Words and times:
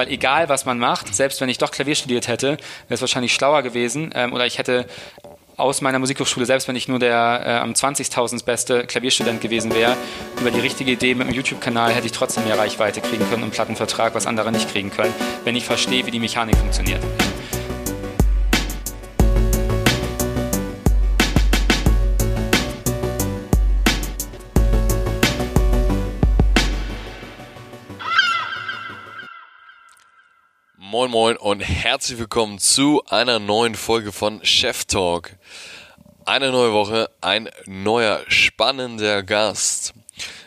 weil 0.00 0.08
egal 0.08 0.48
was 0.48 0.64
man 0.64 0.78
macht, 0.78 1.14
selbst 1.14 1.42
wenn 1.42 1.50
ich 1.50 1.58
doch 1.58 1.70
Klavier 1.70 1.94
studiert 1.94 2.26
hätte, 2.26 2.52
wäre 2.52 2.58
es 2.88 3.02
wahrscheinlich 3.02 3.34
schlauer 3.34 3.62
gewesen 3.62 4.12
ähm, 4.14 4.32
oder 4.32 4.46
ich 4.46 4.56
hätte 4.56 4.86
aus 5.58 5.82
meiner 5.82 5.98
Musikhochschule, 5.98 6.46
selbst 6.46 6.68
wenn 6.68 6.76
ich 6.76 6.88
nur 6.88 6.98
der 6.98 7.42
äh, 7.44 7.50
am 7.58 7.72
20.000 7.72 8.46
beste 8.46 8.86
Klavierstudent 8.86 9.42
gewesen 9.42 9.74
wäre, 9.74 9.94
über 10.40 10.50
die 10.50 10.60
richtige 10.60 10.92
Idee 10.92 11.14
mit 11.14 11.28
dem 11.28 11.34
YouTube-Kanal 11.34 11.92
hätte 11.92 12.06
ich 12.06 12.12
trotzdem 12.12 12.44
mehr 12.44 12.56
Reichweite 12.56 13.02
kriegen 13.02 13.28
können 13.28 13.42
und 13.42 13.50
Plattenvertrag, 13.50 14.14
was 14.14 14.26
andere 14.26 14.50
nicht 14.52 14.70
kriegen 14.72 14.90
können, 14.90 15.12
wenn 15.44 15.54
ich 15.54 15.66
verstehe, 15.66 16.06
wie 16.06 16.10
die 16.10 16.20
Mechanik 16.20 16.56
funktioniert. 16.56 17.02
Moin 30.90 31.08
Moin 31.12 31.36
und 31.36 31.60
herzlich 31.60 32.18
willkommen 32.18 32.58
zu 32.58 33.00
einer 33.06 33.38
neuen 33.38 33.76
Folge 33.76 34.10
von 34.10 34.44
Chef 34.44 34.86
Talk. 34.86 35.36
Eine 36.24 36.50
neue 36.50 36.72
Woche, 36.72 37.08
ein 37.20 37.48
neuer 37.66 38.24
spannender 38.26 39.22
Gast. 39.22 39.94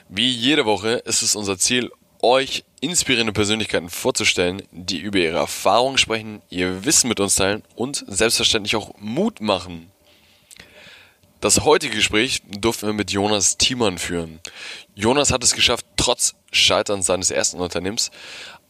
Wie 0.10 0.30
jede 0.30 0.66
Woche 0.66 0.96
ist 1.06 1.22
es 1.22 1.38
unser 1.38 1.58
Ziel, 1.58 1.94
euch 2.22 2.66
inspirierende 2.82 3.32
Persönlichkeiten 3.32 3.90
vorzustellen, 3.90 4.64
die 4.74 4.98
über 4.98 5.20
ihre 5.20 5.38
Erfahrungen 5.38 5.98
sprechen, 5.98 6.42
ihr 6.50 6.84
Wissen 6.84 7.08
mit 7.08 7.22
uns 7.22 7.36
teilen 7.36 7.64
und 7.76 8.04
selbstverständlich 8.06 8.76
auch 8.76 8.92
Mut 9.00 9.40
machen. 9.40 9.94
Das 11.40 11.62
heutige 11.64 11.96
Gespräch 11.96 12.42
durften 12.50 12.88
wir 12.88 12.94
mit 12.94 13.12
Jonas 13.12 13.58
Thiemann 13.58 13.98
führen. 13.98 14.42
Jonas 14.94 15.32
hat 15.32 15.42
es 15.42 15.54
geschafft, 15.54 15.86
trotz 15.96 16.36
Scheiterns 16.52 17.06
seines 17.06 17.32
ersten 17.32 17.62
Unternehmens 17.62 18.12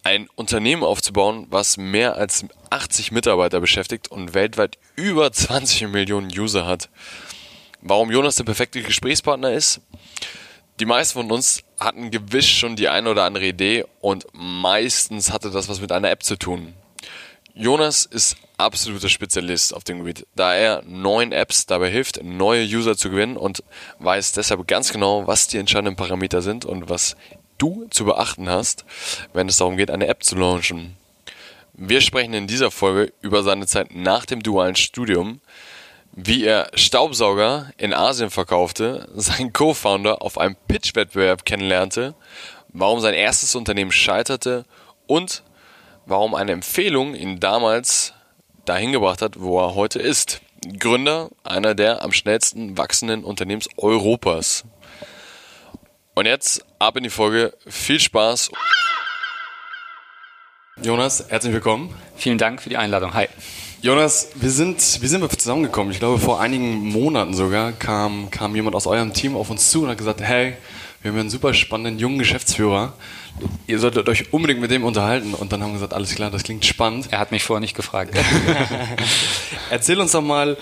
ein 0.04 0.28
Unternehmen 0.36 0.84
aufzubauen, 0.84 1.48
was 1.50 1.78
mehr 1.78 2.16
als 2.18 2.46
80 2.70 3.12
Mitarbeiter 3.12 3.60
beschäftigt 3.60 4.10
und 4.12 4.34
weltweit 4.34 4.78
über 4.96 5.32
20 5.32 5.88
Millionen 5.90 6.28
User 6.28 6.66
hat. 6.66 6.90
Warum 7.82 8.12
Jonas 8.12 8.36
der 8.36 8.44
perfekte 8.44 8.82
Gesprächspartner 8.82 9.54
ist? 9.54 9.82
Die 10.80 10.86
meisten 10.86 11.20
von 11.20 11.32
uns 11.32 11.64
hatten 11.80 12.12
gewiss 12.12 12.48
schon 12.48 12.76
die 12.76 12.90
eine 12.90 13.10
oder 13.10 13.24
andere 13.24 13.46
Idee 13.46 13.86
und 14.02 14.26
meistens 14.34 15.32
hatte 15.32 15.52
das 15.52 15.70
was 15.70 15.82
mit 15.82 15.92
einer 15.92 16.10
App 16.10 16.24
zu 16.24 16.38
tun. 16.38 16.74
Jonas 17.54 18.06
ist 18.06 18.36
absoluter 18.58 19.10
Spezialist 19.10 19.76
auf 19.76 19.84
dem 19.84 20.00
Gebiet, 20.00 20.26
da 20.36 20.56
er 20.56 20.82
neuen 20.88 21.32
Apps 21.32 21.68
dabei 21.68 21.90
hilft, 21.90 22.24
neue 22.24 22.66
User 22.66 22.98
zu 22.98 23.12
gewinnen 23.12 23.38
und 23.38 23.64
weiß 24.00 24.32
deshalb 24.32 24.68
ganz 24.68 24.92
genau, 24.92 25.28
was 25.28 25.48
die 25.48 25.60
entscheidenden 25.60 25.96
Parameter 25.96 26.42
sind 26.42 26.66
und 26.66 26.90
was 26.90 27.16
du 27.58 27.88
zu 27.90 28.06
beachten 28.06 28.50
hast, 28.50 28.86
wenn 29.34 29.48
es 29.48 29.58
darum 29.58 29.78
geht, 29.78 29.92
eine 29.92 30.08
App 30.08 30.24
zu 30.24 30.36
launchen. 30.36 30.98
Wir 31.74 32.02
sprechen 32.02 32.34
in 32.34 32.48
dieser 32.48 32.70
Folge 32.70 33.14
über 33.22 33.42
seine 33.42 33.66
Zeit 33.66 33.96
nach 33.96 34.26
dem 34.26 34.44
dualen 34.44 34.76
Studium, 34.76 35.42
wie 36.12 36.44
er 36.44 36.70
Staubsauger 36.76 37.72
in 37.78 37.94
Asien 37.94 38.30
verkaufte, 38.30 39.10
seinen 39.16 39.54
Co-Founder 39.54 40.22
auf 40.22 40.38
einem 40.38 40.56
Pitch-Wettbewerb 40.68 41.46
kennenlernte, 41.46 42.14
warum 42.70 43.00
sein 43.00 43.16
erstes 43.16 43.56
Unternehmen 43.56 43.92
scheiterte 43.92 44.66
und 45.08 45.44
warum 46.06 46.36
eine 46.36 46.52
Empfehlung 46.52 47.16
ihn 47.16 47.40
damals 47.40 48.14
dahin 48.66 48.92
gebracht 48.92 49.22
hat, 49.22 49.40
wo 49.40 49.60
er 49.60 49.76
heute 49.76 50.00
ist. 50.00 50.42
Gründer 50.80 51.30
einer 51.44 51.76
der 51.76 52.04
am 52.04 52.12
schnellsten 52.12 52.78
wachsenden 52.78 53.24
Unternehmens 53.24 53.68
Europas. 53.78 54.64
Und 56.16 56.28
jetzt 56.28 56.64
ab 56.78 56.96
in 56.96 57.02
die 57.02 57.10
Folge. 57.10 57.54
Viel 57.68 58.00
Spaß. 58.00 58.52
Jonas, 60.84 61.26
herzlich 61.28 61.54
willkommen. 61.54 61.92
Vielen 62.16 62.38
Dank 62.38 62.62
für 62.62 62.70
die 62.70 62.78
Einladung. 62.78 63.16
Hi. 63.16 63.28
Jonas, 63.82 64.30
wir 64.36 64.52
sind, 64.52 64.78
wie 65.02 65.08
sind 65.08 65.22
wir 65.22 65.30
zusammengekommen? 65.30 65.92
Ich 65.92 65.98
glaube, 65.98 66.20
vor 66.20 66.40
einigen 66.40 66.88
Monaten 66.88 67.34
sogar 67.34 67.72
kam, 67.72 68.30
kam 68.30 68.56
jemand 68.56 68.76
aus 68.76 68.86
eurem 68.86 69.12
Team 69.14 69.36
auf 69.36 69.50
uns 69.50 69.72
zu 69.72 69.82
und 69.82 69.90
hat 69.90 69.98
gesagt, 69.98 70.22
hey, 70.22 70.56
wir 71.02 71.12
haben 71.12 71.20
einen 71.20 71.32
super 71.32 71.52
spannenden 71.56 71.98
jungen 71.98 72.20
Geschäftsführer. 72.20 72.94
Ihr 73.66 73.80
solltet 73.80 74.08
euch 74.08 74.32
unbedingt 74.32 74.62
mit 74.62 74.70
dem 74.70 74.84
unterhalten. 74.84 75.34
Und 75.34 75.52
dann 75.52 75.64
haben 75.64 75.70
wir 75.70 75.78
gesagt, 75.78 75.96
alles 75.96 76.14
klar, 76.14 76.30
das 76.30 76.44
klingt 76.44 76.64
spannend. 76.64 77.08
Er 77.10 77.18
hat 77.18 77.32
mich 77.32 77.44
vorher 77.44 77.60
nicht 77.60 77.76
gefragt. 77.76 78.16
Erzähl 79.72 80.00
uns 80.00 80.12
doch 80.12 80.22
mal, 80.22 80.58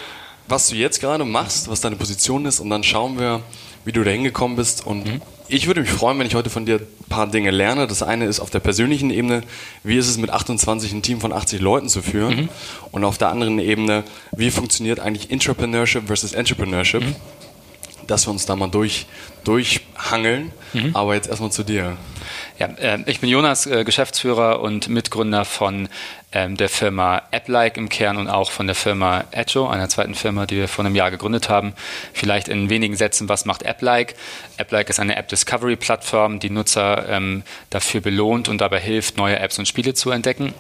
was 0.47 0.69
du 0.69 0.75
jetzt 0.75 1.01
gerade 1.01 1.25
machst, 1.25 1.69
was 1.69 1.81
deine 1.81 1.97
Position 1.97 2.45
ist 2.45 2.61
und 2.61 2.69
dann 2.69 2.83
schauen 2.83 3.19
wir, 3.19 3.41
wie 3.85 3.91
du 3.91 4.03
da 4.03 4.11
hingekommen 4.11 4.57
bist 4.57 4.85
und 4.85 5.05
mhm 5.05 5.21
ich 5.51 5.67
würde 5.67 5.81
mich 5.81 5.89
freuen, 5.89 6.17
wenn 6.17 6.27
ich 6.27 6.35
heute 6.35 6.49
von 6.49 6.65
dir 6.65 6.77
ein 6.77 7.09
paar 7.09 7.27
Dinge 7.27 7.51
lerne. 7.51 7.85
Das 7.85 8.01
eine 8.01 8.25
ist 8.25 8.39
auf 8.39 8.49
der 8.49 8.59
persönlichen 8.59 9.11
Ebene, 9.11 9.41
wie 9.83 9.97
ist 9.97 10.07
es 10.07 10.17
mit 10.17 10.29
28 10.29 10.93
ein 10.93 11.01
Team 11.01 11.19
von 11.19 11.33
80 11.33 11.59
Leuten 11.59 11.89
zu 11.89 12.01
führen? 12.01 12.35
Mhm. 12.35 12.49
Und 12.91 13.03
auf 13.03 13.17
der 13.17 13.29
anderen 13.29 13.59
Ebene, 13.59 14.05
wie 14.31 14.49
funktioniert 14.49 15.01
eigentlich 15.01 15.29
Entrepreneurship 15.29 16.07
versus 16.07 16.31
Entrepreneurship? 16.31 17.03
Mhm. 17.03 17.15
Dass 18.07 18.27
wir 18.27 18.31
uns 18.31 18.45
da 18.45 18.55
mal 18.55 18.69
durch, 18.69 19.07
durchhangeln. 19.43 20.53
Mhm. 20.71 20.95
Aber 20.95 21.15
jetzt 21.15 21.27
erstmal 21.27 21.51
zu 21.51 21.63
dir. 21.63 21.97
Ja, 22.57 22.67
äh, 22.67 22.99
ich 23.07 23.19
bin 23.19 23.29
Jonas, 23.29 23.65
äh, 23.65 23.83
Geschäftsführer 23.83 24.61
und 24.61 24.87
Mitgründer 24.87 25.43
von 25.43 25.89
ähm, 26.31 26.57
der 26.57 26.69
Firma 26.69 27.23
AppLike 27.31 27.77
im 27.79 27.89
Kern 27.89 28.17
und 28.17 28.27
auch 28.27 28.51
von 28.51 28.67
der 28.67 28.75
Firma 28.75 29.25
Echo, 29.31 29.67
einer 29.67 29.89
zweiten 29.89 30.15
Firma, 30.15 30.45
die 30.45 30.57
wir 30.57 30.67
vor 30.67 30.85
einem 30.85 30.95
Jahr 30.95 31.11
gegründet 31.11 31.49
haben. 31.49 31.73
Vielleicht 32.13 32.47
in 32.47 32.69
wenigen 32.69 32.95
Sätzen, 32.95 33.29
was 33.29 33.45
macht 33.45 33.65
AppLike? 33.65 34.15
AppLike 34.57 34.89
ist 34.89 34.99
eine 34.99 35.15
App-Discovery-Plattform, 35.15 36.39
die 36.39 36.49
Nutzer 36.49 37.07
ähm, 37.09 37.43
dafür 37.69 38.01
belohnt 38.01 38.49
und 38.49 38.59
dabei 38.59 38.79
hilft, 38.79 39.17
neue 39.17 39.39
Apps 39.39 39.59
und 39.59 39.67
Spiele 39.67 39.93
zu 39.93 40.11
entdecken. 40.11 40.53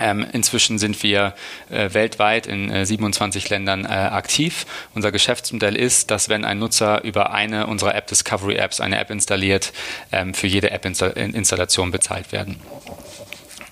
Ähm, 0.00 0.24
inzwischen 0.32 0.78
sind 0.78 1.02
wir 1.02 1.34
äh, 1.70 1.92
weltweit 1.92 2.46
in 2.46 2.70
äh, 2.70 2.86
27 2.86 3.48
Ländern 3.50 3.84
äh, 3.84 3.88
aktiv. 3.88 4.64
Unser 4.94 5.10
Geschäftsmodell 5.10 5.74
ist, 5.74 6.10
dass 6.10 6.28
wenn 6.28 6.44
ein 6.44 6.58
Nutzer 6.58 7.02
über 7.02 7.32
eine 7.32 7.66
unserer 7.66 7.94
App 7.94 8.06
Discovery 8.06 8.56
Apps 8.56 8.80
eine 8.80 8.98
App 9.00 9.10
installiert, 9.10 9.72
ähm, 10.12 10.34
für 10.34 10.46
jede 10.46 10.70
App-Installation 10.70 11.90
bezahlt 11.90 12.30
werden. 12.30 12.60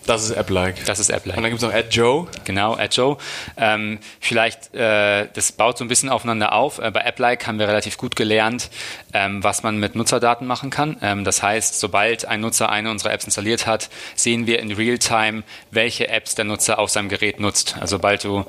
Das 0.06 0.22
ist 0.22 0.30
App-like. 0.30 0.84
Das 0.86 0.98
ist 0.98 1.10
App-like. 1.10 1.36
Und 1.36 1.42
dann 1.42 1.50
gibt 1.50 1.62
es 1.62 1.68
noch 1.68 1.74
Add 1.74 1.88
Joe. 1.90 2.28
Genau, 2.44 2.74
Add 2.74 2.94
Joe. 2.94 3.16
Ähm, 3.56 3.98
vielleicht, 4.20 4.74
äh, 4.74 5.26
das 5.32 5.52
baut 5.52 5.78
so 5.78 5.84
ein 5.84 5.88
bisschen 5.88 6.08
aufeinander 6.08 6.52
auf. 6.52 6.78
Äh, 6.78 6.90
bei 6.92 7.00
App-like 7.00 7.46
haben 7.46 7.58
wir 7.58 7.66
relativ 7.66 7.98
gut 7.98 8.14
gelernt, 8.14 8.70
ähm, 9.12 9.42
was 9.42 9.62
man 9.62 9.78
mit 9.78 9.96
Nutzerdaten 9.96 10.46
machen 10.46 10.70
kann. 10.70 10.96
Ähm, 11.02 11.24
das 11.24 11.42
heißt, 11.42 11.80
sobald 11.80 12.24
ein 12.24 12.40
Nutzer 12.40 12.70
eine 12.70 12.90
unserer 12.90 13.12
Apps 13.12 13.24
installiert 13.24 13.66
hat, 13.66 13.90
sehen 14.14 14.46
wir 14.46 14.60
in 14.60 14.72
Realtime, 14.72 15.42
welche 15.70 16.08
Apps 16.08 16.34
der 16.36 16.44
Nutzer 16.44 16.78
auf 16.78 16.90
seinem 16.90 17.08
Gerät 17.08 17.40
nutzt. 17.40 17.76
Also 17.80 17.96
sobald 17.96 18.24
du 18.24 18.44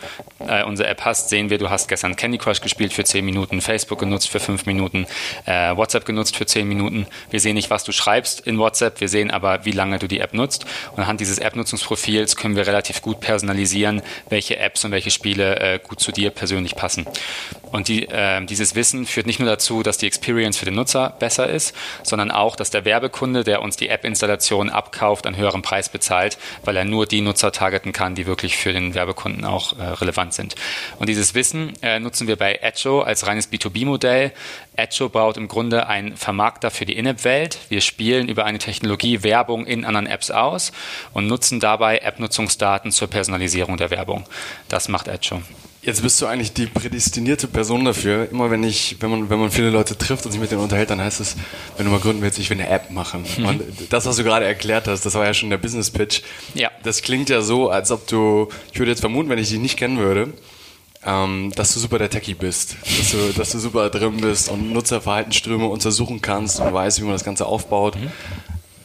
äh, 0.45 0.63
unsere 0.63 0.89
App 0.89 1.05
hast, 1.05 1.29
sehen 1.29 1.49
wir, 1.49 1.57
du 1.57 1.69
hast 1.69 1.87
gestern 1.87 2.15
Candy 2.15 2.37
Crush 2.37 2.61
gespielt 2.61 2.93
für 2.93 3.03
10 3.03 3.23
Minuten, 3.23 3.61
Facebook 3.61 3.99
genutzt 3.99 4.29
für 4.29 4.39
5 4.39 4.65
Minuten, 4.65 5.07
äh, 5.45 5.75
WhatsApp 5.75 6.05
genutzt 6.05 6.35
für 6.35 6.45
10 6.45 6.67
Minuten. 6.67 7.07
Wir 7.29 7.39
sehen 7.39 7.55
nicht, 7.55 7.69
was 7.69 7.83
du 7.83 7.91
schreibst 7.93 8.41
in 8.41 8.59
WhatsApp, 8.59 8.99
wir 8.99 9.09
sehen 9.09 9.31
aber, 9.31 9.65
wie 9.65 9.71
lange 9.71 9.99
du 9.99 10.07
die 10.07 10.19
App 10.19 10.33
nutzt. 10.33 10.65
Und 10.91 10.99
anhand 10.99 11.21
dieses 11.21 11.39
App-Nutzungsprofils 11.47 12.35
können 12.35 12.55
wir 12.55 12.67
relativ 12.67 13.01
gut 13.01 13.19
personalisieren, 13.19 14.01
welche 14.29 14.57
Apps 14.57 14.85
und 14.85 14.91
welche 14.91 15.11
Spiele 15.11 15.59
äh, 15.59 15.79
gut 15.79 15.99
zu 15.99 16.11
dir 16.11 16.29
persönlich 16.29 16.75
passen. 16.75 17.07
Und 17.71 17.87
die, 17.87 18.07
äh, 18.07 18.45
dieses 18.45 18.75
Wissen 18.75 19.05
führt 19.05 19.27
nicht 19.27 19.39
nur 19.39 19.49
dazu, 19.49 19.83
dass 19.83 19.97
die 19.97 20.07
Experience 20.07 20.57
für 20.57 20.65
den 20.65 20.75
Nutzer 20.75 21.15
besser 21.19 21.49
ist, 21.49 21.75
sondern 22.03 22.31
auch, 22.31 22.55
dass 22.55 22.69
der 22.69 22.85
Werbekunde, 22.85 23.43
der 23.43 23.61
uns 23.61 23.75
die 23.77 23.89
App-Installation 23.89 24.69
abkauft, 24.69 25.25
einen 25.25 25.37
höheren 25.37 25.61
Preis 25.61 25.89
bezahlt, 25.89 26.37
weil 26.63 26.75
er 26.75 26.85
nur 26.85 27.05
die 27.05 27.21
Nutzer 27.21 27.51
targeten 27.51 27.93
kann, 27.93 28.15
die 28.15 28.25
wirklich 28.25 28.57
für 28.57 28.73
den 28.73 28.93
Werbekunden 28.93 29.45
auch 29.45 29.77
äh, 29.77 29.83
relevant 29.83 30.33
sind. 30.33 30.55
Und 30.99 31.09
dieses 31.09 31.33
Wissen 31.33 31.73
äh, 31.81 31.99
nutzen 31.99 32.27
wir 32.27 32.35
bei 32.35 32.59
Edjo 32.61 33.01
als 33.01 33.25
reines 33.27 33.51
B2B-Modell. 33.51 34.31
Edjo 34.75 35.09
baut 35.09 35.37
im 35.37 35.47
Grunde 35.47 35.87
ein 35.87 36.15
Vermarkter 36.15 36.71
für 36.71 36.85
die 36.85 36.97
In-App-Welt. 36.97 37.57
Wir 37.69 37.81
spielen 37.81 38.29
über 38.29 38.45
eine 38.45 38.59
Technologie 38.59 39.23
Werbung 39.23 39.65
in 39.65 39.85
anderen 39.85 40.07
Apps 40.07 40.31
aus 40.31 40.71
und 41.13 41.27
nutzen 41.27 41.36
dabei 41.59 41.99
App-Nutzungsdaten 41.99 42.91
zur 42.91 43.07
Personalisierung 43.07 43.77
der 43.77 43.91
Werbung. 43.91 44.25
Das 44.69 44.87
macht 44.89 45.07
Edjo. 45.07 45.41
Jetzt 45.87 46.01
bist 46.01 46.21
du 46.21 46.25
eigentlich 46.25 46.51
die 46.51 46.65
prädestinierte 46.65 47.47
Person 47.47 47.85
dafür. 47.85 48.27
Immer 48.29 48.51
wenn 48.51 48.61
ich, 48.63 48.97
wenn 48.99 49.09
man, 49.09 49.29
wenn 49.29 49.39
man 49.39 49.51
viele 49.51 49.69
Leute 49.69 49.97
trifft 49.97 50.25
und 50.25 50.33
sich 50.33 50.41
mit 50.41 50.51
denen 50.51 50.59
unterhält, 50.59 50.89
dann 50.89 50.99
heißt 50.99 51.21
es, 51.21 51.37
wenn 51.77 51.85
du 51.85 51.91
mal 51.93 52.01
gründen 52.01 52.21
willst, 52.21 52.37
ich 52.39 52.49
will 52.49 52.59
eine 52.59 52.69
App 52.69 52.91
machen. 52.91 53.23
Mhm. 53.37 53.45
Und 53.45 53.63
das, 53.89 54.05
was 54.05 54.17
du 54.17 54.25
gerade 54.25 54.45
erklärt 54.45 54.89
hast, 54.89 55.05
das 55.05 55.13
war 55.13 55.25
ja 55.25 55.33
schon 55.33 55.49
der 55.49 55.57
Business 55.57 55.89
Pitch. 55.89 56.23
Ja. 56.55 56.71
Das 56.83 57.01
klingt 57.01 57.29
ja 57.29 57.41
so, 57.41 57.69
als 57.69 57.91
ob 57.91 58.05
du, 58.07 58.49
ich 58.73 58.79
würde 58.79 58.91
jetzt 58.91 58.99
vermuten, 58.99 59.29
wenn 59.29 59.39
ich 59.39 59.47
dich 59.47 59.59
nicht 59.59 59.77
kennen 59.77 59.97
würde, 59.97 60.33
ähm, 61.05 61.53
dass 61.55 61.73
du 61.73 61.79
super 61.79 61.99
der 61.99 62.09
Techie 62.09 62.33
bist, 62.33 62.75
dass 62.83 63.11
du, 63.11 63.33
dass 63.33 63.51
du 63.51 63.59
super 63.59 63.89
drin 63.89 64.17
bist 64.17 64.49
und 64.49 64.73
Nutzerverhaltensströme 64.73 65.67
untersuchen 65.67 66.21
kannst 66.21 66.59
und 66.59 66.73
weißt, 66.73 66.99
wie 66.99 67.05
man 67.05 67.13
das 67.13 67.23
Ganze 67.23 67.45
aufbaut. 67.45 67.95
Mhm. 67.95 68.11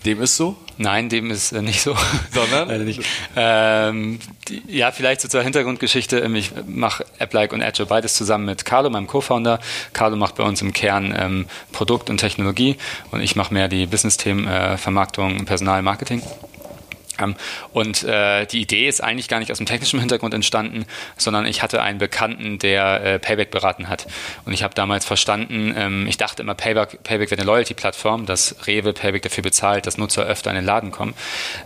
Dem 0.05 0.21
ist 0.21 0.37
so? 0.37 0.57
Nein, 0.79 1.09
dem 1.09 1.31
ist 1.31 1.53
äh, 1.53 1.63
nicht 1.63 1.81
so. 1.81 1.95
Sondern? 2.33 2.69
Leider 2.69 2.85
nicht. 2.85 3.03
Ähm, 3.37 4.19
die, 4.49 4.63
ja, 4.67 4.91
vielleicht 4.91 5.21
so 5.21 5.29
zur 5.29 5.43
Hintergrundgeschichte. 5.43 6.19
Ähm, 6.19 6.35
ich 6.35 6.53
mache 6.67 7.05
AppLike 7.19 7.55
und 7.55 7.63
Agile 7.63 7.87
beides 7.87 8.15
zusammen 8.15 8.47
mit 8.47 8.65
Carlo, 8.65 8.91
meinem 8.91 9.07
Co-Founder. 9.07 9.61
Carlo 9.93 10.17
macht 10.17 10.37
bei 10.37 10.45
uns 10.45 10.61
im 10.63 10.73
Kern 10.73 11.15
ähm, 11.17 11.47
Produkt 11.73 12.11
und 12.11 12.19
Technologie 12.19 12.77
und 13.11 13.21
ich 13.21 13.37
mache 13.37 13.55
mehr 13.55 13.69
die 13.69 13.87
Business-Themen, 13.87 14.47
äh, 14.47 14.77
Vermarktung, 14.77 15.45
Personal, 15.45 15.83
Marketing. 15.83 16.23
Und 17.73 18.05
äh, 18.05 18.47
die 18.47 18.61
Idee 18.61 18.89
ist 18.89 19.03
eigentlich 19.03 19.29
gar 19.29 19.39
nicht 19.39 19.51
aus 19.51 19.59
dem 19.59 19.67
technischen 19.67 20.01
Hintergrund 20.01 20.35
entstanden, 20.35 20.85
sondern 21.17 21.47
ich 21.47 21.63
hatte 21.63 21.83
einen 21.83 21.99
Bekannten, 21.99 22.59
der 22.59 23.05
äh, 23.05 23.19
Payback 23.19 23.51
beraten 23.51 23.89
hat. 23.89 24.07
Und 24.45 24.53
ich 24.53 24.63
habe 24.63 24.75
damals 24.75 25.05
verstanden, 25.05 25.75
ähm, 25.77 26.07
ich 26.07 26.17
dachte 26.17 26.43
immer, 26.43 26.55
Payback, 26.55 27.03
Payback 27.03 27.31
wäre 27.31 27.41
eine 27.41 27.47
Loyalty-Plattform, 27.47 28.27
dass 28.27 28.57
Rewe 28.67 28.93
Payback 28.93 29.23
dafür 29.23 29.43
bezahlt, 29.43 29.87
dass 29.87 29.99
Nutzer 29.99 30.25
öfter 30.25 30.51
in 30.51 30.57
den 30.57 30.65
Laden 30.65 30.91
kommen. 30.91 31.15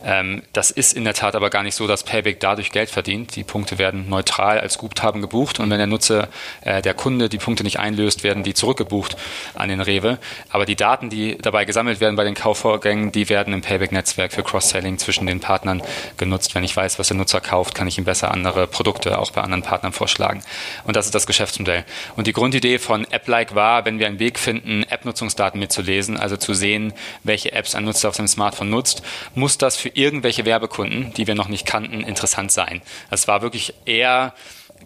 Ähm, 0.05 0.43
das 0.53 0.71
ist 0.71 0.93
in 0.93 1.05
der 1.05 1.15
Tat 1.15 1.35
aber 1.35 1.51
gar 1.51 1.63
nicht 1.63 1.75
so, 1.75 1.87
dass 1.87 2.05
Payback 2.05 2.41
dadurch 2.41 2.73
Geld 2.73 2.91
verdient. 2.91 3.37
Die 3.37 3.45
Punkte 3.45 3.79
werden 3.79 4.09
neutral 4.09 4.61
als 4.61 4.79
Guthaben 4.79 5.21
gebucht 5.21 5.61
und 5.61 5.71
wenn 5.71 5.79
der 5.79 5.87
Nutzer, 5.87 6.29
äh, 6.63 6.83
der 6.83 6.95
Kunde 6.95 7.29
die 7.29 7.39
Punkte 7.39 7.65
nicht 7.65 7.79
einlöst, 7.79 8.23
werden 8.23 8.43
die 8.43 8.55
zurückgebucht 8.55 9.17
an 9.55 9.69
den 9.69 9.81
Rewe. 9.81 10.19
Aber 10.51 10.67
die 10.67 10.77
Daten, 10.77 11.11
die 11.11 11.37
dabei 11.39 11.65
gesammelt 11.65 12.01
werden 12.01 12.17
bei 12.17 12.25
den 12.25 12.35
Kaufvorgängen, 12.35 13.13
die 13.13 13.29
werden 13.29 13.53
im 13.55 13.63
Payback-Netzwerk 13.63 14.33
für 14.33 14.43
Cross-Selling 14.43 14.99
zwischen 14.99 15.27
den 15.27 15.41
Partnern 15.47 15.81
genutzt. 16.17 16.57
Wenn 16.57 16.65
ich 16.65 16.77
weiß, 16.77 16.99
was 16.99 17.07
der 17.07 17.17
Nutzer 17.17 17.41
kauft, 17.41 17.77
kann 17.77 17.87
ich 17.87 17.99
ihm 17.99 18.05
besser 18.05 18.33
andere 18.33 18.67
Produkte 18.67 19.17
auch 19.17 19.31
bei 19.31 19.43
anderen 19.43 19.63
Partnern 19.63 19.93
vorschlagen. 19.93 20.43
Und 20.85 20.97
das 20.97 21.07
ist 21.07 21.15
das 21.15 21.25
Geschäftsmodell. 21.25 21.85
Und 22.17 22.27
die 22.27 22.33
Grundidee 22.33 22.81
von 22.81 23.07
AppLike 23.13 23.55
war, 23.55 23.85
wenn 23.85 24.01
wir 24.01 24.09
einen 24.09 24.19
Weg 24.19 24.41
finden, 24.41 24.83
App-Nutzungsdaten 24.83 25.61
mitzulesen, 25.61 26.17
also 26.17 26.37
zu 26.37 26.53
sehen, 26.53 26.93
welche 27.23 27.53
Apps 27.53 27.77
ein 27.77 27.85
Nutzer 27.85 28.09
auf 28.09 28.17
seinem 28.17 28.27
Smartphone 28.27 28.71
nutzt, 28.71 29.03
muss 29.37 29.57
das 29.57 29.77
für 29.77 29.91
irgendwelche 29.91 30.45
Werbekunden, 30.45 31.15
die 31.15 31.29
wir 31.29 31.37
noch 31.37 31.49
nicht 31.49 31.65
kannten, 31.65 32.01
interessant 32.01 32.51
sein. 32.51 32.83
Das 33.11 33.29
war 33.29 33.41
wirklich 33.41 33.73
eher 33.85 34.35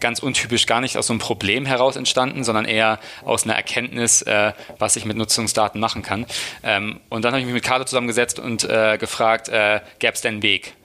ganz 0.00 0.19
untypisch 0.20 0.67
gar 0.67 0.81
nicht 0.81 0.97
aus 0.97 1.06
so 1.06 1.12
einem 1.12 1.20
Problem 1.20 1.67
heraus 1.67 1.97
entstanden, 1.97 2.44
sondern 2.44 2.64
eher 2.64 2.99
aus 3.25 3.44
einer 3.44 3.55
Erkenntnis, 3.55 4.23
äh, 4.23 4.52
was 4.79 4.97
ich 4.97 5.05
mit 5.05 5.17
Nutzungsdaten 5.17 5.81
machen 5.81 6.02
kann. 6.02 6.26
Ähm, 6.62 7.00
und 7.08 7.25
dann 7.25 7.32
habe 7.32 7.41
ich 7.41 7.47
mich 7.47 7.55
mit 7.55 7.64
Carlo 7.64 7.85
zusammengesetzt 7.85 8.38
und 8.38 8.64
äh, 8.64 8.99
gefragt, 8.99 9.49
äh, 9.49 9.81
gäbe 9.99 10.14
es 10.14 10.20
denn 10.20 10.35
einen 10.35 10.43
Weg? 10.43 10.75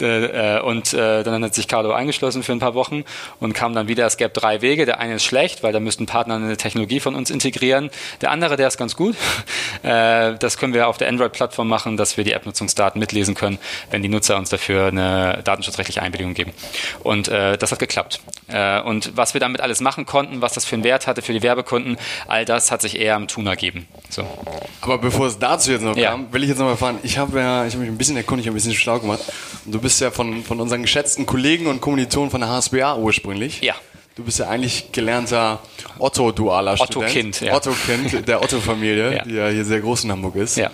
Äh, 0.00 0.60
und 0.60 0.94
äh, 0.94 1.22
dann 1.24 1.44
hat 1.44 1.54
sich 1.54 1.68
Carlo 1.68 1.92
eingeschlossen 1.92 2.42
für 2.42 2.52
ein 2.52 2.58
paar 2.58 2.72
Wochen 2.72 3.04
und 3.38 3.52
kam 3.52 3.74
dann 3.74 3.86
wieder, 3.86 4.06
es 4.06 4.16
gäbe 4.16 4.30
drei 4.30 4.62
Wege. 4.62 4.86
Der 4.86 4.98
eine 4.98 5.16
ist 5.16 5.24
schlecht, 5.24 5.62
weil 5.62 5.74
da 5.74 5.80
müssten 5.80 6.06
Partner 6.06 6.36
eine 6.36 6.56
Technologie 6.56 7.00
von 7.00 7.14
uns 7.14 7.28
integrieren. 7.28 7.90
Der 8.22 8.30
andere, 8.30 8.56
der 8.56 8.68
ist 8.68 8.78
ganz 8.78 8.96
gut. 8.96 9.16
Äh, 9.82 10.36
das 10.38 10.58
können 10.58 10.74
wir 10.74 10.88
auf 10.88 10.98
der 10.98 11.08
Android-Plattform 11.08 11.66
machen, 11.66 11.96
dass 11.96 12.16
wir 12.16 12.24
die 12.24 12.32
App-Nutzungsdaten 12.32 12.98
mitlesen 12.98 13.34
können, 13.34 13.58
wenn 13.90 14.02
die 14.02 14.08
Nutzer 14.08 14.36
uns 14.36 14.50
dafür 14.50 14.88
eine 14.88 15.40
datenschutzrechtliche 15.42 16.02
Einwilligung 16.02 16.34
geben. 16.34 16.52
Und 17.02 17.28
das 17.28 17.72
hat 17.72 17.78
geklappt. 17.78 18.20
Äh, 18.48 18.80
und 18.80 19.16
was 19.16 19.34
wir 19.34 19.40
damit 19.40 19.60
alles 19.60 19.80
machen 19.80 20.06
konnten, 20.06 20.42
was 20.42 20.54
das 20.54 20.64
für 20.64 20.74
einen 20.74 20.84
Wert 20.84 21.06
hatte 21.06 21.22
für 21.22 21.32
die 21.32 21.42
Werbekunden, 21.42 21.96
all 22.26 22.44
das 22.44 22.70
hat 22.70 22.82
sich 22.82 22.98
eher 22.98 23.16
am 23.16 23.28
Tun 23.28 23.46
ergeben. 23.46 23.86
So. 24.08 24.26
Aber 24.80 24.98
bevor 24.98 25.26
es 25.26 25.38
dazu 25.38 25.70
jetzt 25.70 25.82
noch 25.82 25.96
ja. 25.96 26.10
kam, 26.10 26.32
will 26.32 26.42
ich 26.42 26.48
jetzt 26.48 26.58
noch 26.58 26.66
mal 26.66 26.72
erfahren, 26.72 26.98
ich 27.02 27.18
habe 27.18 27.38
ja, 27.38 27.66
ich 27.66 27.74
habe 27.74 27.84
mich 27.84 27.92
ein 27.92 27.98
bisschen 27.98 28.16
erkundigt, 28.16 28.48
ein 28.48 28.54
bisschen 28.54 28.74
schlau 28.74 28.98
gemacht. 28.98 29.20
Und 29.64 29.72
du 29.72 29.80
bist 29.80 30.00
ja 30.00 30.10
von, 30.10 30.42
von 30.42 30.60
unseren 30.60 30.82
geschätzten 30.82 31.26
Kollegen 31.26 31.66
und 31.66 31.80
Kommilitonen 31.80 32.30
von 32.30 32.40
der 32.40 32.50
HSBA 32.50 32.96
ursprünglich. 32.96 33.60
Ja. 33.60 33.74
Du 34.16 34.24
bist 34.24 34.40
ja 34.40 34.48
eigentlich 34.48 34.90
gelernter 34.92 35.60
Otto-dualer 35.98 36.76
Student. 36.76 36.96
Otto-Kind, 36.96 37.40
ja. 37.40 37.54
Otto-Kind 37.54 38.28
der 38.28 38.42
Otto-Familie, 38.42 39.16
ja. 39.16 39.24
die 39.24 39.34
ja 39.34 39.48
hier 39.48 39.64
sehr 39.64 39.80
groß 39.80 40.04
in 40.04 40.12
Hamburg 40.12 40.36
ist. 40.36 40.56
Ja. 40.56 40.70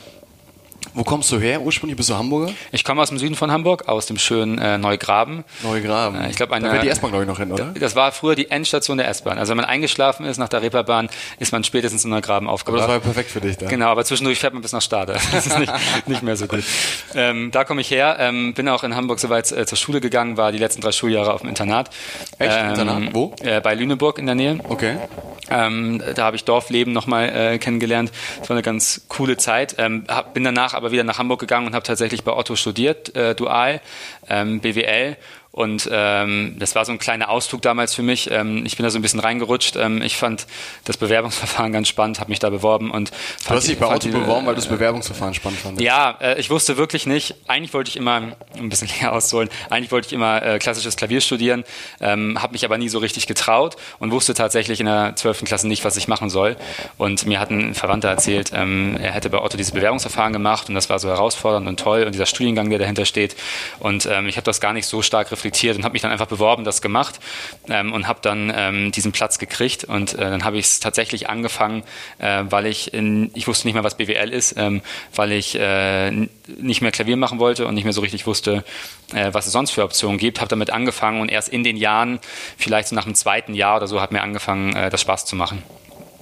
Wo 0.96 1.04
kommst 1.04 1.30
du 1.30 1.38
her? 1.38 1.60
Ursprünglich 1.60 1.94
bist 1.98 2.08
du 2.08 2.14
Hamburger? 2.14 2.54
Ich 2.72 2.82
komme 2.82 3.02
aus 3.02 3.10
dem 3.10 3.18
Süden 3.18 3.34
von 3.34 3.52
Hamburg, 3.52 3.86
aus 3.86 4.06
dem 4.06 4.16
schönen 4.16 4.56
äh, 4.56 4.78
Neugraben. 4.78 5.44
Neugraben. 5.62 6.18
Äh, 6.18 6.30
ich 6.30 6.36
glaube, 6.36 6.54
eine. 6.54 6.70
Da 6.70 6.78
die 6.78 6.88
S-Bahn, 6.88 7.10
glaube 7.10 7.24
ich, 7.24 7.28
noch 7.28 7.38
hin, 7.38 7.52
oder? 7.52 7.66
Das 7.78 7.94
war 7.94 8.12
früher 8.12 8.34
die 8.34 8.50
Endstation 8.50 8.96
der 8.96 9.06
S-Bahn. 9.08 9.36
Also 9.36 9.50
wenn 9.50 9.58
man 9.58 9.66
eingeschlafen 9.66 10.24
ist 10.24 10.38
nach 10.38 10.48
der 10.48 10.62
Reeperbahn, 10.62 11.10
ist 11.38 11.52
man 11.52 11.64
spätestens 11.64 12.04
in 12.04 12.10
Neugraben 12.10 12.48
aufgewacht. 12.48 12.84
Aber 12.84 12.94
das 12.94 13.04
war 13.04 13.10
ja 13.10 13.12
perfekt 13.12 13.30
für 13.30 13.42
dich 13.42 13.58
da. 13.58 13.66
Genau, 13.66 13.88
aber 13.88 14.06
zwischendurch 14.06 14.38
fährt 14.38 14.54
man 14.54 14.62
bis 14.62 14.72
nach 14.72 14.80
Stade. 14.80 15.18
Das 15.36 15.46
ist 15.46 15.58
nicht, 15.58 15.72
nicht 16.06 16.22
mehr 16.22 16.36
so 16.36 16.46
gut. 16.46 16.64
Ähm, 17.14 17.50
da 17.50 17.64
komme 17.64 17.82
ich 17.82 17.90
her. 17.90 18.16
Ähm, 18.18 18.54
bin 18.54 18.66
auch 18.70 18.82
in 18.84 18.96
Hamburg 18.96 19.18
soweit 19.18 19.52
äh, 19.52 19.66
zur 19.66 19.76
Schule 19.76 20.00
gegangen, 20.00 20.38
war 20.38 20.50
die 20.50 20.56
letzten 20.56 20.80
drei 20.80 20.92
Schuljahre 20.92 21.34
auf 21.34 21.42
dem 21.42 21.50
Internat. 21.50 21.90
Echt? 22.38 22.56
Ähm, 22.56 22.70
Internat? 22.70 23.02
Wo? 23.14 23.34
Äh, 23.42 23.60
bei 23.60 23.74
Lüneburg 23.74 24.18
in 24.18 24.24
der 24.24 24.34
Nähe. 24.34 24.58
Okay. 24.66 24.96
Ähm, 25.50 26.02
da 26.14 26.24
habe 26.24 26.36
ich 26.36 26.44
Dorfleben 26.44 26.92
nochmal 26.92 27.28
äh, 27.28 27.58
kennengelernt. 27.58 28.10
Das 28.40 28.48
war 28.48 28.56
eine 28.56 28.62
ganz 28.62 29.02
coole 29.08 29.36
Zeit. 29.36 29.76
Ähm, 29.78 30.04
hab, 30.08 30.34
bin 30.34 30.44
danach 30.44 30.74
aber 30.74 30.90
wieder 30.92 31.04
nach 31.04 31.18
Hamburg 31.18 31.40
gegangen 31.40 31.66
und 31.66 31.74
habe 31.74 31.84
tatsächlich 31.84 32.24
bei 32.24 32.32
Otto 32.32 32.56
studiert, 32.56 33.14
äh, 33.14 33.34
dual, 33.34 33.80
ähm, 34.28 34.60
BWL 34.60 35.16
und 35.56 35.88
ähm, 35.90 36.54
das 36.58 36.74
war 36.74 36.84
so 36.84 36.92
ein 36.92 36.98
kleiner 36.98 37.30
Ausflug 37.30 37.62
damals 37.62 37.94
für 37.94 38.02
mich. 38.02 38.30
Ähm, 38.30 38.66
ich 38.66 38.76
bin 38.76 38.84
da 38.84 38.90
so 38.90 38.98
ein 38.98 39.02
bisschen 39.02 39.20
reingerutscht. 39.20 39.76
Ähm, 39.76 40.02
ich 40.02 40.18
fand 40.18 40.46
das 40.84 40.98
Bewerbungsverfahren 40.98 41.72
ganz 41.72 41.88
spannend, 41.88 42.20
habe 42.20 42.28
mich 42.28 42.40
da 42.40 42.50
beworben 42.50 42.90
und 42.90 43.10
Du 43.48 43.54
hast 43.54 43.66
dich 43.66 43.78
bei 43.78 43.86
Auto 43.86 44.10
beworben, 44.10 44.44
weil 44.44 44.54
du 44.54 44.60
das 44.60 44.68
Bewerbungsverfahren 44.68 45.32
spannend 45.32 45.58
fandest? 45.60 45.82
Ja, 45.82 46.18
äh, 46.20 46.38
ich 46.38 46.50
wusste 46.50 46.76
wirklich 46.76 47.06
nicht. 47.06 47.36
Eigentlich 47.46 47.72
wollte 47.72 47.88
ich 47.88 47.96
immer, 47.96 48.36
ein 48.58 48.68
bisschen 48.68 48.88
länger 49.00 49.14
ausholen, 49.14 49.48
eigentlich 49.70 49.90
wollte 49.92 50.08
ich 50.08 50.12
immer 50.12 50.42
äh, 50.42 50.58
klassisches 50.58 50.94
Klavier 50.94 51.22
studieren, 51.22 51.64
ähm, 52.02 52.42
habe 52.42 52.52
mich 52.52 52.66
aber 52.66 52.76
nie 52.76 52.90
so 52.90 52.98
richtig 52.98 53.26
getraut 53.26 53.76
und 53.98 54.10
wusste 54.10 54.34
tatsächlich 54.34 54.80
in 54.80 54.86
der 54.86 55.16
12. 55.16 55.44
Klasse 55.44 55.68
nicht, 55.68 55.86
was 55.86 55.96
ich 55.96 56.06
machen 56.06 56.28
soll. 56.28 56.56
Und 56.98 57.24
mir 57.24 57.40
hat 57.40 57.48
ein 57.48 57.72
Verwandter 57.72 58.10
erzählt, 58.10 58.50
ähm, 58.52 58.98
er 59.00 59.12
hätte 59.12 59.30
bei 59.30 59.40
Otto 59.40 59.56
dieses 59.56 59.72
Bewerbungsverfahren 59.72 60.34
gemacht 60.34 60.68
und 60.68 60.74
das 60.74 60.90
war 60.90 60.98
so 60.98 61.08
herausfordernd 61.08 61.66
und 61.66 61.80
toll 61.80 62.02
und 62.02 62.12
dieser 62.12 62.26
Studiengang, 62.26 62.68
der 62.68 62.78
dahinter 62.78 63.06
steht. 63.06 63.36
Und 63.78 64.04
ähm, 64.04 64.28
ich 64.28 64.36
habe 64.36 64.44
das 64.44 64.60
gar 64.60 64.74
nicht 64.74 64.84
so 64.84 65.00
stark 65.00 65.32
reflektiert 65.32 65.45
reflektiert 65.46 65.76
und 65.76 65.84
habe 65.84 65.92
mich 65.92 66.02
dann 66.02 66.10
einfach 66.10 66.26
beworben, 66.26 66.64
das 66.64 66.82
gemacht 66.82 67.20
ähm, 67.68 67.92
und 67.92 68.08
habe 68.08 68.18
dann 68.22 68.52
ähm, 68.54 68.92
diesen 68.92 69.12
Platz 69.12 69.38
gekriegt 69.38 69.84
und 69.84 70.14
äh, 70.14 70.18
dann 70.18 70.44
habe 70.44 70.58
ich 70.58 70.66
es 70.66 70.80
tatsächlich 70.80 71.28
angefangen, 71.28 71.84
äh, 72.18 72.44
weil 72.48 72.66
ich 72.66 72.92
in, 72.92 73.30
ich 73.34 73.46
wusste 73.46 73.66
nicht 73.66 73.74
mehr, 73.74 73.84
was 73.84 73.96
BWL 73.96 74.32
ist, 74.32 74.54
ähm, 74.56 74.82
weil 75.14 75.32
ich 75.32 75.54
äh, 75.58 76.10
nicht 76.10 76.82
mehr 76.82 76.90
Klavier 76.90 77.16
machen 77.16 77.38
wollte 77.38 77.66
und 77.66 77.74
nicht 77.74 77.84
mehr 77.84 77.92
so 77.92 78.00
richtig 78.00 78.26
wusste, 78.26 78.64
äh, 79.14 79.32
was 79.32 79.46
es 79.46 79.52
sonst 79.52 79.70
für 79.70 79.84
Optionen 79.84 80.18
gibt, 80.18 80.40
habe 80.40 80.48
damit 80.48 80.70
angefangen 80.70 81.20
und 81.20 81.30
erst 81.30 81.48
in 81.48 81.62
den 81.62 81.76
Jahren, 81.76 82.18
vielleicht 82.56 82.88
so 82.88 82.96
nach 82.96 83.04
dem 83.04 83.14
zweiten 83.14 83.54
Jahr 83.54 83.76
oder 83.76 83.86
so, 83.86 84.00
hat 84.00 84.12
mir 84.12 84.22
angefangen, 84.22 84.74
äh, 84.74 84.90
das 84.90 85.00
Spaß 85.00 85.26
zu 85.26 85.36
machen. 85.36 85.62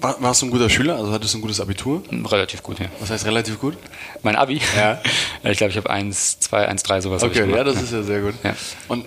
War, 0.05 0.21
warst 0.21 0.43
du 0.43 0.47
ein 0.47 0.51
guter 0.51 0.69
Schüler? 0.69 0.97
Also 0.97 1.13
hattest 1.13 1.33
du 1.33 1.39
ein 1.39 1.41
gutes 1.41 1.61
Abitur? 1.61 2.03
Relativ 2.31 2.63
gut, 2.63 2.79
ja. 2.79 2.87
Was 3.01 3.09
heißt 3.09 3.25
relativ 3.25 3.59
gut? 3.59 3.75
Mein 4.23 4.37
Abi? 4.37 4.61
Ja. 4.77 5.01
Ich 5.45 5.59
glaube, 5.59 5.71
ich 5.73 5.77
habe 5.77 5.91
1, 5.91 6.41
2, 6.41 6.69
1, 6.69 6.83
3 6.85 7.01
sowas. 7.03 7.23
Okay, 7.23 7.51
ja, 7.51 7.65
das 7.65 7.81
ist 7.81 7.93
ja 7.93 8.03
sehr 8.03 8.23
gut. 8.23 8.35
Ja. 8.43 8.55
Und 8.89 9.05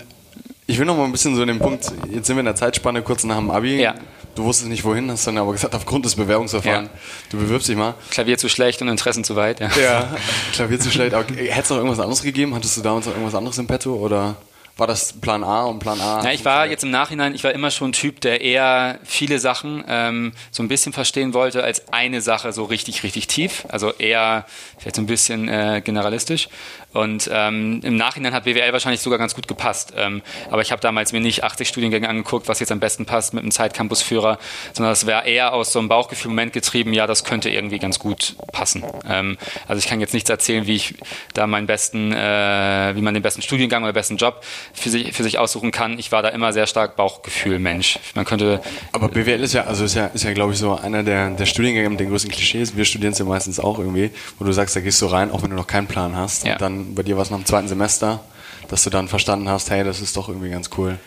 ich 0.68 0.78
will 0.78 0.86
noch 0.86 0.96
mal 0.96 1.06
ein 1.06 1.12
bisschen 1.12 1.36
so 1.36 1.42
in 1.42 1.48
den 1.48 1.58
Punkt, 1.58 1.92
jetzt 2.12 2.28
sind 2.28 2.36
wir 2.36 2.42
in 2.42 2.46
der 2.46 2.56
Zeitspanne 2.56 3.02
kurz 3.02 3.24
nach 3.24 3.38
dem 3.38 3.50
Abi. 3.50 3.82
Ja. 3.82 3.96
Du 4.36 4.44
wusstest 4.44 4.70
nicht 4.70 4.84
wohin, 4.84 5.10
hast 5.10 5.26
dann 5.26 5.38
aber 5.40 5.52
gesagt, 5.52 5.74
aufgrund 5.74 6.06
des 6.06 6.14
Bewerbungsverfahrens, 6.16 6.90
ja. 6.94 7.00
du 7.32 7.38
bewirbst 7.38 7.68
dich 7.68 7.76
mal. 7.76 7.96
Klavier 8.12 8.38
zu 8.38 8.50
schlecht 8.50 8.82
und 8.84 8.88
Interessen 8.88 9.24
zu 9.24 9.36
weit, 9.36 9.60
ja. 9.60 9.70
Ja, 9.82 10.16
Klavier 10.54 10.80
zu 10.80 10.92
schlecht. 10.92 11.16
Hätte 11.16 11.62
es 11.62 11.70
noch 11.72 11.78
irgendwas 11.78 12.00
anderes 12.00 12.22
gegeben? 12.22 12.54
Hattest 12.54 12.78
du 12.78 12.82
damals 12.82 13.08
noch 13.08 13.14
irgendwas 13.14 13.34
anderes 13.34 13.58
im 13.58 13.66
Petto 13.66 13.96
oder? 13.96 14.36
War 14.78 14.86
das 14.88 15.14
Plan 15.14 15.44
A 15.44 15.66
und 15.66 15.80
Plan 15.80 16.00
A? 16.00 16.24
Ja, 16.24 16.32
ich 16.32 16.46
war 16.46 16.68
jetzt 16.68 16.84
im 16.84 16.92
Nachhinein, 16.92 17.34
ich 17.34 17.44
war 17.44 17.52
immer 17.52 17.72
schon 17.72 17.90
ein 17.90 17.94
Typ, 17.94 18.22
der 18.22 18.42
eher 18.42 19.00
viele 19.04 19.40
Sachen 19.40 19.84
ähm, 19.88 20.34
so 20.52 20.62
ein 20.62 20.68
bisschen 20.68 20.94
verstehen 20.94 21.34
wollte, 21.34 21.64
als 21.64 21.92
eine 21.92 22.22
Sache 22.22 22.54
so 22.54 22.64
richtig, 22.64 23.04
richtig 23.04 23.28
tief. 23.28 23.66
Also 23.70 23.92
eher 23.94 24.46
vielleicht 24.78 24.96
so 24.96 25.02
ein 25.02 25.08
bisschen 25.08 25.50
äh, 25.50 25.82
generalistisch. 25.84 26.50
Und 26.98 27.30
ähm, 27.32 27.80
im 27.84 27.96
Nachhinein 27.96 28.34
hat 28.34 28.46
BWL 28.46 28.74
wahrscheinlich 28.74 29.02
sogar 29.02 29.20
ganz 29.20 29.36
gut 29.36 29.48
gepasst. 29.48 29.94
Ähm, 29.96 30.24
aber 30.50 30.64
ich 30.64 30.72
habe 30.72 30.82
damals 30.82 31.14
mir 31.14 31.20
nicht 31.20 31.44
80 31.44 31.68
Studiengänge 31.68 32.10
angeguckt, 32.10 32.48
was 32.48 32.60
jetzt 32.60 32.72
am 32.72 32.80
besten 32.80 33.06
passt 33.06 33.36
mit 33.36 33.44
einem 33.44 33.52
Zeitcampusführer, 33.52 34.40
sondern 34.74 34.92
das 34.92 35.06
wäre 35.06 35.28
eher 35.28 35.54
aus 35.54 35.72
so 35.72 35.78
einem 35.78 35.90
Bauchgefühl-Moment 35.90 36.54
getrieben, 36.54 36.94
ja, 36.94 37.06
das 37.06 37.24
könnte 37.24 37.52
irgendwie 37.52 37.78
ganz 37.78 38.00
gut 38.00 38.36
passen. 38.52 38.84
Ähm, 39.08 39.38
also 39.68 39.78
ich 39.78 39.86
kann 39.86 40.00
jetzt 40.00 40.16
nichts 40.16 40.28
erzählen, 40.28 40.66
wie 40.66 40.76
ich 40.76 40.96
da 41.36 41.46
meinen 41.46 41.68
besten, 41.68 42.12
äh, 42.14 42.96
wie 42.96 43.02
man 43.02 43.14
den 43.14 43.22
besten 43.22 43.44
Studiengang 43.44 43.84
oder 43.84 43.94
besten 43.94 44.18
Job 44.18 44.44
für 44.74 44.90
sich, 44.90 45.14
für 45.14 45.22
sich 45.22 45.38
aussuchen 45.38 45.70
kann. 45.70 46.00
Ich 46.00 46.12
war 46.12 46.24
da 46.24 46.30
immer 46.30 46.52
sehr 46.52 46.66
stark 46.66 46.96
Bauchgefühl-Mensch. 46.96 48.00
Man 48.16 48.26
könnte. 48.26 48.60
Aber 48.92 49.10
BWL 49.10 49.44
ist 49.44 49.54
ja, 49.54 49.66
also 49.66 49.86
ist 49.86 49.94
ja, 49.94 50.08
ist 50.08 50.24
ja 50.24 50.34
glaube 50.34 50.54
ich, 50.54 50.58
so 50.58 50.74
einer 50.74 51.04
der, 51.04 51.30
der 51.30 51.46
Studiengänge 51.46 51.92
mit 51.92 52.00
den 52.00 52.10
größten 52.10 52.32
Klischees. 52.32 52.76
Wir 52.76 52.86
studieren 52.86 53.14
es 53.14 53.20
ja 53.20 53.26
meistens 53.26 53.60
auch 53.60 53.78
irgendwie, 53.78 54.10
wo 54.40 54.46
du 54.46 54.52
sagst, 54.52 54.76
da 54.76 54.80
gehst 54.80 55.00
du 55.04 55.06
rein, 55.06 55.30
auch 55.30 55.44
wenn 55.44 55.52
du 55.52 55.56
noch 55.56 55.68
keinen 55.68 55.86
Plan 55.86 56.16
hast. 56.16 56.44
Ja. 56.44 56.54
Und 56.54 56.62
dann 56.62 56.87
bei 56.96 57.04
dir 57.04 57.16
war 57.16 57.24
es 57.24 57.30
nach 57.30 57.38
dem 57.38 57.46
zweiten 57.46 57.68
Semester, 57.68 58.22
dass 58.70 58.84
du 58.84 58.90
dann 58.90 59.08
verstanden 59.08 59.50
hast, 59.50 59.70
hey, 59.70 59.84
das 59.84 60.02
ist 60.02 60.18
doch 60.18 60.30
irgendwie 60.30 60.50
ganz 60.50 60.70
cool. 60.78 60.98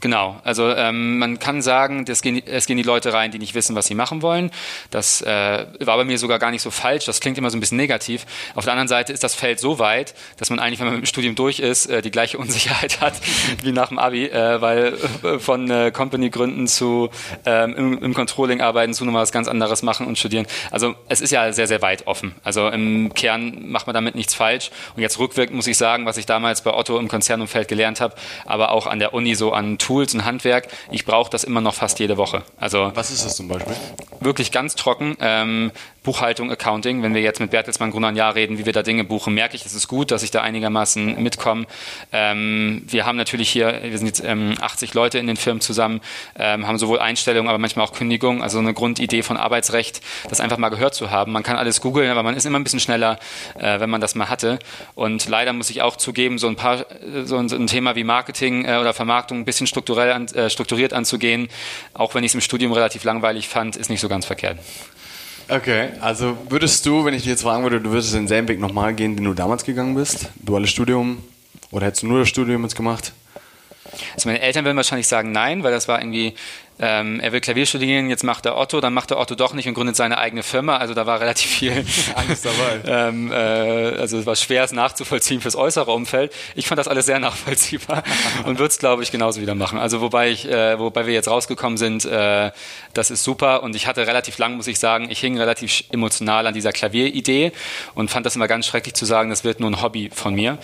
Genau, 0.00 0.40
also 0.44 0.70
ähm, 0.70 1.18
man 1.18 1.38
kann 1.38 1.60
sagen, 1.60 2.06
gehen, 2.06 2.42
es 2.46 2.64
gehen 2.64 2.78
die 2.78 2.82
Leute 2.82 3.12
rein, 3.12 3.30
die 3.32 3.38
nicht 3.38 3.54
wissen, 3.54 3.76
was 3.76 3.86
sie 3.86 3.94
machen 3.94 4.22
wollen. 4.22 4.50
Das 4.90 5.20
äh, 5.20 5.66
war 5.80 5.98
bei 5.98 6.04
mir 6.04 6.16
sogar 6.16 6.38
gar 6.38 6.50
nicht 6.50 6.62
so 6.62 6.70
falsch. 6.70 7.04
Das 7.04 7.20
klingt 7.20 7.36
immer 7.36 7.50
so 7.50 7.58
ein 7.58 7.60
bisschen 7.60 7.76
negativ. 7.76 8.24
Auf 8.54 8.64
der 8.64 8.72
anderen 8.72 8.88
Seite 8.88 9.12
ist 9.12 9.22
das 9.22 9.34
Feld 9.34 9.60
so 9.60 9.78
weit, 9.78 10.14
dass 10.38 10.48
man 10.48 10.58
eigentlich, 10.58 10.80
wenn 10.80 10.86
man 10.86 10.94
mit 10.94 11.04
dem 11.04 11.06
Studium 11.06 11.34
durch 11.34 11.60
ist, 11.60 11.86
äh, 11.86 12.00
die 12.00 12.10
gleiche 12.10 12.38
Unsicherheit 12.40 13.02
hat 13.02 13.14
wie 13.62 13.72
nach 13.72 13.88
dem 13.88 13.98
Abi, 13.98 14.24
äh, 14.26 14.60
weil 14.62 14.94
äh, 15.22 15.38
von 15.38 15.70
äh, 15.70 15.90
Company 15.90 16.30
gründen 16.30 16.66
zu 16.66 17.10
ähm, 17.44 17.74
im, 17.74 18.02
im 18.02 18.14
Controlling 18.14 18.62
arbeiten 18.62 18.94
zu 18.94 19.04
nochmal 19.04 19.22
was 19.22 19.32
ganz 19.32 19.48
anderes 19.48 19.82
machen 19.82 20.06
und 20.06 20.18
studieren. 20.18 20.46
Also 20.70 20.94
es 21.08 21.20
ist 21.20 21.30
ja 21.30 21.52
sehr, 21.52 21.66
sehr 21.66 21.82
weit 21.82 22.06
offen. 22.06 22.34
Also 22.42 22.68
im 22.68 23.12
Kern 23.12 23.68
macht 23.70 23.86
man 23.86 23.92
damit 23.92 24.14
nichts 24.14 24.34
falsch. 24.34 24.70
Und 24.96 25.02
jetzt 25.02 25.18
rückwirkend 25.18 25.56
muss 25.56 25.66
ich 25.66 25.76
sagen, 25.76 26.06
was 26.06 26.16
ich 26.16 26.24
damals 26.24 26.62
bei 26.62 26.72
Otto 26.72 26.98
im 26.98 27.08
Konzernumfeld 27.08 27.68
gelernt 27.68 28.00
habe, 28.00 28.14
aber 28.46 28.72
auch 28.72 28.86
an 28.86 28.98
der 28.98 29.12
Uni 29.12 29.34
so 29.34 29.52
an 29.52 29.76
Tools 29.90 30.14
und 30.14 30.24
Handwerk, 30.24 30.68
ich 30.92 31.04
brauche 31.04 31.30
das 31.30 31.42
immer 31.42 31.60
noch 31.60 31.74
fast 31.74 31.98
jede 31.98 32.16
Woche. 32.16 32.44
Also 32.60 32.92
Was 32.94 33.10
ist 33.10 33.24
das 33.24 33.34
zum 33.34 33.48
Beispiel? 33.48 33.74
Wirklich 34.20 34.52
ganz 34.52 34.76
trocken. 34.76 35.16
Ähm, 35.20 35.72
Buchhaltung, 36.02 36.50
Accounting. 36.50 37.02
Wenn 37.02 37.14
wir 37.14 37.20
jetzt 37.20 37.40
mit 37.40 37.50
Bertelsmann 37.50 37.90
Gruner 37.90 38.12
Jahr 38.12 38.34
reden, 38.34 38.58
wie 38.58 38.66
wir 38.66 38.72
da 38.72 38.82
Dinge 38.82 39.04
buchen, 39.04 39.34
merke 39.34 39.56
ich, 39.56 39.66
es 39.66 39.74
ist 39.74 39.88
gut, 39.88 40.10
dass 40.10 40.22
ich 40.22 40.30
da 40.30 40.40
einigermaßen 40.40 41.22
mitkomme. 41.22 41.66
Ähm, 42.12 42.82
wir 42.86 43.04
haben 43.04 43.16
natürlich 43.16 43.50
hier, 43.50 43.80
wir 43.82 43.98
sind 43.98 44.06
jetzt 44.06 44.22
ähm, 44.24 44.54
80 44.60 44.94
Leute 44.94 45.18
in 45.18 45.26
den 45.26 45.36
Firmen 45.36 45.60
zusammen, 45.60 46.00
ähm, 46.38 46.66
haben 46.66 46.78
sowohl 46.78 47.00
Einstellungen, 47.00 47.48
aber 47.48 47.58
manchmal 47.58 47.84
auch 47.84 47.92
Kündigungen. 47.92 48.42
Also 48.42 48.58
eine 48.58 48.72
Grundidee 48.72 49.22
von 49.22 49.36
Arbeitsrecht, 49.36 50.00
das 50.28 50.40
einfach 50.40 50.58
mal 50.58 50.70
gehört 50.70 50.94
zu 50.94 51.10
haben. 51.10 51.32
Man 51.32 51.42
kann 51.42 51.56
alles 51.56 51.80
googeln, 51.80 52.10
aber 52.10 52.22
man 52.22 52.34
ist 52.34 52.46
immer 52.46 52.58
ein 52.58 52.64
bisschen 52.64 52.80
schneller, 52.80 53.18
äh, 53.58 53.78
wenn 53.80 53.90
man 53.90 54.00
das 54.00 54.14
mal 54.14 54.30
hatte. 54.30 54.58
Und 54.94 55.28
leider 55.28 55.52
muss 55.52 55.68
ich 55.68 55.82
auch 55.82 55.96
zugeben, 55.96 56.38
so 56.38 56.48
ein 56.48 56.56
paar, 56.56 56.86
so 57.24 57.36
ein, 57.36 57.48
so 57.48 57.56
ein 57.56 57.66
Thema 57.66 57.94
wie 57.94 58.04
Marketing 58.04 58.64
äh, 58.64 58.78
oder 58.80 58.94
Vermarktung 58.94 59.40
ein 59.40 59.44
bisschen 59.44 59.66
strukturell 59.66 60.12
an, 60.12 60.26
äh, 60.28 60.48
strukturiert 60.48 60.92
anzugehen, 60.92 61.48
auch 61.92 62.14
wenn 62.14 62.24
ich 62.24 62.30
es 62.30 62.34
im 62.34 62.40
Studium 62.40 62.72
relativ 62.72 63.04
langweilig 63.04 63.48
fand, 63.48 63.76
ist 63.76 63.90
nicht 63.90 64.00
so 64.00 64.08
ganz 64.08 64.24
verkehrt. 64.24 64.58
Okay, 65.50 65.88
also 66.00 66.38
würdest 66.48 66.86
du, 66.86 67.04
wenn 67.04 67.12
ich 67.12 67.22
dich 67.22 67.30
jetzt 67.30 67.42
fragen 67.42 67.64
würde, 67.64 67.80
du 67.80 67.90
würdest 67.90 68.14
denselben 68.14 68.46
Weg 68.46 68.60
nochmal 68.60 68.94
gehen, 68.94 69.16
den 69.16 69.24
du 69.24 69.34
damals 69.34 69.64
gegangen 69.64 69.96
bist? 69.96 70.28
Duales 70.36 70.70
Studium? 70.70 71.24
Oder 71.72 71.86
hättest 71.86 72.04
du 72.04 72.06
nur 72.06 72.20
das 72.20 72.28
Studium 72.28 72.62
jetzt 72.62 72.76
gemacht? 72.76 73.12
Also 74.14 74.28
meine 74.28 74.40
Eltern 74.40 74.64
würden 74.64 74.76
wahrscheinlich 74.76 75.08
sagen 75.08 75.32
nein, 75.32 75.64
weil 75.64 75.72
das 75.72 75.88
war 75.88 76.00
irgendwie 76.00 76.34
ähm, 76.80 77.20
er 77.20 77.32
will 77.32 77.40
Klavier 77.40 77.66
studieren, 77.66 78.08
jetzt 78.08 78.24
macht 78.24 78.46
er 78.46 78.56
Otto, 78.56 78.80
dann 78.80 78.94
macht 78.94 79.10
er 79.10 79.18
Otto 79.18 79.34
doch 79.34 79.52
nicht 79.52 79.68
und 79.68 79.74
gründet 79.74 79.96
seine 79.96 80.16
eigene 80.16 80.42
Firma. 80.42 80.78
Also 80.78 80.94
da 80.94 81.06
war 81.06 81.20
relativ 81.20 81.50
viel 81.50 81.72
Angst 82.14 82.46
dabei. 82.46 82.80
ähm, 83.08 83.30
äh, 83.30 83.34
also 83.34 84.18
es 84.18 84.26
war 84.26 84.34
schwer, 84.36 84.64
es 84.64 84.72
nachzuvollziehen 84.72 85.42
fürs 85.42 85.56
äußere 85.56 85.90
Umfeld. 85.90 86.32
Ich 86.54 86.66
fand 86.66 86.78
das 86.78 86.88
alles 86.88 87.04
sehr 87.06 87.18
nachvollziehbar 87.18 88.02
und 88.44 88.58
würde 88.58 88.70
es, 88.70 88.78
glaube 88.78 89.02
ich, 89.02 89.12
genauso 89.12 89.42
wieder 89.42 89.54
machen. 89.54 89.78
Also 89.78 90.00
wobei 90.00 90.30
ich, 90.30 90.48
äh, 90.48 90.78
wobei 90.78 91.06
wir 91.06 91.12
jetzt 91.12 91.28
rausgekommen 91.28 91.76
sind, 91.76 92.06
äh, 92.06 92.50
das 92.94 93.10
ist 93.10 93.24
super 93.24 93.62
und 93.62 93.76
ich 93.76 93.86
hatte 93.86 94.06
relativ 94.06 94.38
lang, 94.38 94.56
muss 94.56 94.66
ich 94.66 94.78
sagen, 94.78 95.10
ich 95.10 95.20
hing 95.20 95.38
relativ 95.38 95.84
emotional 95.92 96.46
an 96.46 96.54
dieser 96.54 96.72
Klavieridee 96.72 97.52
und 97.94 98.10
fand 98.10 98.24
das 98.24 98.36
immer 98.36 98.48
ganz 98.48 98.66
schrecklich 98.66 98.94
zu 98.94 99.04
sagen, 99.04 99.28
das 99.28 99.44
wird 99.44 99.60
nur 99.60 99.70
ein 99.70 99.82
Hobby 99.82 100.10
von 100.12 100.34
mir. 100.34 100.58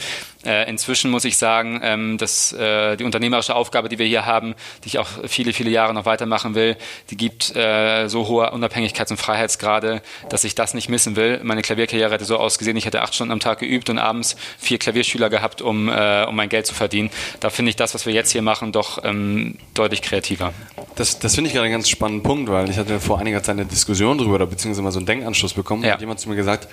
Äh, 0.46 0.68
inzwischen 0.70 1.10
muss 1.10 1.24
ich 1.24 1.36
sagen, 1.36 1.80
ähm, 1.82 2.18
dass 2.18 2.52
äh, 2.52 2.96
die 2.96 3.04
unternehmerische 3.04 3.54
Aufgabe, 3.54 3.88
die 3.88 3.98
wir 3.98 4.06
hier 4.06 4.24
haben, 4.24 4.54
die 4.84 4.88
ich 4.88 4.98
auch 4.98 5.08
viele, 5.26 5.52
viele 5.52 5.70
Jahre 5.70 5.92
noch 5.92 6.06
weitermachen 6.06 6.54
will, 6.54 6.76
die 7.10 7.16
gibt 7.16 7.54
äh, 7.56 8.06
so 8.06 8.28
hohe 8.28 8.54
Unabhängigkeits- 8.54 9.10
und 9.10 9.16
Freiheitsgrade, 9.16 10.02
dass 10.28 10.44
ich 10.44 10.54
das 10.54 10.72
nicht 10.72 10.88
missen 10.88 11.16
will. 11.16 11.40
Meine 11.42 11.62
Klavierkarriere 11.62 12.12
hätte 12.12 12.24
so 12.24 12.36
ausgesehen, 12.38 12.76
ich 12.76 12.86
hätte 12.86 13.02
acht 13.02 13.14
Stunden 13.14 13.32
am 13.32 13.40
Tag 13.40 13.58
geübt 13.58 13.90
und 13.90 13.98
abends 13.98 14.36
vier 14.58 14.78
Klavierschüler 14.78 15.30
gehabt, 15.30 15.62
um, 15.62 15.88
äh, 15.88 16.24
um 16.24 16.36
mein 16.36 16.48
Geld 16.48 16.66
zu 16.66 16.74
verdienen. 16.74 17.10
Da 17.40 17.50
finde 17.50 17.70
ich 17.70 17.76
das, 17.76 17.94
was 17.94 18.06
wir 18.06 18.12
jetzt 18.12 18.30
hier 18.30 18.42
machen, 18.42 18.70
doch 18.70 19.02
ähm, 19.04 19.56
deutlich 19.74 20.00
kreativer. 20.00 20.52
Das, 20.94 21.18
das 21.18 21.34
finde 21.34 21.48
ich 21.48 21.54
gerade 21.54 21.64
einen 21.64 21.74
ganz 21.74 21.88
spannenden 21.88 22.22
Punkt, 22.22 22.50
weil 22.50 22.70
ich 22.70 22.78
hatte 22.78 23.00
vor 23.00 23.18
einiger 23.18 23.42
Zeit 23.42 23.56
eine 23.56 23.66
Diskussion 23.66 24.16
darüber, 24.16 24.36
oder 24.36 24.46
beziehungsweise 24.46 24.82
mal 24.82 24.92
so 24.92 24.98
einen 24.98 25.06
Denkanschluss 25.06 25.54
bekommen. 25.54 25.82
Ja. 25.82 25.88
Da 25.88 25.94
hat 25.94 26.00
jemand 26.00 26.20
zu 26.20 26.28
mir 26.28 26.36
gesagt, 26.36 26.68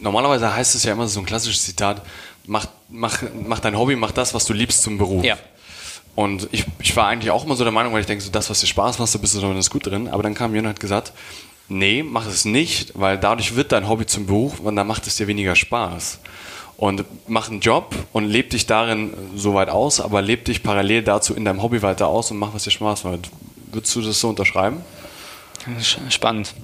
normalerweise 0.00 0.54
heißt 0.54 0.74
es 0.74 0.84
ja 0.84 0.92
immer 0.92 1.06
so 1.06 1.20
ein 1.20 1.26
klassisches 1.26 1.64
Zitat, 1.64 2.02
mach, 2.46 2.66
mach, 2.88 3.22
mach 3.46 3.60
dein 3.60 3.76
Hobby, 3.76 3.96
mach 3.96 4.12
das, 4.12 4.34
was 4.34 4.44
du 4.44 4.52
liebst 4.52 4.82
zum 4.82 4.98
Beruf. 4.98 5.24
Ja. 5.24 5.36
Und 6.14 6.48
ich, 6.52 6.66
ich 6.80 6.94
war 6.94 7.06
eigentlich 7.06 7.30
auch 7.30 7.44
immer 7.44 7.56
so 7.56 7.64
der 7.64 7.72
Meinung, 7.72 7.92
weil 7.92 8.00
ich 8.00 8.06
denke, 8.06 8.22
so 8.22 8.30
das, 8.30 8.50
was 8.50 8.60
dir 8.60 8.66
Spaß 8.66 8.98
macht, 8.98 9.14
da 9.14 9.18
bist 9.18 9.34
du 9.34 9.40
zumindest 9.40 9.70
gut 9.70 9.86
drin. 9.86 10.08
Aber 10.08 10.22
dann 10.22 10.34
kam 10.34 10.54
Jörn 10.54 10.66
und 10.66 10.70
hat 10.70 10.80
gesagt, 10.80 11.12
nee, 11.68 12.02
mach 12.02 12.26
es 12.26 12.44
nicht, 12.44 12.92
weil 12.94 13.18
dadurch 13.18 13.56
wird 13.56 13.72
dein 13.72 13.88
Hobby 13.88 14.06
zum 14.06 14.26
Beruf 14.26 14.60
und 14.60 14.76
dann 14.76 14.86
macht 14.86 15.06
es 15.06 15.16
dir 15.16 15.26
weniger 15.26 15.56
Spaß. 15.56 16.18
Und 16.76 17.04
mach 17.28 17.48
einen 17.48 17.60
Job 17.60 17.94
und 18.12 18.26
leb 18.26 18.50
dich 18.50 18.66
darin 18.66 19.14
so 19.36 19.54
weit 19.54 19.68
aus, 19.68 20.00
aber 20.00 20.20
leb 20.20 20.44
dich 20.44 20.62
parallel 20.62 21.02
dazu 21.02 21.34
in 21.34 21.44
deinem 21.44 21.62
Hobby 21.62 21.80
weiter 21.80 22.08
aus 22.08 22.30
und 22.30 22.38
mach, 22.38 22.52
was 22.54 22.64
dir 22.64 22.70
Spaß 22.72 23.04
macht. 23.04 23.30
Würdest 23.70 23.94
du 23.94 24.02
das 24.02 24.20
so 24.20 24.28
unterschreiben? 24.28 24.82
Spannend. 26.10 26.54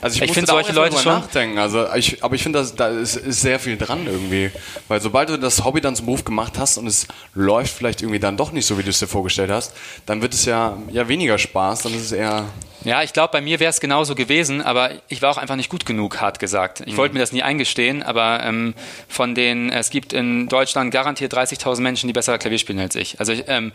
Also 0.00 0.16
ich, 0.16 0.22
ich 0.22 0.32
finde 0.32 0.50
solche 0.50 0.72
Leute 0.72 0.98
schon 0.98 1.12
nachdenken. 1.12 1.58
Also 1.58 1.86
ich, 1.94 2.22
aber 2.22 2.34
ich 2.34 2.42
finde, 2.42 2.66
da 2.76 2.88
ist, 2.88 3.16
ist, 3.16 3.40
sehr 3.40 3.58
viel 3.58 3.76
dran 3.76 4.06
irgendwie, 4.06 4.50
weil 4.88 5.00
sobald 5.00 5.30
du 5.30 5.38
das 5.38 5.64
Hobby 5.64 5.80
dann 5.80 5.96
zum 5.96 6.06
Beruf 6.06 6.24
gemacht 6.24 6.58
hast 6.58 6.76
und 6.76 6.86
es 6.86 7.06
läuft 7.34 7.72
vielleicht 7.72 8.02
irgendwie 8.02 8.20
dann 8.20 8.36
doch 8.36 8.52
nicht 8.52 8.66
so, 8.66 8.78
wie 8.78 8.82
du 8.82 8.90
es 8.90 8.98
dir 8.98 9.06
vorgestellt 9.06 9.50
hast, 9.50 9.72
dann 10.04 10.20
wird 10.20 10.34
es 10.34 10.44
ja 10.44 10.76
ja 10.90 11.08
weniger 11.08 11.38
Spaß, 11.38 11.82
dann 11.82 11.94
ist 11.94 12.02
es 12.02 12.12
eher 12.12 12.44
ja, 12.86 13.02
ich 13.02 13.12
glaube, 13.12 13.32
bei 13.32 13.40
mir 13.40 13.58
wäre 13.58 13.70
es 13.70 13.80
genauso 13.80 14.14
gewesen, 14.14 14.62
aber 14.62 14.92
ich 15.08 15.20
war 15.20 15.32
auch 15.32 15.38
einfach 15.38 15.56
nicht 15.56 15.70
gut 15.70 15.86
genug, 15.86 16.20
hart 16.20 16.38
gesagt. 16.38 16.84
Ich 16.86 16.92
mhm. 16.92 16.98
wollte 16.98 17.14
mir 17.14 17.20
das 17.20 17.32
nie 17.32 17.42
eingestehen, 17.42 18.04
aber 18.04 18.44
ähm, 18.44 18.74
von 19.08 19.34
den, 19.34 19.72
es 19.72 19.90
gibt 19.90 20.12
in 20.12 20.46
Deutschland 20.48 20.92
garantiert 20.92 21.34
30.000 21.34 21.80
Menschen, 21.80 22.06
die 22.06 22.12
besser 22.12 22.38
Klavier 22.38 22.58
spielen 22.58 22.78
als 22.78 22.94
ich. 22.94 23.18
Also 23.18 23.32
ähm, 23.48 23.72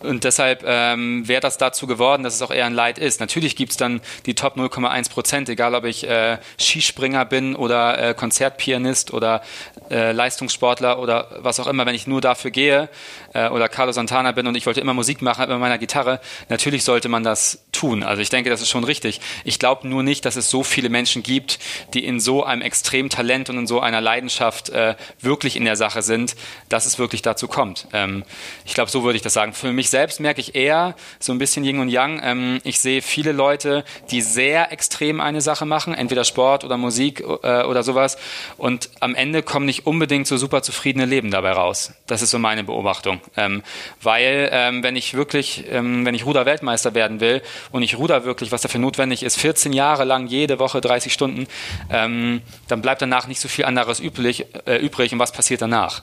und 0.00 0.24
deshalb 0.24 0.64
ähm, 0.66 1.26
wäre 1.26 1.40
das 1.40 1.56
dazu 1.56 1.86
geworden, 1.86 2.24
dass 2.24 2.34
es 2.34 2.42
auch 2.42 2.50
eher 2.50 2.66
ein 2.66 2.74
Leid 2.74 2.98
ist. 2.98 3.20
Natürlich 3.20 3.56
gibt 3.56 3.70
es 3.70 3.78
dann 3.78 4.02
die 4.26 4.34
Top 4.34 4.58
0,1 4.58 5.10
Prozent, 5.10 5.48
egal 5.52 5.74
ob 5.74 5.84
ich 5.84 6.08
äh, 6.08 6.38
Skispringer 6.58 7.24
bin 7.24 7.54
oder 7.54 8.10
äh, 8.10 8.14
Konzertpianist 8.14 9.12
oder 9.12 9.42
äh, 9.90 10.12
Leistungssportler 10.12 10.98
oder 10.98 11.28
was 11.38 11.60
auch 11.60 11.66
immer, 11.66 11.86
wenn 11.86 11.94
ich 11.94 12.06
nur 12.06 12.20
dafür 12.20 12.50
gehe 12.50 12.88
äh, 13.34 13.48
oder 13.48 13.68
Carlos 13.68 13.94
Santana 13.94 14.32
bin 14.32 14.46
und 14.46 14.56
ich 14.56 14.66
wollte 14.66 14.80
immer 14.80 14.94
Musik 14.94 15.22
machen 15.22 15.48
mit 15.48 15.58
meiner 15.58 15.78
Gitarre, 15.78 16.20
natürlich 16.48 16.84
sollte 16.84 17.08
man 17.08 17.22
das 17.22 17.64
tun. 17.72 18.02
Also 18.02 18.22
ich 18.22 18.28
denke, 18.28 18.50
das 18.50 18.60
ist 18.60 18.68
schon 18.68 18.84
richtig. 18.84 19.20
Ich 19.44 19.58
glaube 19.58 19.88
nur 19.88 20.02
nicht, 20.02 20.24
dass 20.24 20.36
es 20.36 20.50
so 20.50 20.62
viele 20.62 20.90
Menschen 20.90 21.22
gibt, 21.22 21.58
die 21.94 22.04
in 22.04 22.20
so 22.20 22.44
einem 22.44 22.62
extremen 22.62 23.08
Talent 23.08 23.50
und 23.50 23.58
in 23.58 23.66
so 23.66 23.80
einer 23.80 24.00
Leidenschaft 24.00 24.68
äh, 24.68 24.94
wirklich 25.20 25.56
in 25.56 25.64
der 25.64 25.76
Sache 25.76 26.02
sind, 26.02 26.36
dass 26.68 26.86
es 26.86 26.98
wirklich 26.98 27.22
dazu 27.22 27.48
kommt. 27.48 27.88
Ähm, 27.92 28.24
ich 28.64 28.74
glaube, 28.74 28.90
so 28.90 29.04
würde 29.04 29.16
ich 29.16 29.22
das 29.22 29.32
sagen. 29.32 29.54
Für 29.54 29.72
mich 29.72 29.88
selbst 29.90 30.20
merke 30.20 30.40
ich 30.40 30.54
eher 30.54 30.94
so 31.18 31.32
ein 31.32 31.38
bisschen 31.38 31.64
Yin 31.64 31.80
und 31.80 31.88
Yang. 31.88 32.20
Ähm, 32.22 32.60
ich 32.62 32.78
sehe 32.78 33.00
viele 33.00 33.32
Leute, 33.32 33.84
die 34.10 34.20
sehr 34.20 34.70
extrem 34.70 35.20
eine 35.20 35.40
Sache 35.40 35.64
machen, 35.64 35.94
entweder 35.94 36.24
Sport 36.24 36.64
oder 36.64 36.76
Musik 36.76 37.20
äh, 37.20 37.62
oder 37.62 37.82
sowas, 37.82 38.18
und 38.58 38.90
am 39.00 39.14
Ende 39.14 39.42
kommen 39.42 39.66
nicht 39.66 39.86
unbedingt 39.86 40.26
so 40.26 40.36
super 40.36 40.62
zufriedene 40.62 41.06
Leben 41.06 41.30
dabei 41.30 41.52
raus. 41.52 41.92
Das 42.06 42.22
ist 42.22 42.30
so 42.30 42.38
meine 42.38 42.64
Beobachtung. 42.64 43.20
Ähm, 43.36 43.62
weil 44.02 44.50
ähm, 44.52 44.82
wenn 44.82 44.96
ich 44.96 45.14
wirklich, 45.14 45.64
ähm, 45.70 46.04
wenn 46.04 46.14
ich 46.14 46.26
Ruder-Weltmeister 46.26 46.94
werden 46.94 47.20
will 47.20 47.42
und 47.70 47.82
ich 47.82 47.98
ruder 47.98 48.24
wirklich, 48.24 48.52
was 48.52 48.62
dafür 48.62 48.80
notwendig 48.80 49.22
ist, 49.22 49.38
14 49.38 49.72
Jahre 49.72 50.04
lang 50.04 50.26
jede 50.26 50.58
Woche 50.58 50.80
30 50.80 51.12
Stunden, 51.12 51.46
ähm, 51.90 52.42
dann 52.68 52.82
bleibt 52.82 53.02
danach 53.02 53.26
nicht 53.26 53.40
so 53.40 53.48
viel 53.48 53.64
anderes 53.64 54.00
üblich, 54.00 54.46
äh, 54.66 54.76
übrig 54.76 55.12
und 55.12 55.18
was 55.18 55.32
passiert 55.32 55.62
danach? 55.62 56.02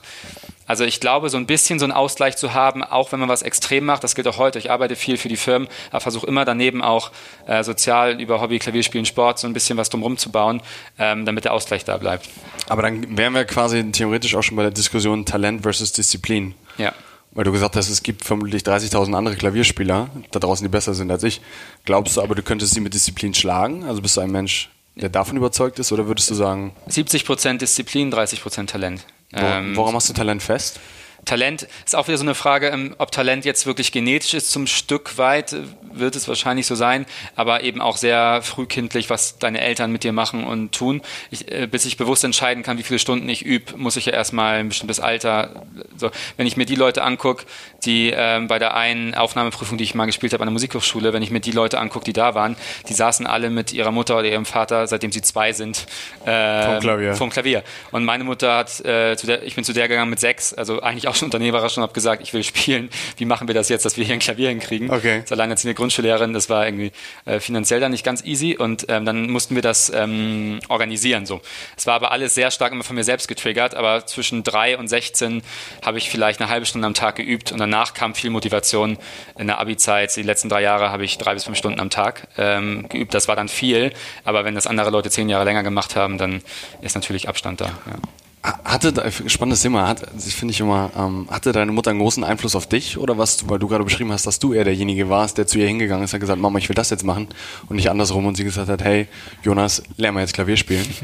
Also 0.70 0.84
ich 0.84 1.00
glaube, 1.00 1.30
so 1.30 1.36
ein 1.36 1.46
bisschen 1.46 1.80
so 1.80 1.84
einen 1.84 1.90
Ausgleich 1.90 2.36
zu 2.36 2.54
haben, 2.54 2.84
auch 2.84 3.10
wenn 3.10 3.18
man 3.18 3.28
was 3.28 3.42
extrem 3.42 3.84
macht, 3.86 4.04
das 4.04 4.14
gilt 4.14 4.28
auch 4.28 4.38
heute. 4.38 4.60
Ich 4.60 4.70
arbeite 4.70 4.94
viel 4.94 5.16
für 5.16 5.28
die 5.28 5.36
Firmen, 5.36 5.66
aber 5.90 6.00
versuche 6.00 6.28
immer 6.28 6.44
daneben 6.44 6.80
auch 6.80 7.10
äh, 7.48 7.64
sozial 7.64 8.20
über 8.20 8.40
Hobby, 8.40 8.60
Klavierspielen, 8.60 9.04
Sport 9.04 9.40
so 9.40 9.48
ein 9.48 9.52
bisschen 9.52 9.76
was 9.76 9.90
drumherum 9.90 10.16
zu 10.16 10.30
bauen, 10.30 10.62
ähm, 10.96 11.24
damit 11.24 11.44
der 11.44 11.54
Ausgleich 11.54 11.84
da 11.84 11.96
bleibt. 11.96 12.28
Aber 12.68 12.82
dann 12.82 13.18
wären 13.18 13.34
wir 13.34 13.46
quasi 13.46 13.90
theoretisch 13.90 14.36
auch 14.36 14.42
schon 14.42 14.56
bei 14.56 14.62
der 14.62 14.70
Diskussion 14.70 15.24
Talent 15.24 15.62
versus 15.62 15.90
Disziplin. 15.90 16.54
Ja. 16.78 16.92
Weil 17.32 17.44
du 17.44 17.52
gesagt 17.52 17.76
hast, 17.76 17.88
es 17.88 18.02
gibt 18.02 18.24
vermutlich 18.24 18.62
30.000 18.62 19.14
andere 19.14 19.36
Klavierspieler 19.36 20.10
da 20.32 20.40
draußen, 20.40 20.64
die 20.64 20.68
besser 20.68 20.94
sind 20.94 21.10
als 21.10 21.22
ich. 21.22 21.40
Glaubst 21.84 22.16
du 22.16 22.22
aber, 22.22 22.34
du 22.34 22.42
könntest 22.42 22.74
sie 22.74 22.80
mit 22.80 22.92
Disziplin 22.92 23.34
schlagen? 23.34 23.84
Also 23.84 24.02
bist 24.02 24.16
du 24.16 24.20
ein 24.20 24.32
Mensch, 24.32 24.68
der 24.96 25.10
davon 25.10 25.36
überzeugt 25.36 25.78
ist? 25.78 25.92
Oder 25.92 26.08
würdest 26.08 26.28
du 26.30 26.34
sagen... 26.34 26.72
70% 26.88 27.58
Disziplin, 27.58 28.12
30% 28.12 28.66
Talent. 28.66 29.06
Ähm, 29.32 29.76
Woran 29.76 29.94
machst 29.94 30.08
du 30.08 30.12
Talent 30.12 30.42
fest? 30.42 30.80
Talent 31.24 31.68
ist 31.84 31.94
auch 31.94 32.08
wieder 32.08 32.18
so 32.18 32.24
eine 32.24 32.34
Frage, 32.34 32.68
ähm, 32.68 32.94
ob 32.98 33.12
Talent 33.12 33.44
jetzt 33.44 33.66
wirklich 33.66 33.92
genetisch 33.92 34.34
ist. 34.34 34.50
Zum 34.50 34.66
Stück 34.66 35.18
weit 35.18 35.52
äh, 35.52 35.62
wird 35.92 36.16
es 36.16 36.28
wahrscheinlich 36.28 36.66
so 36.66 36.74
sein, 36.74 37.06
aber 37.36 37.62
eben 37.62 37.80
auch 37.80 37.96
sehr 37.96 38.42
frühkindlich, 38.42 39.10
was 39.10 39.38
deine 39.38 39.60
Eltern 39.60 39.92
mit 39.92 40.04
dir 40.04 40.12
machen 40.12 40.44
und 40.44 40.72
tun. 40.72 41.02
Ich, 41.30 41.50
äh, 41.50 41.66
bis 41.66 41.84
ich 41.84 41.96
bewusst 41.96 42.24
entscheiden 42.24 42.62
kann, 42.62 42.78
wie 42.78 42.82
viele 42.82 42.98
Stunden 42.98 43.28
ich 43.28 43.44
übe, 43.44 43.76
muss 43.76 43.96
ich 43.96 44.06
ja 44.06 44.12
erstmal 44.12 44.58
ein 44.58 44.68
bestimmtes 44.68 45.00
Alter. 45.00 45.66
So, 45.96 46.10
wenn 46.36 46.46
ich 46.46 46.56
mir 46.56 46.66
die 46.66 46.74
Leute 46.74 47.02
angucke, 47.02 47.44
die 47.84 48.12
ähm, 48.14 48.48
bei 48.48 48.58
der 48.58 48.76
einen 48.76 49.14
Aufnahmeprüfung, 49.14 49.78
die 49.78 49.84
ich 49.84 49.94
mal 49.94 50.06
gespielt 50.06 50.32
habe 50.32 50.42
an 50.42 50.48
der 50.48 50.52
Musikhochschule, 50.52 51.12
wenn 51.12 51.22
ich 51.22 51.30
mir 51.30 51.40
die 51.40 51.52
Leute 51.52 51.78
angucke, 51.78 52.04
die 52.04 52.12
da 52.12 52.34
waren, 52.34 52.56
die 52.88 52.92
saßen 52.92 53.26
alle 53.26 53.50
mit 53.50 53.72
ihrer 53.72 53.90
Mutter 53.90 54.18
oder 54.18 54.28
ihrem 54.28 54.46
Vater, 54.46 54.86
seitdem 54.86 55.12
sie 55.12 55.22
zwei 55.22 55.52
sind, 55.52 55.86
äh, 56.24 56.64
vom, 56.64 56.80
Klavier. 56.80 57.14
vom 57.14 57.30
Klavier. 57.30 57.62
Und 57.90 58.04
meine 58.04 58.24
Mutter 58.24 58.56
hat, 58.56 58.84
äh, 58.84 59.16
zu 59.16 59.26
der, 59.26 59.42
ich 59.42 59.54
bin 59.54 59.64
zu 59.64 59.72
der 59.72 59.88
gegangen 59.88 60.10
mit 60.10 60.20
sechs, 60.20 60.54
also 60.54 60.80
eigentlich 60.80 61.08
auch 61.08 61.14
schon 61.14 61.26
Unternehmerer 61.26 61.68
schon, 61.68 61.82
habe 61.82 61.92
gesagt, 61.92 62.22
ich 62.22 62.32
will 62.32 62.42
spielen. 62.44 62.90
Wie 63.16 63.24
machen 63.24 63.48
wir 63.48 63.54
das 63.54 63.68
jetzt, 63.68 63.84
dass 63.84 63.96
wir 63.96 64.04
hier 64.04 64.14
ein 64.14 64.20
Klavier 64.20 64.48
hinkriegen? 64.48 64.90
Okay. 64.90 65.20
Das 65.22 65.32
alleinerziehende 65.32 65.74
Grundschullehrerin, 65.74 66.32
das 66.32 66.50
war 66.50 66.66
irgendwie 66.66 66.92
äh, 67.24 67.40
finanziell 67.40 67.80
dann 67.80 67.92
nicht 67.92 68.04
ganz 68.04 68.24
easy 68.24 68.56
und 68.56 68.86
ähm, 68.88 69.04
dann 69.04 69.30
mussten 69.30 69.54
wir 69.54 69.62
das 69.62 69.90
ähm, 69.94 70.60
organisieren. 70.68 71.26
So, 71.26 71.40
es 71.76 71.86
war 71.86 71.94
aber 71.94 72.12
alles 72.12 72.34
sehr 72.34 72.50
stark 72.50 72.72
immer 72.72 72.84
von 72.84 72.96
mir 72.96 73.04
selbst 73.04 73.28
getriggert. 73.28 73.74
Aber 73.74 74.06
zwischen 74.06 74.42
drei 74.42 74.76
und 74.76 74.88
16 74.88 75.42
habe 75.84 75.98
ich 75.98 76.10
vielleicht 76.10 76.40
eine 76.40 76.50
halbe 76.50 76.66
Stunde 76.66 76.86
am 76.86 76.94
Tag 76.94 77.16
geübt 77.16 77.52
und 77.52 77.58
dann 77.58 77.69
danach 77.70 77.94
kam 77.94 78.14
viel 78.14 78.30
Motivation 78.30 78.98
in 79.38 79.46
der 79.46 79.58
Abi-Zeit. 79.58 80.14
Die 80.16 80.22
letzten 80.22 80.48
drei 80.48 80.62
Jahre 80.62 80.90
habe 80.90 81.04
ich 81.04 81.18
drei 81.18 81.34
bis 81.34 81.44
fünf 81.44 81.56
Stunden 81.56 81.80
am 81.80 81.90
Tag 81.90 82.28
ähm, 82.36 82.88
geübt. 82.88 83.14
Das 83.14 83.28
war 83.28 83.36
dann 83.36 83.48
viel, 83.48 83.92
aber 84.24 84.44
wenn 84.44 84.54
das 84.54 84.66
andere 84.66 84.90
Leute 84.90 85.10
zehn 85.10 85.28
Jahre 85.28 85.44
länger 85.44 85.62
gemacht 85.62 85.96
haben, 85.96 86.18
dann 86.18 86.42
ist 86.82 86.94
natürlich 86.94 87.28
Abstand 87.28 87.60
da. 87.60 87.66
Ja. 87.66 88.19
Hatte, 88.42 89.12
spannendes 89.26 89.60
Thema, 89.60 89.86
hat, 89.86 90.00
finde 90.18 90.52
ich 90.52 90.60
immer, 90.60 90.90
ähm, 90.96 91.28
hatte 91.30 91.52
deine 91.52 91.72
Mutter 91.72 91.90
einen 91.90 92.00
großen 92.00 92.24
Einfluss 92.24 92.56
auf 92.56 92.66
dich 92.66 92.96
oder 92.96 93.18
was 93.18 93.50
weil 93.50 93.58
du 93.58 93.68
gerade 93.68 93.84
beschrieben 93.84 94.12
hast, 94.12 94.26
dass 94.26 94.38
du 94.38 94.54
eher 94.54 94.64
derjenige 94.64 95.10
warst, 95.10 95.36
der 95.36 95.46
zu 95.46 95.58
ihr 95.58 95.66
hingegangen 95.66 96.04
ist 96.04 96.14
und 96.14 96.20
gesagt, 96.20 96.40
Mama, 96.40 96.58
ich 96.58 96.66
will 96.70 96.74
das 96.74 96.88
jetzt 96.88 97.04
machen 97.04 97.28
und 97.68 97.76
nicht 97.76 97.90
andersrum 97.90 98.24
und 98.24 98.36
sie 98.36 98.44
gesagt 98.44 98.70
hat, 98.70 98.82
hey, 98.82 99.08
Jonas, 99.42 99.82
lern 99.98 100.14
mal 100.14 100.20
jetzt 100.20 100.32
Klavier 100.32 100.56
spielen. 100.56 100.86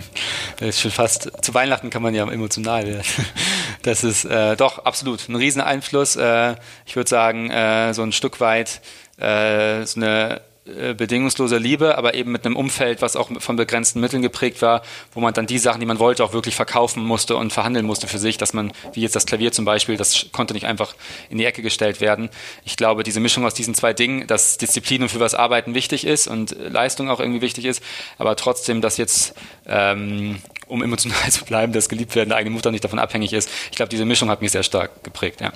Das 0.59 0.71
ist 0.71 0.81
schon 0.81 0.91
fast, 0.91 1.31
zu 1.43 1.53
Weihnachten 1.53 1.91
kann 1.91 2.01
man 2.01 2.15
ja 2.15 2.27
emotional 2.27 2.87
werden. 2.87 3.03
Das 3.83 4.03
ist 4.03 4.25
äh, 4.25 4.57
doch 4.57 4.79
absolut 4.81 5.29
ein 5.29 5.37
Rieseneinfluss. 5.37 6.17
Äh, 6.17 6.55
ich 6.87 6.97
würde 6.97 7.09
sagen, 7.09 7.51
äh, 7.51 7.93
so 7.93 8.03
ein 8.03 8.13
Stück 8.13 8.41
weit 8.41 8.81
äh, 9.19 9.85
so 9.85 10.01
eine 10.01 10.41
äh, 10.67 10.95
bedingungsloser 10.95 11.61
Liebe, 11.61 11.97
aber 11.97 12.15
eben 12.15 12.33
mit 12.33 12.45
einem 12.45 12.57
Umfeld, 12.57 13.01
was 13.03 13.15
auch 13.15 13.31
von 13.39 13.57
begrenzten 13.57 14.01
Mitteln 14.01 14.23
geprägt 14.23 14.63
war, 14.63 14.83
wo 15.13 15.21
man 15.21 15.33
dann 15.33 15.47
die 15.47 15.59
Sachen, 15.59 15.79
die 15.81 15.87
man 15.87 15.99
wollte, 15.99 16.25
auch 16.25 16.33
wirklich 16.33 16.57
verkaufen 16.57 17.05
musste 17.05 17.37
und 17.37 17.53
verhandeln 17.53 17.87
musste 17.87 18.09
für 18.09 18.19
sich, 18.19 18.37
dass 18.37 18.53
man, 18.53 18.73
wie 18.93 19.01
jetzt 19.01 19.15
das 19.15 19.27
Klavier 19.27 19.53
zum 19.53 19.65
Beispiel, 19.65 19.97
das 19.97 20.27
konnte 20.33 20.55
nicht 20.55 20.67
einfach 20.67 20.95
in 21.31 21.39
die 21.39 21.45
Ecke 21.45 21.63
gestellt 21.63 22.01
werden. 22.01 22.31
Ich 22.65 22.77
glaube, 22.77 23.05
diese 23.05 23.21
Mischung 23.21 23.45
aus 23.45 23.55
diesen 23.55 23.75
zwei 23.75 23.93
Dingen, 23.93 24.27
dass 24.27 24.59
Disziplin 24.59 25.03
und 25.03 25.09
für 25.09 25.21
was 25.21 25.35
Arbeiten 25.35 25.75
wichtig 25.75 26.05
ist 26.05 26.27
und 26.27 26.57
Leistung 26.59 27.11
auch 27.11 27.21
irgendwie 27.21 27.43
wichtig 27.43 27.65
ist, 27.65 27.83
aber 28.19 28.35
trotzdem, 28.35 28.81
dass 28.81 28.97
jetzt 28.97 29.35
ähm, 29.67 30.39
um 30.67 30.83
emotional 30.83 31.19
zu 31.31 31.45
bleiben, 31.45 31.73
dass 31.73 31.89
geliebt 31.89 32.15
werden 32.15 32.31
der 32.31 32.39
eigene 32.39 32.55
Mutter 32.55 32.71
nicht 32.71 32.85
davon 32.85 32.99
abhängig 32.99 33.33
ist. 33.33 33.49
Ich 33.71 33.77
glaube, 33.77 33.89
diese 33.89 34.05
Mischung 34.05 34.31
hat 34.31 34.43
mich 34.43 34.53
sehr 34.53 34.63
stark 34.63 35.05
geprägt, 35.05 35.41
ja. 35.41 35.53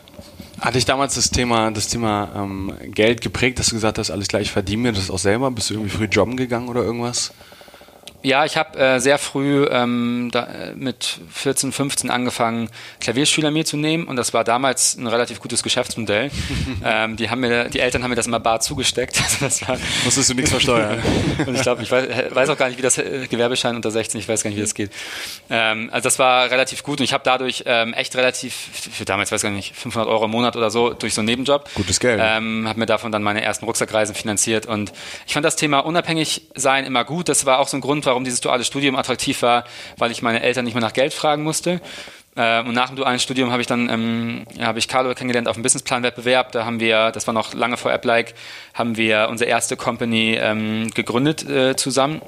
Hatte 0.61 0.77
ich 0.77 0.85
damals 0.85 1.15
das 1.15 1.31
Thema, 1.31 1.71
das 1.71 1.89
Thema 1.89 2.31
ähm, 2.37 2.75
Geld 2.89 3.23
geprägt, 3.23 3.59
dass 3.59 3.69
du 3.69 3.77
gesagt 3.77 3.97
hast, 3.97 4.11
alles 4.11 4.29
gleich 4.29 4.51
verdiene 4.51 4.83
mir 4.83 4.93
das 4.93 5.11
auch 5.11 5.19
selber? 5.19 5.51
Bist 5.51 5.71
du 5.71 5.75
irgendwie 5.75 5.97
früh 5.97 6.05
jobben 6.05 6.37
gegangen 6.37 6.69
oder 6.69 6.83
irgendwas? 6.83 7.33
Ja, 8.23 8.45
ich 8.45 8.57
habe 8.59 8.79
äh, 8.79 9.01
sehr 9.01 9.19
früh 9.19 9.67
ähm, 9.71 10.29
da, 10.31 10.45
äh, 10.45 10.75
mit 10.75 11.21
14, 11.33 11.73
15 11.73 12.11
angefangen, 12.11 12.69
Klavierschüler 13.01 13.51
mir 13.51 13.65
zu 13.65 13.79
nehmen 13.79 14.07
und 14.09 14.17
das 14.17 14.35
war 14.35 14.45
damals 14.45 14.97
ein 14.97 15.07
relativ 15.07 15.41
gutes 15.41 15.63
Geschäftsmodell. 15.63 16.31
ähm, 16.85 17.17
die, 17.17 17.31
haben 17.31 17.41
mir, 17.41 17.71
die 17.71 17.81
Eltern 17.81 18.03
haben 18.03 18.11
mir 18.11 18.17
das 18.17 18.27
immer 18.27 18.41
bar 18.41 18.61
zugesteckt. 18.61 19.21
Also 19.31 19.45
das 19.45 19.69
war, 19.69 19.79
Musstest 20.05 20.31
du 20.31 20.35
nichts 20.35 20.51
versteuern. 20.51 21.01
und 21.47 21.55
ich 21.55 21.63
glaube, 21.63 21.83
ich 21.83 21.91
weiß, 21.91 22.35
weiß, 22.35 22.49
auch 22.49 22.57
gar 22.57 22.69
nicht, 22.69 22.79
wie 22.79 22.83
das 22.83 22.99
äh, 22.99 23.27
Gewerbeschein 23.29 23.77
unter 23.77 23.91
16, 23.91 24.19
ich 24.19 24.29
weiß 24.29 24.43
gar 24.43 24.51
nicht, 24.51 24.57
wie 24.57 24.63
das 24.63 24.75
geht. 24.75 24.91
Ähm, 25.51 25.89
also 25.93 26.05
das 26.05 26.19
war 26.19 26.51
relativ 26.51 26.83
gut 26.83 26.99
und 26.99 27.05
ich 27.05 27.13
habe 27.13 27.23
dadurch 27.25 27.63
ähm, 27.67 27.93
echt 27.95 28.17
relativ, 28.17 28.55
für 28.55 29.05
damals 29.05 29.31
weiß 29.31 29.43
gar 29.43 29.51
nicht, 29.51 29.77
500 29.77 30.09
Euro 30.09 30.25
im 30.25 30.31
Monat 30.33 30.57
oder 30.57 30.71
so 30.71 30.93
durch 30.93 31.15
so 31.15 31.21
einen 31.21 31.27
Nebenjob. 31.27 31.71
Gutes 31.75 32.01
Geld. 32.01 32.21
Ähm, 32.23 32.67
habe 32.67 32.79
mir 32.79 32.87
davon 32.87 33.13
dann 33.13 33.23
meine 33.23 33.43
ersten 33.43 33.67
Rucksackreisen 33.67 34.15
finanziert 34.15 34.67
und 34.67 34.93
ich 35.27 35.35
fand 35.35 35.45
das 35.45 35.57
Thema 35.57 35.81
unabhängig 35.81 36.49
sein 36.55 36.85
immer 36.85 37.05
gut. 37.05 37.29
Das 37.29 37.47
war 37.47 37.61
auch 37.61 37.69
so 37.69 37.77
ein 37.77 37.81
Grund, 37.81 38.05
warum 38.11 38.25
dieses 38.25 38.41
duale 38.41 38.65
Studium 38.65 38.97
attraktiv 38.97 39.43
war, 39.43 39.65
weil 39.97 40.11
ich 40.11 40.23
meine 40.23 40.43
Eltern 40.43 40.65
nicht 40.65 40.75
mehr 40.75 40.83
nach 40.83 40.93
Geld 40.93 41.15
fragen 41.15 41.43
musste. 41.43 41.81
Äh, 42.37 42.61
und 42.61 42.75
nach 42.75 42.89
dem 42.89 42.97
dualen 42.97 43.19
Studium 43.19 43.51
habe 43.51 43.61
ich 43.61 43.67
dann 43.67 43.89
ähm, 43.89 44.47
habe 44.61 44.79
ich 44.79 44.89
Carlo 44.89 45.15
kennengelernt 45.15 45.49
auf 45.49 45.57
dem 45.57 45.63
Businessplan-Wettbewerb. 45.63 46.53
Da 46.53 46.65
haben 46.65 46.81
wir, 46.81 47.11
das 47.11 47.27
war 47.27 47.35
noch 47.35 47.55
lange 47.55 47.77
vor 47.77 47.93
AppLike, 47.93 48.35
haben 48.75 48.97
wir 48.97 49.29
unsere 49.31 49.51
erste 49.51 49.77
Company 49.77 50.39
ähm, 50.41 50.91
gegründet 50.95 51.49
äh, 51.49 51.77
zusammen 51.77 52.21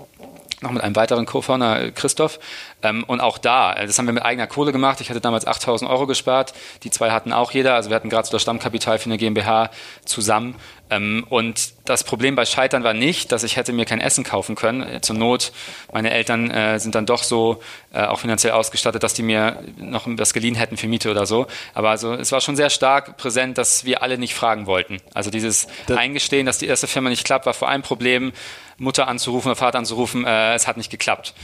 noch 0.62 0.71
mit 0.71 0.83
einem 0.83 0.97
weiteren 0.97 1.27
Co-Founder, 1.27 1.91
Christoph. 1.91 2.39
Ähm, 2.83 3.05
und 3.05 3.21
auch 3.21 3.39
da, 3.39 3.73
äh, 3.73 3.87
das 3.87 3.99
haben 3.99 4.07
wir 4.07 4.12
mit 4.12 4.25
eigener 4.25 4.47
Kohle 4.47 4.73
gemacht. 4.73 5.01
Ich 5.01 5.11
hatte 5.11 5.21
damals 5.21 5.47
8000 5.47 5.91
Euro 5.91 6.07
gespart. 6.07 6.55
Die 6.85 6.91
zwei 6.91 7.11
hatten 7.11 7.33
auch 7.33 7.53
jeder. 7.53 7.75
Also 7.75 7.91
wir 7.91 7.97
hatten 7.97 8.09
gerade 8.09 8.27
so 8.27 8.33
das 8.33 8.43
Stammkapital 8.43 8.99
für 8.99 9.07
eine 9.07 9.19
GmbH 9.19 9.71
zusammen. 10.05 10.55
Ähm, 10.91 11.27
und 11.29 11.73
das 11.85 12.05
Problem 12.05 12.35
bei 12.35 12.45
Scheitern 12.45 12.85
war 12.85 12.95
nicht, 12.95 13.33
dass 13.33 13.43
ich 13.43 13.57
hätte 13.57 13.73
mir 13.73 13.85
kein 13.85 14.01
Essen 14.01 14.25
kaufen 14.25 14.55
können. 14.55 14.83
Äh, 14.83 15.01
zur 15.01 15.17
Not, 15.17 15.53
meine 15.93 16.11
Eltern 16.11 16.51
äh, 16.51 16.79
sind 16.79 16.95
dann 16.95 17.07
doch 17.07 17.23
so 17.23 17.61
äh, 17.93 18.03
auch 18.05 18.21
finanziell 18.21 18.53
ausgestattet, 18.53 19.03
dass 19.03 19.15
die 19.15 19.23
mir 19.23 19.62
noch 19.77 20.07
was 20.07 20.33
geliehen 20.33 20.55
hätten 20.55 20.77
für 20.77 20.87
Miete 20.87 21.11
oder 21.11 21.27
so. 21.27 21.47
Aber 21.75 21.91
also 21.91 22.15
es 22.15 22.33
war 22.33 22.41
schon 22.41 22.57
sehr 22.57 22.71
stark 22.71 23.17
präsent, 23.17 23.59
dass 23.59 23.85
wir 23.85 24.03
alle 24.03 24.19
nicht 24.19 24.35
fragen 24.35 24.67
wollten. 24.67 24.99
Also 25.15 25.31
dieses 25.31 25.67
das 25.87 25.97
Eingestehen, 25.97 26.47
dass 26.47 26.59
die 26.59 26.67
erste 26.67 26.87
Firma 26.87 27.09
nicht 27.09 27.25
klappt, 27.25 27.47
war 27.47 27.55
vor 27.55 27.69
allem 27.69 27.81
ein 27.81 27.83
Problem, 27.83 28.33
Mutter 28.79 29.09
anzurufen 29.09 29.49
oder 29.49 29.57
Vater 29.57 29.79
anzurufen, 29.79 30.25
äh, 30.25 30.55
es 30.55 30.67
hat 30.67 30.77
nicht 30.77 30.91
geklappt. 30.91 31.35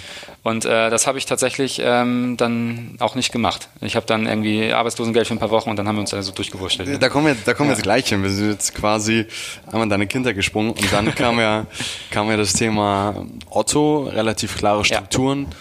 Und 0.42 0.64
äh, 0.64 0.90
das 0.90 1.06
habe 1.06 1.18
ich 1.18 1.26
tatsächlich 1.26 1.80
ähm, 1.82 2.36
dann 2.36 2.96
auch 2.98 3.14
nicht 3.14 3.32
gemacht. 3.32 3.68
Ich 3.80 3.96
habe 3.96 4.06
dann 4.06 4.26
irgendwie 4.26 4.72
Arbeitslosengeld 4.72 5.26
für 5.26 5.34
ein 5.34 5.38
paar 5.38 5.50
Wochen 5.50 5.70
und 5.70 5.76
dann 5.76 5.86
haben 5.88 5.96
wir 5.96 6.00
uns 6.00 6.12
also 6.12 6.32
durchgewurschtelt. 6.32 7.00
Da 7.00 7.08
kommen 7.08 7.26
wir, 7.26 7.36
da 7.44 7.54
kommen 7.54 7.70
wir 7.70 7.74
jetzt 7.74 7.82
gleich 7.82 8.08
hin. 8.08 8.22
Wir 8.22 8.30
sind 8.30 8.50
jetzt 8.50 8.74
quasi 8.74 9.26
einmal 9.70 9.88
deine 9.88 10.06
Kinder 10.06 10.27
gesprungen 10.34 10.70
und 10.70 10.92
dann 10.92 11.14
kam 11.14 11.38
ja, 11.38 11.66
kam 12.10 12.30
ja 12.30 12.36
das 12.36 12.52
Thema 12.52 13.26
Otto, 13.50 14.04
relativ 14.04 14.56
klare 14.56 14.84
Strukturen. 14.84 15.46
Ja 15.50 15.56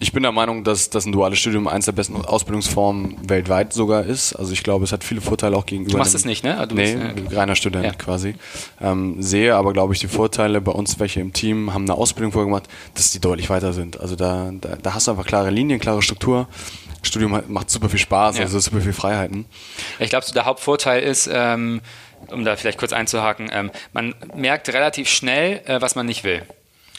ich 0.00 0.12
bin 0.12 0.22
der 0.22 0.32
Meinung, 0.32 0.62
dass, 0.62 0.90
dass 0.90 1.06
ein 1.06 1.12
duales 1.12 1.38
Studium 1.38 1.66
eines 1.66 1.86
der 1.86 1.92
besten 1.92 2.16
Ausbildungsformen 2.16 3.16
weltweit 3.28 3.72
sogar 3.72 4.04
ist. 4.04 4.32
Also 4.32 4.52
ich 4.52 4.62
glaube, 4.62 4.84
es 4.84 4.92
hat 4.92 5.02
viele 5.02 5.20
Vorteile 5.20 5.56
auch 5.56 5.66
gegenüber. 5.66 5.92
Du 5.92 5.98
machst 5.98 6.14
es 6.14 6.24
nicht, 6.24 6.44
ne? 6.44 6.64
Du 6.68 6.76
nee, 6.76 6.94
bist, 6.94 7.32
äh, 7.32 7.36
reiner 7.36 7.56
Student 7.56 7.84
ja. 7.84 7.92
quasi. 7.92 8.36
Ähm, 8.80 9.16
sehe 9.20 9.56
aber, 9.56 9.72
glaube 9.72 9.94
ich, 9.94 10.00
die 10.00 10.08
Vorteile 10.08 10.60
bei 10.60 10.72
uns, 10.72 11.00
welche 11.00 11.20
im 11.20 11.32
Team 11.32 11.74
haben 11.74 11.82
eine 11.82 11.94
Ausbildung 11.94 12.32
vorgemacht, 12.32 12.64
dass 12.94 13.10
die 13.10 13.20
deutlich 13.20 13.50
weiter 13.50 13.72
sind. 13.72 14.00
Also 14.00 14.14
da, 14.14 14.52
da, 14.60 14.76
da 14.80 14.94
hast 14.94 15.08
du 15.08 15.12
einfach 15.12 15.26
klare 15.26 15.50
Linien, 15.50 15.80
klare 15.80 16.00
Struktur. 16.00 16.46
Studium 17.02 17.40
macht 17.48 17.70
super 17.70 17.88
viel 17.88 17.98
Spaß, 17.98 18.38
ja. 18.38 18.44
also 18.44 18.58
super 18.58 18.80
viel 18.80 18.92
Freiheiten. 18.92 19.46
Ich 19.98 20.10
glaube, 20.10 20.24
so 20.24 20.32
der 20.32 20.44
Hauptvorteil 20.44 21.02
ist, 21.02 21.28
ähm, 21.32 21.80
um 22.30 22.44
da 22.44 22.56
vielleicht 22.56 22.78
kurz 22.78 22.92
einzuhaken, 22.92 23.50
ähm, 23.52 23.70
man 23.92 24.14
merkt 24.34 24.68
relativ 24.70 25.08
schnell, 25.08 25.60
äh, 25.66 25.80
was 25.80 25.94
man 25.94 26.06
nicht 26.06 26.24
will. 26.24 26.42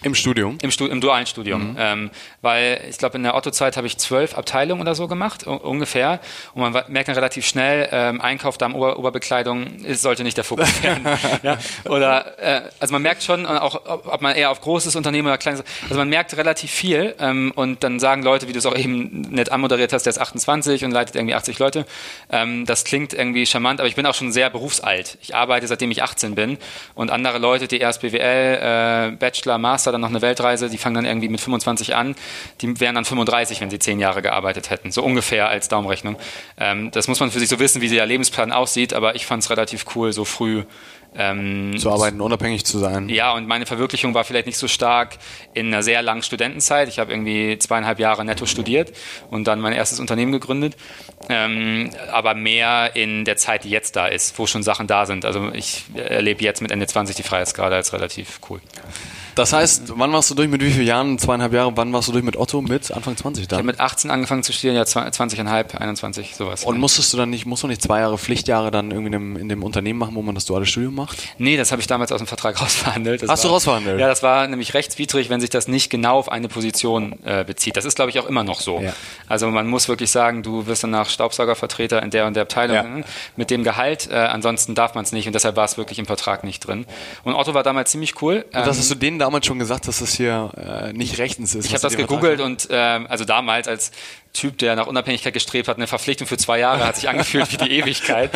Im 0.04 0.16
Studium? 0.16 0.58
Im, 0.62 0.72
Stu 0.72 0.86
im 0.86 1.02
dualen 1.02 1.26
Studium. 1.26 1.72
Mhm. 1.72 1.76
Ähm, 1.78 2.12
weil 2.42 2.82
ich 2.90 2.98
glaube, 2.98 3.18
in 3.18 3.24
der 3.24 3.36
Otto-Zeit 3.36 3.78
habe 3.78 3.88
ich 3.88 3.98
zwölf 3.98 4.38
Abteilungen 4.38 4.82
oder 4.82 4.96
so 4.96 5.08
gemacht, 5.08 5.46
ungefähr. 5.46 6.20
Und 6.54 6.62
man 6.62 6.84
merkt 6.88 7.10
dann 7.10 7.16
relativ 7.16 7.46
schnell, 7.46 7.90
ähm, 7.92 8.22
Einkauf, 8.22 8.58
da 8.58 8.70
Ober 8.70 8.98
Oberbekleidung 8.98 9.84
ist, 9.84 10.02
sollte 10.02 10.24
nicht 10.24 10.38
der 10.38 10.44
Fokus 10.44 10.84
werden. 10.84 11.06
ja? 11.44 11.58
Oder, 11.86 12.40
äh, 12.40 12.62
also 12.80 12.94
man 12.94 13.02
merkt 13.02 13.24
schon, 13.24 13.46
auch 13.46 13.82
ob 13.86 14.22
man 14.22 14.36
eher 14.36 14.52
auf 14.52 14.62
großes 14.62 14.96
Unternehmen 14.96 15.28
oder 15.28 15.38
kleines, 15.38 15.64
also 15.84 15.96
man 15.96 16.10
merkt 16.10 16.36
relativ 16.38 16.72
viel. 16.72 17.16
Ähm, 17.20 17.52
und 17.56 17.84
dann 17.84 18.00
sagen 18.00 18.24
Leute, 18.24 18.48
wie 18.48 18.54
du 18.54 18.60
es 18.60 18.66
auch 18.66 18.78
eben 18.78 19.22
nett 19.22 19.52
anmoderiert 19.52 19.94
hast, 19.94 20.04
der 20.04 20.12
ist 20.12 20.20
28 20.20 20.86
und 20.86 20.92
leitet 20.92 21.16
irgendwie 21.16 21.36
80 21.36 21.60
Leute. 21.60 21.86
Ähm, 22.32 22.66
das 22.66 22.84
klingt 22.84 23.14
irgendwie 23.14 23.46
charmant, 23.46 23.80
aber 23.80 23.90
ich 23.90 23.96
bin 23.96 24.06
auch 24.06 24.16
schon 24.16 24.32
sehr 24.32 24.50
berufsalt. 24.50 25.18
Ich 25.22 25.36
arbeite, 25.36 25.68
seitdem 25.68 25.92
ich 25.92 26.04
18 26.04 26.36
bin. 26.36 26.58
Und 26.96 27.12
andere 27.12 27.38
Leute, 27.38 27.68
die 27.68 27.80
erst 27.80 28.02
BWL, 28.02 29.12
äh, 29.12 29.16
Bachelor, 29.18 29.58
Master, 29.58 29.89
Master, 29.90 29.92
dann 29.92 30.02
noch 30.02 30.10
eine 30.10 30.22
Weltreise, 30.22 30.70
die 30.70 30.78
fangen 30.78 30.96
dann 30.96 31.06
irgendwie 31.06 31.30
mit 31.30 31.42
25 31.42 31.96
an, 31.96 32.16
die 32.62 32.80
wären 32.80 32.96
dann 32.96 33.06
35, 33.06 33.62
wenn 33.62 33.70
sie 33.70 33.80
zehn 33.80 34.00
Jahre 34.00 34.22
gearbeitet 34.22 34.70
hätten, 34.70 34.92
so 34.92 35.04
ungefähr 35.04 35.50
als 35.50 35.68
Daumenrechnung. 35.68 36.18
Ähm, 36.58 36.92
das 36.92 37.08
muss 37.08 37.20
man 37.20 37.32
für 37.32 37.40
sich 37.40 37.50
so 37.50 37.60
wissen, 37.60 37.82
wie 37.82 37.90
der 37.90 38.06
Lebensplan 38.06 38.52
aussieht, 38.52 38.94
aber 38.94 39.16
ich 39.16 39.26
fand 39.26 39.44
es 39.44 39.50
relativ 39.50 39.86
cool, 39.96 40.14
so 40.14 40.26
früh 40.26 40.64
ähm, 41.16 41.76
zu 41.78 41.90
arbeiten, 41.90 42.22
unabhängig 42.22 42.66
zu 42.66 42.78
sein. 42.78 43.10
Ja, 43.10 43.34
und 43.34 43.48
meine 43.48 43.66
Verwirklichung 43.66 44.14
war 44.14 44.24
vielleicht 44.24 44.46
nicht 44.46 44.60
so 44.60 44.68
stark 44.68 45.18
in 45.56 45.68
einer 45.68 45.82
sehr 45.82 46.04
langen 46.04 46.22
Studentenzeit. 46.22 46.88
Ich 46.88 47.00
habe 47.00 47.12
irgendwie 47.12 47.58
zweieinhalb 47.58 48.00
Jahre 48.00 48.24
netto 48.24 48.46
studiert 48.46 48.92
und 49.32 49.48
dann 49.48 49.60
mein 49.60 49.74
erstes 49.74 50.00
Unternehmen 50.00 50.32
gegründet. 50.32 50.76
Ähm, 51.28 51.90
aber 52.12 52.36
mehr 52.36 52.96
in 52.96 53.26
der 53.26 53.38
Zeit, 53.38 53.64
die 53.64 53.72
jetzt 53.72 53.96
da 53.96 54.06
ist, 54.06 54.38
wo 54.38 54.46
schon 54.46 54.62
Sachen 54.62 54.86
da 54.86 55.08
sind. 55.08 55.26
Also 55.26 55.52
ich 55.52 55.86
erlebe 55.96 56.44
jetzt 56.44 56.62
mit 56.62 56.70
Ende 56.70 56.86
20 56.86 57.16
die 57.16 57.24
Freiheitsgrade 57.24 57.76
als 57.76 57.92
relativ 57.92 58.40
cool. 58.50 58.62
Das 59.36 59.54
heißt, 59.54 59.94
wann 59.96 60.12
warst 60.12 60.30
du 60.30 60.36
durch 60.36 60.50
mit 60.50 60.62
wie 60.62 60.72
vielen 60.72 60.88
Jahren? 60.88 61.20
Zweieinhalb 61.20 61.54
Jahre. 61.54 61.76
Wann 61.76 61.94
warst 61.94 62.08
du 62.08 62.12
durch 62.12 62.24
mit 62.24 62.38
Otto? 62.38 62.62
Mit 62.62 62.92
Anfang 62.92 63.16
20 63.16 63.48
dann? 63.48 63.58
Ich 63.58 63.60
habe 63.60 63.66
mit 63.68 63.80
18 63.80 64.12
angefangen 64.12 64.44
zu 64.44 64.54
studieren, 64.54 64.76
ja 64.76 64.84
20,5, 64.84 65.76
21, 65.76 66.36
sowas. 66.36 66.64
Und 66.64 66.80
musstest 66.80 67.14
du 67.14 67.18
dann 67.18 67.30
nicht, 67.30 67.46
musst 67.46 67.64
du 67.64 67.68
nicht 67.68 67.82
zwei 67.82 68.00
Jahre 68.00 68.18
Pflichtjahre 68.18 68.72
dann 68.72 68.92
irgendwie 68.92 69.08
in 69.08 69.12
dem, 69.12 69.38
in 69.38 69.50
dem 69.50 69.64
Unternehmen 69.64 70.00
machen, 70.00 70.16
wo 70.16 70.22
man 70.22 70.36
das 70.36 70.46
duale 70.46 70.66
Studium 70.66 70.96
macht? 70.96 71.18
Nee, 71.38 71.58
das 71.58 71.72
habe 71.72 71.82
ich 71.82 71.88
damals 71.88 72.12
aus 72.12 72.20
dem 72.20 72.28
Vertrag 72.28 72.62
rausverhandelt. 72.62 73.24
Das 73.24 73.30
Hast 73.30 73.44
war, 73.44 73.50
du 73.50 73.54
rausverhandelt? 73.56 74.00
Ja, 74.00 74.08
das 74.08 74.24
war 74.24 74.48
nämlich 74.48 74.74
rechtswidrig, 74.74 75.30
wenn 75.30 75.42
sich 75.42 75.50
das 75.50 75.68
nicht 75.68 75.90
genau 75.90 76.18
auf 76.18 76.32
eine 76.32 76.48
Position 76.48 77.18
äh, 77.24 77.44
bezieht. 77.44 77.78
Das 77.78 77.86
ist, 77.86 77.96
glaube 77.96 78.12
ich, 78.12 78.20
auch 78.20 78.26
immer 78.26 78.44
noch 78.44 78.62
so. 78.62 78.80
Ja. 78.80 78.94
Also 79.28 79.48
man 79.50 79.68
muss 79.68 79.88
wirklich 79.88 80.12
sagen, 80.12 80.44
du 80.44 80.68
wirst 80.68 80.84
dann 80.84 80.92
nach 80.92 81.10
Staubsaugervertreter 81.10 82.02
in 82.04 82.10
der 82.10 82.28
und 82.28 82.36
der 82.36 82.44
Abteilung 82.44 82.76
ja. 82.76 82.84
Ne, 82.84 83.04
mit 83.36 83.52
dem 83.52 83.64
Gehalt. 83.64 84.10
Äh, 84.12 84.16
ansonsten 84.16 84.76
darf 84.76 84.96
man 84.96 85.04
es 85.04 85.12
nicht 85.12 85.28
und 85.28 85.34
deshalb 85.34 85.56
war 85.56 85.66
es 85.66 85.78
wirklich 85.78 86.00
im 86.00 86.06
Vertrag 86.06 86.44
nicht 86.44 86.60
drin. 86.68 86.86
Und 87.24 87.36
Otto 87.36 87.54
war 87.54 87.64
damals 87.64 87.92
ziemlich 87.92 88.22
cool. 88.22 88.46
Und 88.48 88.54
das 88.54 88.78
ähm, 88.78 88.82
hast 88.82 88.92
du 88.92 88.96
denen 89.20 89.28
damals 89.28 89.46
schon 89.46 89.60
gesagt, 89.60 89.88
dass 89.88 90.00
das 90.00 90.14
hier 90.14 90.52
äh, 90.58 90.94
nicht 90.94 91.18
rechtens 91.18 91.54
ist. 91.54 91.66
Ich 91.66 91.74
habe 91.74 91.82
das 91.82 91.96
gegoogelt 91.96 92.40
und 92.40 92.68
ähm, 92.72 93.06
also 93.10 93.26
damals 93.26 93.68
als 93.68 93.92
Typ, 94.32 94.58
der 94.60 94.76
nach 94.76 94.88
Unabhängigkeit 94.88 95.34
gestrebt 95.34 95.68
hat, 95.68 95.78
eine 95.78 95.88
Verpflichtung 95.88 96.28
für 96.28 96.38
zwei 96.38 96.60
Jahre 96.60 96.86
hat 96.86 96.96
sich 96.96 97.10
angefühlt 97.10 97.52
wie 97.52 97.58
die 97.58 97.72
Ewigkeit. 97.80 98.32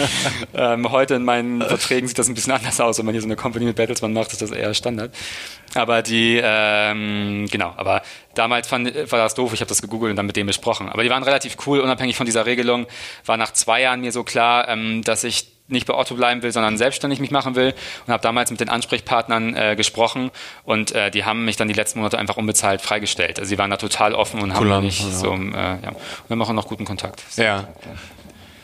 Ähm, 0.54 0.92
heute 0.92 1.16
in 1.16 1.24
meinen 1.24 1.62
Verträgen 1.62 2.08
sieht 2.08 2.18
das 2.18 2.28
ein 2.28 2.34
bisschen 2.34 2.54
anders 2.54 2.82
aus. 2.82 2.98
Wenn 2.98 3.06
man 3.06 3.14
hier 3.14 3.22
so 3.22 3.28
eine 3.28 3.36
Company 3.36 3.66
mit 3.66 3.76
Battlesman 3.76 4.12
macht, 4.12 4.32
ist 4.34 4.42
das 4.42 4.52
eher 4.52 4.74
Standard. 4.74 5.14
Aber 5.76 6.02
die, 6.02 6.40
ähm, 6.44 7.48
genau, 7.50 7.74
aber 7.78 8.02
damals 8.36 8.68
fand, 8.68 8.94
war 9.12 9.20
das 9.20 9.36
doof, 9.36 9.54
ich 9.54 9.62
habe 9.62 9.70
das 9.70 9.82
gegoogelt 9.82 10.10
und 10.12 10.16
dann 10.16 10.26
mit 10.26 10.36
dem 10.36 10.48
besprochen. 10.48 10.90
Aber 10.90 11.04
die 11.04 11.10
waren 11.10 11.24
relativ 11.24 11.58
cool, 11.66 11.80
unabhängig 11.80 12.16
von 12.16 12.26
dieser 12.26 12.46
Regelung, 12.46 12.88
war 13.26 13.38
nach 13.38 13.54
zwei 13.54 13.82
Jahren 13.82 14.02
mir 14.02 14.12
so 14.12 14.24
klar, 14.24 14.68
ähm, 14.68 15.04
dass 15.04 15.24
ich 15.24 15.53
nicht 15.68 15.88
bei 15.88 15.94
Otto 15.94 16.16
bleiben 16.16 16.42
will, 16.44 16.52
sondern 16.52 16.78
selbstständig 16.78 17.20
mich 17.20 17.32
machen 17.32 17.56
will 17.56 17.74
und 18.06 18.14
habe 18.14 18.22
damals 18.22 18.52
mit 18.52 18.60
den 18.60 18.70
Ansprechpartnern 18.70 19.56
äh, 19.56 19.76
gesprochen 19.76 20.32
und 20.64 20.92
äh, 20.92 21.10
die 21.10 21.26
haben 21.26 21.46
mich 21.46 21.56
dann 21.56 21.68
die 21.68 21.74
letzten 21.74 22.00
Monate 22.00 22.20
einfach 22.20 22.38
unbezahlt 22.38 22.82
freigestellt. 22.82 23.40
Also 23.40 23.50
sie 23.50 23.58
waren 23.58 23.70
da 23.70 23.78
total 23.78 24.14
offen 24.14 24.42
und 24.42 24.54
haben 24.54 24.84
mich 24.84 25.00
ja. 25.02 25.10
so, 25.10 25.34
äh, 25.34 25.54
ja. 25.54 25.90
Und 25.90 26.30
wir 26.30 26.36
machen 26.36 26.56
noch 26.56 26.68
guten 26.68 26.86
Kontakt. 26.86 27.24
Ja. 27.38 27.68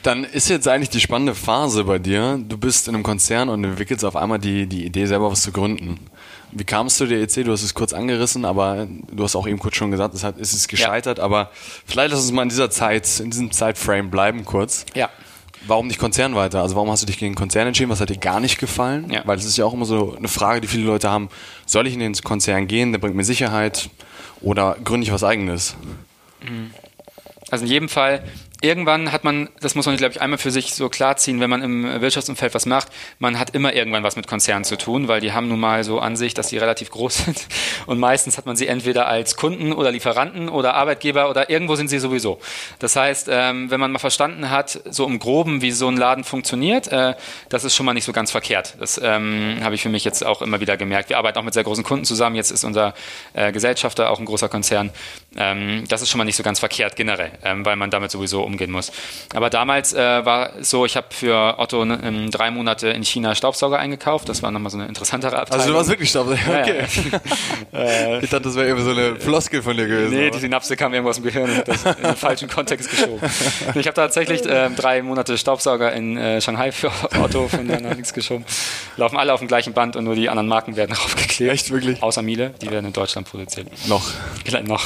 Dann 0.03 0.23
ist 0.23 0.49
jetzt 0.49 0.67
eigentlich 0.67 0.89
die 0.89 1.01
spannende 1.01 1.35
Phase 1.35 1.83
bei 1.83 1.99
dir. 1.99 2.39
Du 2.47 2.57
bist 2.57 2.88
in 2.88 2.95
einem 2.95 3.03
Konzern 3.03 3.49
und 3.49 3.63
entwickelst 3.63 4.05
auf 4.05 4.15
einmal 4.15 4.39
die, 4.39 4.65
die 4.65 4.85
Idee, 4.85 5.05
selber 5.05 5.29
was 5.29 5.41
zu 5.41 5.51
gründen. 5.51 5.99
Wie 6.51 6.63
kamst 6.63 6.99
du 6.99 7.05
der 7.05 7.19
EC? 7.19 7.43
Du 7.43 7.51
hast 7.51 7.63
es 7.63 7.73
kurz 7.73 7.93
angerissen, 7.93 8.45
aber 8.45 8.88
du 9.12 9.23
hast 9.23 9.35
auch 9.35 9.45
eben 9.45 9.59
kurz 9.59 9.75
schon 9.75 9.91
gesagt, 9.91 10.15
es 10.15 10.23
hat, 10.23 10.38
ist 10.38 10.53
es 10.53 10.67
gescheitert. 10.67 11.17
Ja. 11.17 11.23
Aber 11.23 11.51
vielleicht 11.85 12.12
lass 12.12 12.21
uns 12.21 12.31
mal 12.31 12.43
in 12.43 12.49
dieser 12.49 12.71
Zeit, 12.71 13.19
in 13.19 13.29
diesem 13.29 13.51
Zeitframe 13.51 14.09
bleiben 14.09 14.45
kurz. 14.45 14.85
Ja. 14.95 15.09
Warum 15.67 15.88
nicht 15.88 16.00
Konzern 16.00 16.36
weiter? 16.36 16.62
Also 16.62 16.76
warum 16.76 16.89
hast 16.89 17.02
du 17.02 17.06
dich 17.06 17.17
gegen 17.17 17.36
Konzern 17.36 17.67
entschieden? 17.67 17.89
Was 17.89 18.00
hat 18.02 18.10
dir 18.10 18.17
gar 18.17 18.39
nicht 18.39 18.60
gefallen? 18.60 19.12
Ja. 19.12 19.22
Weil 19.26 19.38
es 19.38 19.45
ist 19.45 19.58
ja 19.58 19.65
auch 19.65 19.74
immer 19.74 19.86
so 19.86 20.15
eine 20.15 20.28
Frage, 20.28 20.62
die 20.62 20.67
viele 20.67 20.86
Leute 20.86 21.10
haben. 21.10 21.30
Soll 21.65 21.88
ich 21.88 21.93
in 21.93 22.00
den 22.00 22.13
Konzern 22.13 22.67
gehen? 22.67 22.91
Der 22.91 23.00
bringt 23.00 23.15
mir 23.15 23.26
Sicherheit. 23.26 23.89
Oder 24.41 24.78
gründe 24.84 25.06
ich 25.06 25.12
was 25.12 25.24
Eigenes? 25.24 25.76
Also 27.52 27.65
in 27.65 27.72
jedem 27.72 27.89
Fall 27.89 28.24
irgendwann 28.62 29.12
hat 29.12 29.24
man, 29.24 29.50
das 29.62 29.76
muss 29.76 29.86
man, 29.86 29.95
glaube 29.95 30.13
ich, 30.13 30.22
einmal 30.22 30.38
für 30.38 30.52
sich 30.52 30.74
so 30.74 30.89
klarziehen, 30.89 31.39
wenn 31.39 31.50
man 31.50 31.62
im 31.62 32.02
Wirtschaftsumfeld 32.02 32.54
was 32.54 32.65
macht, 32.65 32.89
man 33.17 33.39
hat 33.39 33.52
immer 33.52 33.74
irgendwann 33.74 34.04
was 34.04 34.15
mit 34.15 34.28
Konzernen 34.28 34.65
zu 34.65 34.78
tun, 34.78 35.08
weil 35.08 35.22
die 35.22 35.32
haben 35.32 35.48
nun 35.48 35.60
mal 35.60 35.84
so 35.84 36.00
an 36.00 36.15
sich, 36.15 36.34
dass 36.34 36.50
sie 36.50 36.58
relativ 36.58 36.89
groß 36.89 37.17
sind. 37.26 37.48
Und 37.86 38.00
meistens 38.00 38.38
hat 38.38 38.45
man 38.45 38.56
sie 38.58 38.67
entweder 38.67 39.08
als 39.08 39.36
Kunden 39.38 39.72
oder 39.72 39.91
Lieferanten 39.91 40.50
oder 40.50 40.74
Arbeitgeber 40.74 41.30
oder 41.30 41.50
irgendwo 41.50 41.76
sind 41.76 41.89
sie 41.89 42.00
sowieso. 42.00 42.39
Das 42.80 42.95
heißt, 42.95 43.28
ähm, 43.32 43.72
wenn 43.72 43.80
man 43.80 43.91
mal 43.91 44.00
verstanden 44.00 44.50
hat, 44.50 44.82
so 44.89 45.06
im 45.06 45.19
Groben, 45.19 45.62
wie 45.62 45.72
so 45.72 45.88
ein 45.88 45.98
Laden 45.98 46.24
funktioniert, 46.24 46.89
äh, 46.89 47.15
das 47.48 47.63
ist 47.63 47.76
schon 47.76 47.86
mal 47.86 47.93
nicht 47.93 48.06
so 48.06 48.12
ganz 48.12 48.32
verkehrt. 48.32 48.76
Das 48.80 49.00
ähm, 49.02 49.60
habe 49.62 49.76
ich 49.76 49.82
für 49.82 49.89
mich 49.89 50.04
jetzt 50.04 50.26
auch 50.26 50.41
immer 50.41 50.60
wieder 50.60 50.76
gemerkt. 50.76 51.10
Wir 51.10 51.17
arbeiten 51.17 51.39
auch 51.39 51.43
mit 51.43 51.54
sehr 51.54 51.63
großen 51.63 51.84
Kunden 51.84 52.06
zusammen. 52.06 52.36
Jetzt 52.36 52.52
ist 52.52 52.65
unser 52.65 52.93
äh, 53.34 53.52
Gesellschafter 53.52 54.10
auch 54.10 54.19
ein 54.19 54.26
großer 54.26 54.50
Konzern. 54.50 54.91
Ähm, 55.38 55.86
das 55.88 56.02
ist 56.02 56.10
schon 56.10 56.17
mal 56.17 56.26
nicht 56.26 56.36
so 56.36 56.43
ganz 56.43 56.60
verkehrt 56.60 56.95
generell, 56.95 57.32
weil 57.41 57.76
man 57.76 57.89
damit 57.89 58.12
sowieso 58.12 58.48
umgehen 58.49 58.71
muss. 58.71 58.91
Aber 59.33 59.49
damals 59.49 59.93
äh, 59.93 60.25
war 60.25 60.55
es 60.57 60.69
so, 60.69 60.85
ich 60.85 60.95
habe 60.95 61.07
für 61.12 61.55
Otto 61.57 61.83
ähm, 61.83 62.31
drei 62.31 62.51
Monate 62.51 62.89
in 62.89 63.03
China 63.03 63.35
Staubsauger 63.35 63.79
eingekauft. 63.79 64.29
Das 64.29 64.43
war 64.43 64.51
nochmal 64.51 64.71
so 64.71 64.77
eine 64.77 64.88
interessantere 64.88 65.38
Abteilung. 65.38 65.62
Also 65.62 65.71
du 65.71 65.77
warst 65.77 65.89
wirklich 65.89 66.09
Staubsauger? 66.09 66.39
Okay. 66.62 66.85
Ja, 67.71 67.83
ja. 67.83 68.19
ich 68.21 68.29
dachte, 68.29 68.43
das 68.43 68.55
wäre 68.55 68.67
irgendwie 68.67 68.85
so 68.85 68.99
eine 68.99 69.15
Floskel 69.15 69.62
von 69.62 69.77
dir 69.77 69.88
gewesen. 69.88 70.13
Nee, 70.13 70.31
die 70.31 70.39
Synapse 70.39 70.75
kam 70.75 70.93
irgendwo 70.93 71.09
aus 71.09 71.17
dem 71.17 71.25
Gehirn 71.25 71.49
und 71.49 71.67
das 71.67 71.85
in 71.85 72.03
den 72.03 72.15
falschen 72.15 72.49
Kontext 72.49 72.89
geschoben. 72.89 73.19
Ich 73.75 73.85
habe 73.85 73.95
tatsächlich 73.95 74.45
äh, 74.45 74.69
drei 74.71 75.01
Monate 75.01 75.38
Staubsauger 75.38 75.93
in 75.93 76.17
äh, 76.17 76.41
Shanghai 76.41 76.71
für 76.71 76.91
Otto, 77.21 77.47
von 77.47 77.65
nach 77.67 77.95
nichts 77.95 78.13
geschoben. 78.13 78.45
Laufen 78.97 79.17
alle 79.17 79.33
auf 79.33 79.39
dem 79.39 79.47
gleichen 79.47 79.73
Band 79.73 79.95
und 79.95 80.03
nur 80.03 80.15
die 80.15 80.27
anderen 80.27 80.47
Marken 80.47 80.75
werden 80.75 80.95
draufgeklebt. 80.95 81.51
Echt, 81.51 81.71
wirklich? 81.71 82.01
Außer 82.01 82.21
Miele, 82.21 82.53
die 82.62 82.69
werden 82.71 82.88
in 82.88 82.93
Deutschland 82.93 83.29
produziert. 83.29 83.67
Noch. 83.88 84.03
Vielleicht 84.43 84.67
noch, 84.67 84.83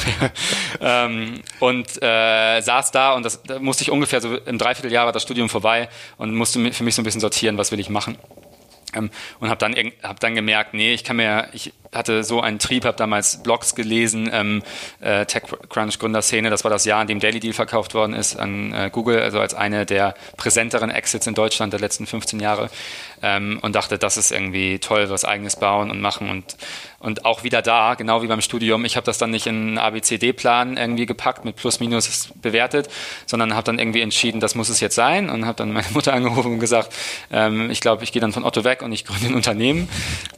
ähm, 0.81 1.41
und 1.59 2.01
äh, 2.01 2.61
saß 2.61 2.91
da 2.91 3.13
und 3.13 3.23
das 3.23 3.41
da 3.53 3.59
musste 3.59 3.83
ich 3.83 3.91
ungefähr 3.91 4.21
so 4.21 4.35
im 4.35 4.57
Dreivierteljahr 4.57 5.05
war 5.05 5.13
das 5.13 5.23
Studium 5.23 5.49
vorbei 5.49 5.89
und 6.17 6.33
musste 6.33 6.71
für 6.71 6.83
mich 6.83 6.95
so 6.95 7.01
ein 7.01 7.05
bisschen 7.05 7.21
sortieren, 7.21 7.57
was 7.57 7.71
will 7.71 7.79
ich 7.79 7.89
machen. 7.89 8.17
Ähm, 8.95 9.11
und 9.39 9.49
habe 9.49 9.59
dann, 9.59 9.75
hab 10.01 10.19
dann 10.19 10.35
gemerkt, 10.35 10.73
nee, 10.73 10.93
ich 10.93 11.03
kann 11.03 11.17
mir, 11.17 11.49
ich 11.53 11.73
hatte 11.93 12.23
so 12.23 12.41
einen 12.41 12.59
Trieb, 12.59 12.85
habe 12.85 12.97
damals 12.97 13.43
Blogs 13.43 13.75
gelesen, 13.75 14.29
ähm, 14.31 14.63
äh, 15.01 15.25
TechCrunch 15.25 15.99
Gründerszene, 15.99 16.49
das 16.49 16.63
war 16.63 16.71
das 16.71 16.85
Jahr, 16.85 17.01
in 17.01 17.07
dem 17.07 17.19
Daily 17.19 17.39
Deal 17.39 17.53
verkauft 17.53 17.93
worden 17.93 18.13
ist 18.13 18.35
an 18.35 18.73
äh, 18.73 18.89
Google, 18.91 19.19
also 19.21 19.39
als 19.39 19.53
eine 19.53 19.85
der 19.85 20.15
präsenteren 20.37 20.89
Exits 20.89 21.27
in 21.27 21.33
Deutschland 21.33 21.73
der 21.73 21.79
letzten 21.79 22.05
15 22.05 22.39
Jahre. 22.39 22.69
Ähm, 23.21 23.59
und 23.61 23.75
dachte, 23.75 23.97
das 23.97 24.17
ist 24.17 24.31
irgendwie 24.31 24.79
toll, 24.79 25.09
was 25.09 25.23
eigenes 25.23 25.55
bauen 25.55 25.91
und 25.91 26.01
machen. 26.01 26.29
Und 26.29 26.57
und 27.03 27.25
auch 27.25 27.43
wieder 27.43 27.61
da, 27.61 27.95
genau 27.95 28.23
wie 28.23 28.27
beim 28.27 28.39
Studium, 28.39 28.85
ich 28.85 28.95
habe 28.95 29.03
das 29.03 29.17
dann 29.17 29.29
nicht 29.29 29.45
in 29.45 29.55
einen 29.55 29.77
ABCD-Plan 29.77 30.77
irgendwie 30.77 31.05
gepackt, 31.05 31.43
mit 31.43 31.57
Plus, 31.57 31.81
Minus 31.81 32.29
bewertet, 32.41 32.87
sondern 33.25 33.55
habe 33.55 33.65
dann 33.65 33.77
irgendwie 33.77 33.99
entschieden, 33.99 34.39
das 34.39 34.55
muss 34.55 34.69
es 34.69 34.79
jetzt 34.79 34.95
sein. 34.95 35.29
Und 35.29 35.45
habe 35.45 35.57
dann 35.57 35.73
meine 35.73 35.87
Mutter 35.91 36.13
angerufen 36.13 36.53
und 36.53 36.59
gesagt, 36.59 36.93
ähm, 37.29 37.69
ich 37.69 37.81
glaube, 37.81 38.05
ich 38.05 38.13
gehe 38.13 38.21
dann 38.21 38.31
von 38.31 38.45
Otto 38.45 38.63
weg 38.63 38.81
und 38.81 38.93
ich 38.93 39.03
gründe 39.03 39.27
ein 39.27 39.35
Unternehmen. 39.35 39.89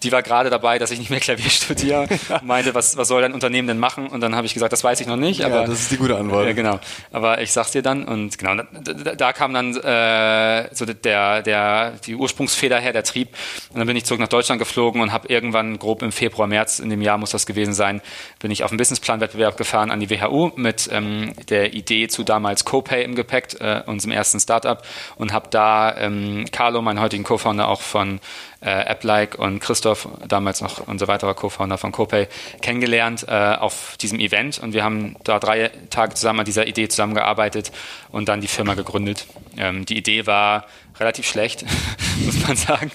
Die 0.02 0.12
war 0.12 0.24
gerade 0.24 0.50
dabei, 0.50 0.80
dass 0.80 0.90
ich 0.90 0.98
nicht 0.98 1.12
mehr 1.12 1.20
Klavier 1.20 1.45
studiere, 1.50 2.08
meinte, 2.44 2.74
was, 2.74 2.98
was 2.98 3.08
soll 3.08 3.22
dein 3.22 3.34
Unternehmen 3.34 3.68
denn 3.68 3.80
machen? 3.80 4.08
Und 4.08 4.22
dann 4.22 4.36
habe 4.36 4.46
ich 4.46 4.54
gesagt, 4.54 4.74
das 4.74 4.84
weiß 4.84 5.02
ich 5.02 5.08
noch 5.08 5.16
nicht. 5.16 5.44
Aber, 5.44 5.62
ja, 5.62 5.66
das 5.66 5.82
ist 5.82 5.92
die 5.92 5.98
gute 5.98 6.18
Antwort. 6.18 6.46
Ja, 6.46 6.54
genau. 6.54 6.80
Aber 7.12 7.42
ich 7.42 7.52
sag's 7.52 7.72
dir 7.72 7.82
dann 7.82 8.06
und 8.06 8.38
genau, 8.38 8.56
da, 8.56 9.16
da 9.16 9.34
kam 9.34 9.54
dann 9.54 9.76
äh, 9.76 10.74
so 10.74 10.86
der, 10.86 11.42
der, 11.42 11.92
die 12.06 12.16
Ursprungsfeder 12.16 12.80
her, 12.80 12.94
der 12.94 13.04
Trieb. 13.04 13.30
Und 13.72 13.80
dann 13.80 13.88
bin 13.88 13.96
ich 13.96 14.06
zurück 14.06 14.20
nach 14.20 14.28
Deutschland 14.28 14.60
geflogen 14.60 15.02
und 15.02 15.12
habe 15.12 15.28
irgendwann 15.28 15.80
grob 15.80 16.02
im 16.02 16.12
Februar, 16.12 16.48
März 16.48 16.80
in 16.80 16.90
dem 16.90 17.02
Jahr 17.02 17.18
muss 17.18 17.32
das 17.32 17.46
gewesen 17.46 17.74
sein, 17.74 18.02
bin 18.40 18.52
ich 18.52 18.64
auf 18.64 18.72
einen 18.72 18.78
Businessplan-Wettbewerb 18.78 19.58
gefahren 19.58 19.92
an 19.92 20.00
die 20.00 20.10
WHU 20.10 20.52
mit 20.56 20.90
ähm, 20.92 21.34
der 21.50 21.74
Idee 21.74 22.08
zu 22.08 22.24
damals 22.24 22.66
CoPay 22.66 23.04
im 23.04 23.16
Gepäck, 23.16 23.60
äh, 23.60 23.82
unserem 23.86 24.12
ersten 24.12 24.40
Startup 24.40 24.82
und 25.18 25.34
habe 25.34 25.50
da 25.50 25.96
ähm, 25.98 26.46
Carlo, 26.52 26.82
meinen 26.82 27.00
heutigen 27.00 27.24
Co-Founder 27.24 27.68
auch 27.68 27.82
von 27.82 28.20
äh, 28.62 28.70
AppLike 28.70 29.38
und 29.38 29.60
Christoph, 29.60 30.08
damals 30.28 30.62
noch 30.62 30.88
unser 30.88 31.08
weiterer 31.08 31.34
Co-Founder 31.34 31.78
von 31.78 31.92
CoPay, 31.92 32.28
kennengelernt 32.62 33.26
äh, 33.28 33.56
auf 33.56 33.98
diesem 33.98 34.20
Event 34.20 34.60
und 34.60 34.74
wir 34.74 34.84
haben 34.84 35.16
da 35.24 35.40
drei 35.40 35.72
Tage 35.90 36.16
zusammen 36.16 36.40
an 36.40 36.46
dieser 36.46 36.68
Idee 36.68 36.88
zusammengearbeitet 36.88 37.72
und 38.12 38.30
dann 38.30 38.42
die 38.42 38.48
Firma 38.48 38.74
gegründet. 38.74 39.26
Ähm, 39.58 39.86
die 39.86 39.98
Idee 39.98 40.26
war 40.26 40.66
relativ 41.00 41.28
schlecht, 41.28 41.66
muss 42.26 42.48
man 42.48 42.56
sagen, 42.56 42.92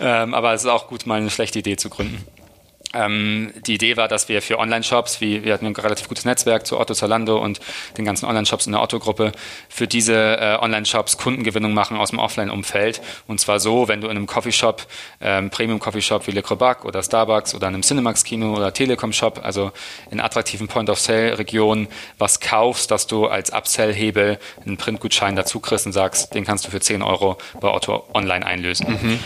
ähm, 0.00 0.34
aber 0.34 0.52
es 0.54 0.62
ist 0.62 0.70
auch 0.70 0.88
gut, 0.88 1.06
mal 1.06 1.20
eine 1.20 1.30
schlechte 1.30 1.58
Idee 1.58 1.76
zu 1.76 1.90
gründen. 1.90 2.24
Ähm, 2.94 3.52
die 3.66 3.74
Idee 3.74 3.96
war, 3.96 4.08
dass 4.08 4.28
wir 4.28 4.42
für 4.42 4.58
Online-Shops, 4.58 5.20
wie 5.20 5.44
wir 5.44 5.52
hatten 5.52 5.66
ein 5.66 5.76
relativ 5.76 6.08
gutes 6.08 6.24
Netzwerk 6.24 6.66
zu 6.66 6.78
Otto 6.78 6.94
Zalando 6.94 7.38
und 7.38 7.60
den 7.98 8.04
ganzen 8.04 8.26
Online-Shops 8.26 8.66
in 8.66 8.72
der 8.72 8.82
Otto-Gruppe, 8.82 9.32
für 9.68 9.86
diese 9.86 10.14
äh, 10.14 10.58
Online-Shops 10.60 11.16
Kundengewinnung 11.16 11.74
machen 11.74 11.96
aus 11.96 12.10
dem 12.10 12.18
Offline-Umfeld. 12.18 13.02
Und 13.26 13.40
zwar 13.40 13.60
so, 13.60 13.88
wenn 13.88 14.00
du 14.00 14.08
in 14.08 14.16
einem 14.16 14.26
Coffeeshop, 14.26 14.86
ähm, 15.20 15.50
Premium-Coffeeshop 15.50 16.26
wie 16.26 16.32
Le 16.32 16.42
Crobac 16.42 16.84
oder 16.84 17.02
Starbucks 17.02 17.54
oder 17.54 17.66
einem 17.66 17.82
Cinemax-Kino 17.82 18.54
oder 18.54 18.72
Telekom-Shop, 18.72 19.40
also 19.42 19.72
in 20.10 20.20
attraktiven 20.20 20.68
Point-of-Sale-Regionen, 20.68 21.88
was 22.18 22.40
kaufst, 22.40 22.90
dass 22.90 23.06
du 23.06 23.26
als 23.26 23.50
Upsell-Hebel 23.50 24.38
einen 24.64 24.76
Printgutschein 24.76 25.36
dazu 25.36 25.60
kriegst 25.60 25.86
und 25.86 25.92
sagst, 25.92 26.34
den 26.34 26.44
kannst 26.44 26.66
du 26.66 26.70
für 26.70 26.80
10 26.80 27.02
Euro 27.02 27.38
bei 27.60 27.68
Otto 27.68 28.04
online 28.12 28.44
einlösen. 28.46 28.86
Mhm. 28.90 29.20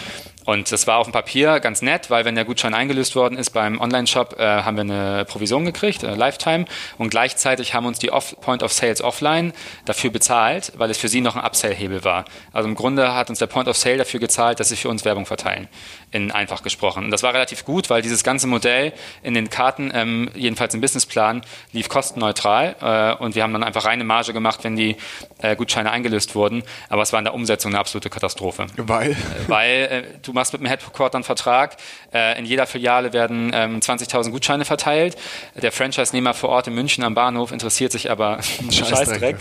Und 0.48 0.72
das 0.72 0.86
war 0.86 0.96
auf 0.96 1.06
dem 1.06 1.12
Papier 1.12 1.60
ganz 1.60 1.82
nett, 1.82 2.08
weil 2.08 2.24
wenn 2.24 2.34
der 2.34 2.46
Gutschein 2.46 2.72
eingelöst 2.72 3.14
worden 3.14 3.36
ist 3.36 3.50
beim 3.50 3.78
Online-Shop, 3.78 4.36
äh, 4.38 4.62
haben 4.62 4.78
wir 4.78 4.80
eine 4.80 5.26
Provision 5.26 5.66
gekriegt, 5.66 6.04
äh, 6.04 6.14
Lifetime. 6.14 6.64
Und 6.96 7.10
gleichzeitig 7.10 7.74
haben 7.74 7.84
uns 7.84 7.98
die 7.98 8.10
Off 8.10 8.34
Point 8.40 8.62
of 8.62 8.72
Sales 8.72 9.02
offline 9.02 9.52
dafür 9.84 10.08
bezahlt, 10.08 10.72
weil 10.78 10.90
es 10.90 10.96
für 10.96 11.08
sie 11.08 11.20
noch 11.20 11.36
ein 11.36 11.44
Upsell-Hebel 11.44 12.02
war. 12.02 12.24
Also 12.50 12.66
im 12.66 12.76
Grunde 12.76 13.14
hat 13.14 13.28
uns 13.28 13.40
der 13.40 13.46
Point 13.46 13.68
of 13.68 13.76
Sale 13.76 13.98
dafür 13.98 14.20
gezahlt, 14.20 14.58
dass 14.58 14.70
sie 14.70 14.76
für 14.76 14.88
uns 14.88 15.04
Werbung 15.04 15.26
verteilen 15.26 15.68
in 16.12 16.30
einfach 16.30 16.62
gesprochen. 16.62 17.04
Und 17.04 17.10
das 17.10 17.22
war 17.22 17.34
relativ 17.34 17.66
gut, 17.66 17.90
weil 17.90 18.00
dieses 18.00 18.24
ganze 18.24 18.46
Modell 18.46 18.94
in 19.22 19.34
den 19.34 19.50
Karten, 19.50 19.90
ähm, 19.92 20.30
jedenfalls 20.34 20.72
im 20.72 20.80
Businessplan, 20.80 21.42
lief 21.72 21.90
kostenneutral 21.90 22.76
äh, 22.80 23.22
und 23.22 23.34
wir 23.34 23.42
haben 23.42 23.52
dann 23.52 23.62
einfach 23.62 23.84
reine 23.84 24.04
Marge 24.04 24.32
gemacht, 24.32 24.60
wenn 24.62 24.76
die 24.76 24.96
äh, 25.42 25.54
Gutscheine 25.56 25.90
eingelöst 25.90 26.34
wurden. 26.34 26.62
Aber 26.88 27.02
es 27.02 27.12
war 27.12 27.18
in 27.18 27.24
der 27.24 27.34
Umsetzung 27.34 27.72
eine 27.72 27.80
absolute 27.80 28.08
Katastrophe. 28.08 28.66
Weil? 28.78 29.10
Äh, 29.10 29.16
weil 29.48 29.70
äh, 29.70 30.02
du 30.22 30.32
machst 30.38 30.52
mit 30.52 30.62
dem 30.62 30.66
Headquarter 30.66 31.16
einen 31.16 31.24
Vertrag, 31.24 31.76
äh, 32.12 32.38
in 32.38 32.44
jeder 32.44 32.66
Filiale 32.66 33.12
werden 33.12 33.50
ähm, 33.54 33.80
20.000 33.80 34.30
Gutscheine 34.30 34.64
verteilt. 34.64 35.16
Der 35.60 35.72
Franchise-Nehmer 35.72 36.34
vor 36.34 36.50
Ort 36.50 36.68
in 36.68 36.74
München 36.74 37.04
am 37.04 37.14
Bahnhof 37.14 37.52
interessiert 37.52 37.92
sich 37.92 38.10
aber 38.10 38.38
Scheißdreck, 38.70 39.36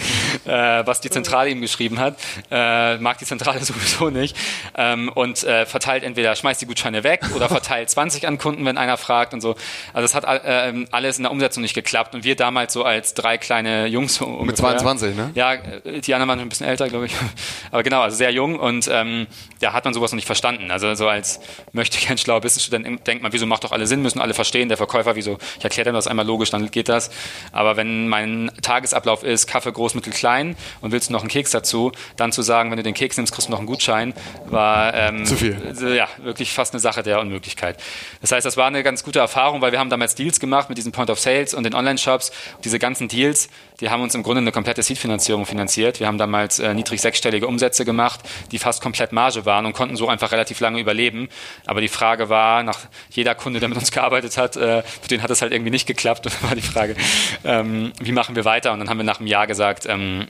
äh, 0.46 0.50
was 0.86 1.02
die 1.02 1.10
Zentrale 1.10 1.50
ihm 1.50 1.62
geschrieben 1.62 2.00
hat. 2.00 2.18
mag 2.50 3.18
die 3.18 3.26
Zentrale 3.26 3.60
sowieso 3.64 4.10
nicht. 4.10 4.36
Ähm, 4.76 5.10
und 5.14 5.40
verteilt 5.40 6.04
entweder, 6.04 6.36
schmeißt 6.36 6.62
die 6.62 6.66
Gutscheine 6.66 7.04
weg 7.04 7.24
oder 7.36 7.48
verteilt 7.48 7.90
20 7.90 8.28
an 8.28 8.38
Kunden, 8.38 8.66
wenn 8.66 8.78
einer 8.78 8.98
fragt 8.98 9.34
und 9.34 9.42
so. 9.42 9.56
Also 9.94 10.06
es 10.06 10.16
hat 10.16 10.24
äh, 10.26 10.86
alles 10.92 11.18
in 11.18 11.24
der 11.24 11.32
Umsetzung 11.32 11.62
nicht 11.62 11.74
geklappt 11.74 12.16
und 12.16 12.24
wir 12.24 12.36
damals 12.36 12.74
so 12.74 12.84
als 12.84 13.14
drei 13.14 13.38
kleine 13.38 13.88
Jungs 13.88 14.20
ungefähr, 14.22 14.46
Mit 14.46 14.58
22, 14.58 15.16
ne? 15.16 15.32
Ja, 15.36 15.54
äh, 15.54 16.02
die 16.02 16.14
anderen 16.14 16.30
waren 16.30 16.40
ein 16.40 16.50
bisschen 16.50 16.68
älter, 16.68 16.88
glaube 16.90 17.06
ich. 17.06 17.16
Aber 17.72 17.84
genau, 17.84 18.02
also 18.02 18.18
sehr 18.18 18.32
jung 18.32 18.60
und 18.60 18.90
ähm, 18.92 19.28
da 19.60 19.74
hat 19.74 19.86
man 19.86 19.94
sowas 19.94 20.12
noch 20.12 20.18
nicht 20.18 20.26
verstanden. 20.26 20.72
Also 20.84 21.04
so 21.04 21.08
als 21.08 21.40
möchte 21.74 21.98
ich 21.98 22.10
ein 22.10 22.18
schlauer 22.18 22.42
Businessstudent 22.42 23.06
denkt 23.06 23.22
man, 23.22 23.34
wieso 23.34 23.46
macht 23.46 23.64
doch 23.64 23.72
alle 23.72 23.86
Sinn, 23.86 24.02
müssen 24.02 24.20
alle 24.20 24.34
verstehen, 24.34 24.70
der 24.70 24.78
Verkäufer, 24.78 25.16
wieso, 25.16 25.38
ich 25.58 25.64
erkläre 25.64 25.90
dem 25.90 25.96
das 25.96 26.08
einmal 26.08 26.26
logisch, 26.26 26.50
dann 26.50 26.72
geht 26.72 26.90
das. 26.90 27.12
Aber 27.52 27.78
wenn 27.78 28.08
mein 28.08 28.52
Tagesablauf 28.62 29.24
ist, 29.24 29.48
Kaffee 29.48 29.72
groß, 29.72 29.94
mittel, 29.94 30.14
klein 30.14 30.56
und 30.82 30.92
willst 30.92 31.10
du 31.10 31.14
noch 31.14 31.22
einen 31.22 31.30
Keks 31.30 31.52
dazu, 31.52 31.92
dann 32.16 32.32
zu 32.32 32.42
sagen, 32.42 32.72
wenn 32.72 32.78
du 32.78 32.84
den 32.84 32.94
Keks 32.94 33.18
nimmst, 33.18 33.34
kriegst 33.34 33.48
du 33.48 33.52
noch 33.52 33.60
einen 33.60 33.68
Gutschein, 33.68 34.14
war 34.46 34.94
ähm, 34.94 35.26
zu 35.26 35.36
viel. 35.36 35.58
Ja, 35.96 36.08
wirklich 36.24 36.38
wirklich 36.48 36.54
fast 36.54 36.74
eine 36.74 36.80
Sache 36.80 37.04
der 37.04 37.20
Unmöglichkeit. 37.20 37.78
Das 38.22 38.32
heißt, 38.32 38.46
das 38.46 38.58
war 38.58 38.68
eine 38.68 38.84
ganz 38.84 39.04
gute 39.04 39.20
Erfahrung, 39.20 39.62
weil 39.62 39.72
wir 39.72 39.80
haben 39.80 39.90
damals 39.90 40.16
Deals 40.16 40.40
gemacht 40.40 40.70
mit 40.70 40.78
diesen 40.78 40.92
Point 40.92 41.10
of 41.10 41.20
Sales 41.20 41.54
und 41.54 41.64
den 41.64 41.74
Online-Shops. 41.74 42.32
Diese 42.64 42.80
ganzen 42.80 43.08
Deals, 43.08 43.50
die 43.80 43.90
haben 43.90 44.02
uns 44.02 44.16
im 44.16 44.24
Grunde 44.24 44.42
eine 44.42 44.52
komplette 44.52 44.82
Seed-Finanzierung 44.82 45.46
finanziert. 45.46 46.00
Wir 46.00 46.08
haben 46.08 46.18
damals 46.18 46.60
äh, 46.60 46.74
niedrig 46.74 47.00
sechsstellige 47.00 47.48
Umsätze 47.48 47.86
gemacht, 47.86 48.22
die 48.52 48.58
fast 48.58 48.82
komplett 48.82 49.12
Marge 49.12 49.46
waren 49.46 49.66
und 49.66 49.74
konnten 49.74 49.96
so 49.96 50.08
einfach 50.08 50.32
relativ 50.32 50.60
lange 50.60 50.80
überleben. 50.80 51.30
Aber 51.66 51.82
die 51.82 51.88
Frage 51.88 52.30
war, 52.30 52.64
nach 52.64 52.80
jeder 53.12 53.36
Kunde, 53.36 53.60
der 53.60 53.70
mit 53.70 53.78
uns 53.78 53.92
gearbeitet 53.92 54.38
hat, 54.38 54.56
äh, 54.56 54.82
für 54.84 55.08
den 55.10 55.22
hat 55.22 55.30
es 55.30 55.42
halt 55.42 55.52
irgendwie 55.52 55.72
nicht 55.72 55.86
geklappt. 55.86 56.26
Und 56.26 56.44
war 56.50 56.56
die 56.56 56.62
Frage, 56.62 56.96
ähm, 57.44 57.94
wie 58.00 58.12
machen 58.12 58.36
wir 58.36 58.46
weiter? 58.46 58.74
Und 58.74 58.80
dann 58.80 58.90
haben 58.90 58.98
wir 58.98 59.04
nach 59.04 59.20
einem 59.20 59.28
Jahr 59.28 59.46
gesagt, 59.46 59.86
ähm, 59.88 60.28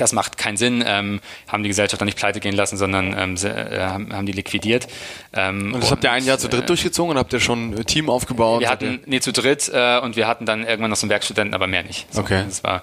das 0.00 0.12
macht 0.12 0.38
keinen 0.38 0.56
Sinn, 0.56 0.82
ähm, 0.86 1.20
haben 1.48 1.62
die 1.62 1.68
Gesellschaft 1.68 2.00
dann 2.00 2.06
nicht 2.06 2.18
pleite 2.18 2.40
gehen 2.40 2.54
lassen, 2.54 2.76
sondern 2.76 3.16
ähm, 3.16 3.36
sie, 3.36 3.48
äh, 3.48 3.80
haben 3.80 4.26
die 4.26 4.32
liquidiert. 4.32 4.88
Ähm, 5.32 5.74
und 5.74 5.82
das 5.82 5.84
und, 5.84 5.90
habt 5.92 6.04
ihr 6.04 6.12
ein 6.12 6.24
Jahr 6.24 6.38
zu 6.38 6.48
dritt 6.48 6.64
äh, 6.64 6.66
durchgezogen 6.66 7.12
und 7.12 7.18
habt 7.18 7.32
ihr 7.32 7.40
schon 7.40 7.74
ein 7.74 7.86
Team 7.86 8.08
aufgebaut? 8.08 8.60
Wir 8.60 8.70
hatten, 8.70 9.00
nee, 9.06 9.20
zu 9.20 9.32
dritt 9.32 9.70
äh, 9.72 9.98
und 10.00 10.16
wir 10.16 10.26
hatten 10.26 10.46
dann 10.46 10.64
irgendwann 10.64 10.90
noch 10.90 10.96
so 10.96 11.04
einen 11.04 11.10
Werkstudenten, 11.10 11.54
aber 11.54 11.66
mehr 11.66 11.82
nicht. 11.82 12.12
So, 12.12 12.20
okay. 12.22 12.44
Das 12.46 12.64
war 12.64 12.82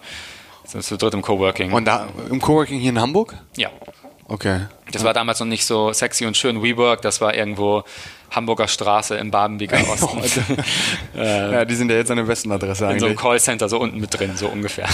so 0.65 0.79
zu 0.79 0.97
dritt 0.97 1.13
im 1.13 1.21
Coworking. 1.21 1.71
Und 1.71 1.85
da 1.85 2.07
im 2.29 2.41
Coworking 2.41 2.79
hier 2.79 2.89
in 2.89 2.99
Hamburg? 2.99 3.35
Ja. 3.55 3.69
Okay. 4.27 4.61
Das 4.91 5.03
war 5.03 5.13
damals 5.13 5.39
noch 5.39 5.47
nicht 5.47 5.65
so 5.65 5.93
sexy 5.93 6.25
und 6.25 6.35
schön 6.35 6.61
WeWork, 6.61 7.01
das 7.01 7.21
war 7.21 7.33
irgendwo 7.33 7.83
Hamburger 8.31 8.67
Straße 8.67 9.15
im 9.15 9.31
Badenwieger 9.31 9.79
Osten. 9.89 10.21
äh, 11.17 11.51
ja, 11.51 11.65
die 11.65 11.75
sind 11.75 11.89
ja 11.89 11.97
jetzt 11.97 12.11
an 12.11 12.17
der 12.17 12.25
besten 12.25 12.51
Adresse 12.51 12.83
in 12.83 12.89
eigentlich. 12.89 12.95
In 12.95 12.99
so 12.99 13.05
einem 13.07 13.15
Callcenter, 13.15 13.69
so 13.69 13.79
unten 13.79 13.99
mit 13.99 14.17
drin, 14.17 14.35
so 14.35 14.47
ungefähr. 14.47 14.87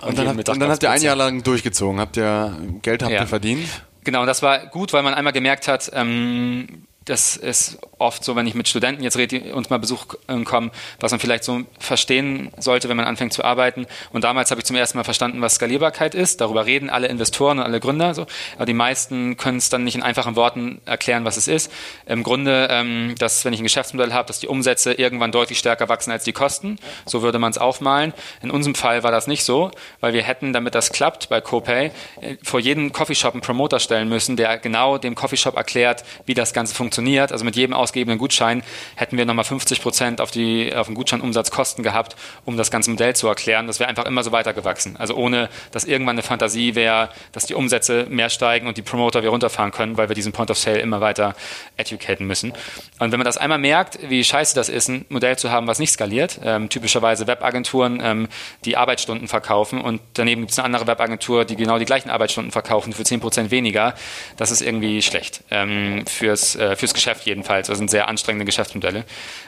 Und, 0.00 0.08
und 0.08 0.18
dann, 0.18 0.28
habt, 0.28 0.48
und 0.48 0.60
dann 0.60 0.70
habt 0.70 0.82
ihr 0.82 0.90
ein 0.90 1.02
Jahr 1.02 1.16
lang 1.16 1.42
durchgezogen. 1.42 2.00
Habt 2.00 2.16
ihr 2.16 2.56
Geld 2.82 3.02
habt 3.02 3.12
ja. 3.12 3.20
ihr 3.20 3.26
verdient? 3.26 3.68
Genau, 4.04 4.20
und 4.20 4.26
das 4.26 4.42
war 4.42 4.66
gut, 4.66 4.92
weil 4.92 5.02
man 5.02 5.14
einmal 5.14 5.32
gemerkt 5.32 5.66
hat, 5.68 5.90
ähm, 5.92 6.86
das 7.04 7.36
ist 7.36 7.78
oft 7.98 8.24
so, 8.24 8.36
wenn 8.36 8.46
ich 8.46 8.54
mit 8.54 8.68
Studenten 8.68 9.02
jetzt 9.02 9.16
rede, 9.16 9.40
die 9.40 9.52
uns 9.52 9.70
mal 9.70 9.78
Besuch 9.78 10.06
äh, 10.26 10.42
kommen, 10.44 10.70
was 11.00 11.10
man 11.10 11.20
vielleicht 11.20 11.44
so 11.44 11.62
verstehen 11.78 12.50
sollte, 12.58 12.88
wenn 12.88 12.96
man 12.96 13.06
anfängt 13.06 13.32
zu 13.32 13.44
arbeiten. 13.44 13.86
Und 14.12 14.24
damals 14.24 14.50
habe 14.50 14.60
ich 14.60 14.64
zum 14.64 14.76
ersten 14.76 14.98
Mal 14.98 15.04
verstanden, 15.04 15.40
was 15.40 15.56
Skalierbarkeit 15.56 16.14
ist. 16.14 16.40
Darüber 16.40 16.66
reden 16.66 16.90
alle 16.90 17.08
Investoren 17.08 17.58
und 17.58 17.64
alle 17.64 17.80
Gründer. 17.80 18.14
So. 18.14 18.26
Aber 18.56 18.66
die 18.66 18.74
meisten 18.74 19.36
können 19.36 19.58
es 19.58 19.68
dann 19.68 19.84
nicht 19.84 19.94
in 19.94 20.02
einfachen 20.02 20.36
Worten 20.36 20.80
erklären, 20.84 21.24
was 21.24 21.36
es 21.36 21.48
ist. 21.48 21.72
Im 22.06 22.22
Grunde, 22.22 22.68
ähm, 22.70 23.14
dass 23.18 23.44
wenn 23.44 23.52
ich 23.52 23.60
ein 23.60 23.64
Geschäftsmodell 23.64 24.12
habe, 24.12 24.26
dass 24.28 24.40
die 24.40 24.48
Umsätze 24.48 24.92
irgendwann 24.92 25.32
deutlich 25.32 25.58
stärker 25.58 25.88
wachsen 25.88 26.10
als 26.10 26.24
die 26.24 26.32
Kosten. 26.32 26.78
So 27.06 27.22
würde 27.22 27.38
man 27.38 27.50
es 27.50 27.58
aufmalen. 27.58 28.12
In 28.42 28.50
unserem 28.50 28.74
Fall 28.74 29.02
war 29.02 29.10
das 29.10 29.26
nicht 29.26 29.44
so, 29.44 29.70
weil 30.00 30.12
wir 30.12 30.22
hätten, 30.22 30.52
damit 30.52 30.74
das 30.74 30.92
klappt 30.92 31.28
bei 31.28 31.40
CoPay, 31.40 31.90
äh, 32.20 32.36
vor 32.42 32.60
jedem 32.60 32.92
Coffeeshop 32.92 33.34
einen 33.34 33.42
Promoter 33.42 33.80
stellen 33.80 34.08
müssen, 34.08 34.36
der 34.36 34.58
genau 34.58 34.98
dem 34.98 35.14
Coffeeshop 35.14 35.56
erklärt, 35.56 36.04
wie 36.26 36.34
das 36.34 36.52
Ganze 36.52 36.74
funktioniert. 36.74 37.32
Also 37.32 37.44
mit 37.44 37.56
jedem 37.56 37.74
aus 37.74 37.87
ausgegebenen 37.88 38.18
Gutschein 38.18 38.62
hätten 38.96 39.16
wir 39.16 39.24
nochmal 39.24 39.44
50 39.44 39.80
Prozent 39.80 40.20
auf, 40.20 40.30
auf 40.30 40.86
den 40.86 40.94
Gutscheinumsatz 40.94 41.50
Kosten 41.50 41.82
gehabt, 41.82 42.16
um 42.44 42.56
das 42.56 42.70
ganze 42.70 42.90
Modell 42.90 43.16
zu 43.16 43.28
erklären. 43.28 43.66
Das 43.66 43.80
wäre 43.80 43.88
einfach 43.88 44.04
immer 44.04 44.22
so 44.22 44.32
weitergewachsen. 44.32 44.96
Also 44.98 45.14
ohne, 45.14 45.48
dass 45.70 45.84
irgendwann 45.84 46.16
eine 46.16 46.22
Fantasie 46.22 46.74
wäre, 46.74 47.08
dass 47.32 47.46
die 47.46 47.54
Umsätze 47.54 48.06
mehr 48.10 48.28
steigen 48.28 48.66
und 48.66 48.76
die 48.76 48.82
Promoter 48.82 49.22
wir 49.22 49.30
runterfahren 49.30 49.72
können, 49.72 49.96
weil 49.96 50.08
wir 50.08 50.14
diesen 50.14 50.32
Point 50.32 50.50
of 50.50 50.58
Sale 50.58 50.80
immer 50.80 51.00
weiter 51.00 51.34
educaten 51.76 52.26
müssen. 52.26 52.52
Und 52.98 53.12
wenn 53.12 53.18
man 53.18 53.24
das 53.24 53.38
einmal 53.38 53.58
merkt, 53.58 53.98
wie 54.08 54.22
scheiße 54.22 54.54
das 54.54 54.68
ist, 54.68 54.88
ein 54.88 55.06
Modell 55.08 55.38
zu 55.38 55.50
haben, 55.50 55.66
was 55.66 55.78
nicht 55.78 55.92
skaliert, 55.92 56.40
ähm, 56.44 56.68
typischerweise 56.68 57.26
Webagenturen, 57.26 58.00
ähm, 58.02 58.28
die 58.64 58.76
Arbeitsstunden 58.76 59.28
verkaufen 59.28 59.80
und 59.80 60.00
daneben 60.14 60.42
gibt 60.42 60.52
es 60.52 60.58
eine 60.58 60.66
andere 60.66 60.86
Webagentur, 60.86 61.44
die 61.44 61.56
genau 61.56 61.78
die 61.78 61.84
gleichen 61.84 62.10
Arbeitsstunden 62.10 62.52
verkaufen 62.52 62.92
für 62.92 63.04
10 63.04 63.20
Prozent 63.20 63.50
weniger, 63.50 63.94
das 64.36 64.50
ist 64.50 64.60
irgendwie 64.60 65.00
schlecht. 65.02 65.42
Ähm, 65.50 66.04
fürs, 66.06 66.56
äh, 66.56 66.76
fürs 66.76 66.94
Geschäft 66.94 67.26
jedenfalls. 67.26 67.70
Also 67.70 67.77
sind 67.78 67.90
sehr 67.90 68.08
anstrengende 68.08 68.44
Geschäftsmodelle. 68.44 69.04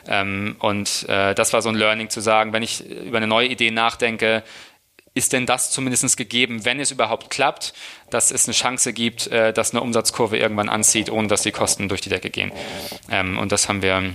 Ähm, 0.09 0.57
und 0.61 1.07
äh, 1.09 1.35
das 1.35 1.53
war 1.53 1.61
so 1.61 1.69
ein 1.69 1.75
Learning 1.75 2.09
zu 2.09 2.21
sagen, 2.21 2.53
wenn 2.53 2.63
ich 2.63 2.89
über 2.89 3.19
eine 3.19 3.27
neue 3.27 3.49
Idee 3.49 3.71
nachdenke, 3.71 4.43
ist 5.13 5.33
denn 5.33 5.45
das 5.45 5.71
zumindest 5.73 6.17
gegeben, 6.17 6.65
wenn 6.65 6.79
es 6.79 6.91
überhaupt 6.91 7.31
klappt, 7.31 7.75
dass 8.11 8.31
es 8.31 8.47
eine 8.47 8.55
Chance 8.55 8.93
gibt, 8.93 9.27
äh, 9.27 9.53
dass 9.53 9.73
eine 9.73 9.81
Umsatzkurve 9.81 10.39
irgendwann 10.39 10.69
anzieht, 10.69 11.11
ohne 11.11 11.29
dass 11.29 11.43
die 11.43 11.51
Kosten 11.51 11.89
durch 11.89 12.01
die 12.01 12.09
Decke 12.09 12.31
gehen. 12.31 12.53
Ähm, 13.11 13.39
und 13.39 13.53
das 13.53 13.69
haben 13.69 13.83
wir 13.83 14.15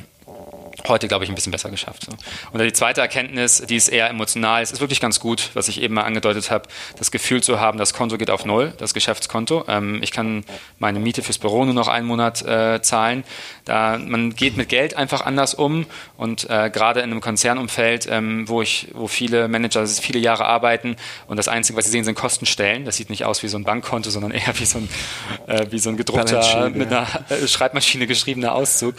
heute, 0.87 1.07
glaube 1.07 1.23
ich, 1.23 1.29
ein 1.29 1.35
bisschen 1.35 1.51
besser 1.51 1.69
geschafft. 1.69 2.07
Und 2.51 2.61
die 2.61 2.73
zweite 2.73 3.01
Erkenntnis, 3.01 3.63
die 3.67 3.75
ist 3.75 3.89
eher 3.89 4.09
emotional, 4.09 4.61
es 4.61 4.71
ist 4.71 4.81
wirklich 4.81 4.99
ganz 4.99 5.19
gut, 5.19 5.51
was 5.53 5.67
ich 5.67 5.81
eben 5.81 5.93
mal 5.93 6.03
angedeutet 6.03 6.51
habe, 6.51 6.67
das 6.97 7.11
Gefühl 7.11 7.41
zu 7.41 7.59
haben, 7.59 7.77
das 7.77 7.93
Konto 7.93 8.17
geht 8.17 8.29
auf 8.29 8.45
Null, 8.45 8.73
das 8.77 8.93
Geschäftskonto. 8.93 9.65
Ähm, 9.67 10.01
ich 10.03 10.11
kann 10.11 10.43
meine 10.79 10.99
Miete 10.99 11.21
fürs 11.21 11.37
Büro 11.37 11.65
nur 11.65 11.73
noch 11.73 11.87
einen 11.87 12.07
Monat 12.07 12.45
äh, 12.45 12.81
zahlen. 12.81 13.23
Da, 13.65 13.97
man 13.97 14.35
geht 14.35 14.57
mit 14.57 14.69
Geld 14.69 14.95
einfach 14.95 15.21
anders 15.25 15.53
um 15.53 15.85
und 16.17 16.49
äh, 16.49 16.69
gerade 16.69 16.99
in 16.99 17.11
einem 17.11 17.21
Konzernumfeld, 17.21 18.07
ähm, 18.09 18.47
wo, 18.47 18.61
ich, 18.61 18.89
wo 18.93 19.07
viele 19.07 19.47
Manager 19.47 19.85
viele 19.87 20.19
Jahre 20.19 20.45
arbeiten 20.45 20.97
und 21.27 21.37
das 21.37 21.47
Einzige, 21.47 21.77
was 21.77 21.85
sie 21.85 21.91
sehen, 21.91 22.03
sind 22.03 22.15
Kostenstellen. 22.15 22.85
Das 22.85 22.97
sieht 22.97 23.09
nicht 23.09 23.25
aus 23.25 23.43
wie 23.43 23.47
so 23.47 23.57
ein 23.57 23.63
Bankkonto, 23.63 24.09
sondern 24.09 24.31
eher 24.31 24.57
wie 24.59 24.65
so 24.65 24.79
ein, 24.79 24.89
äh, 25.47 25.65
wie 25.69 25.79
so 25.79 25.89
ein 25.89 25.97
gedruckter, 25.97 26.69
mit 26.69 26.91
einer 26.91 27.07
Schreibmaschine 27.47 28.07
geschriebener 28.07 28.53
Auszug. 28.53 28.95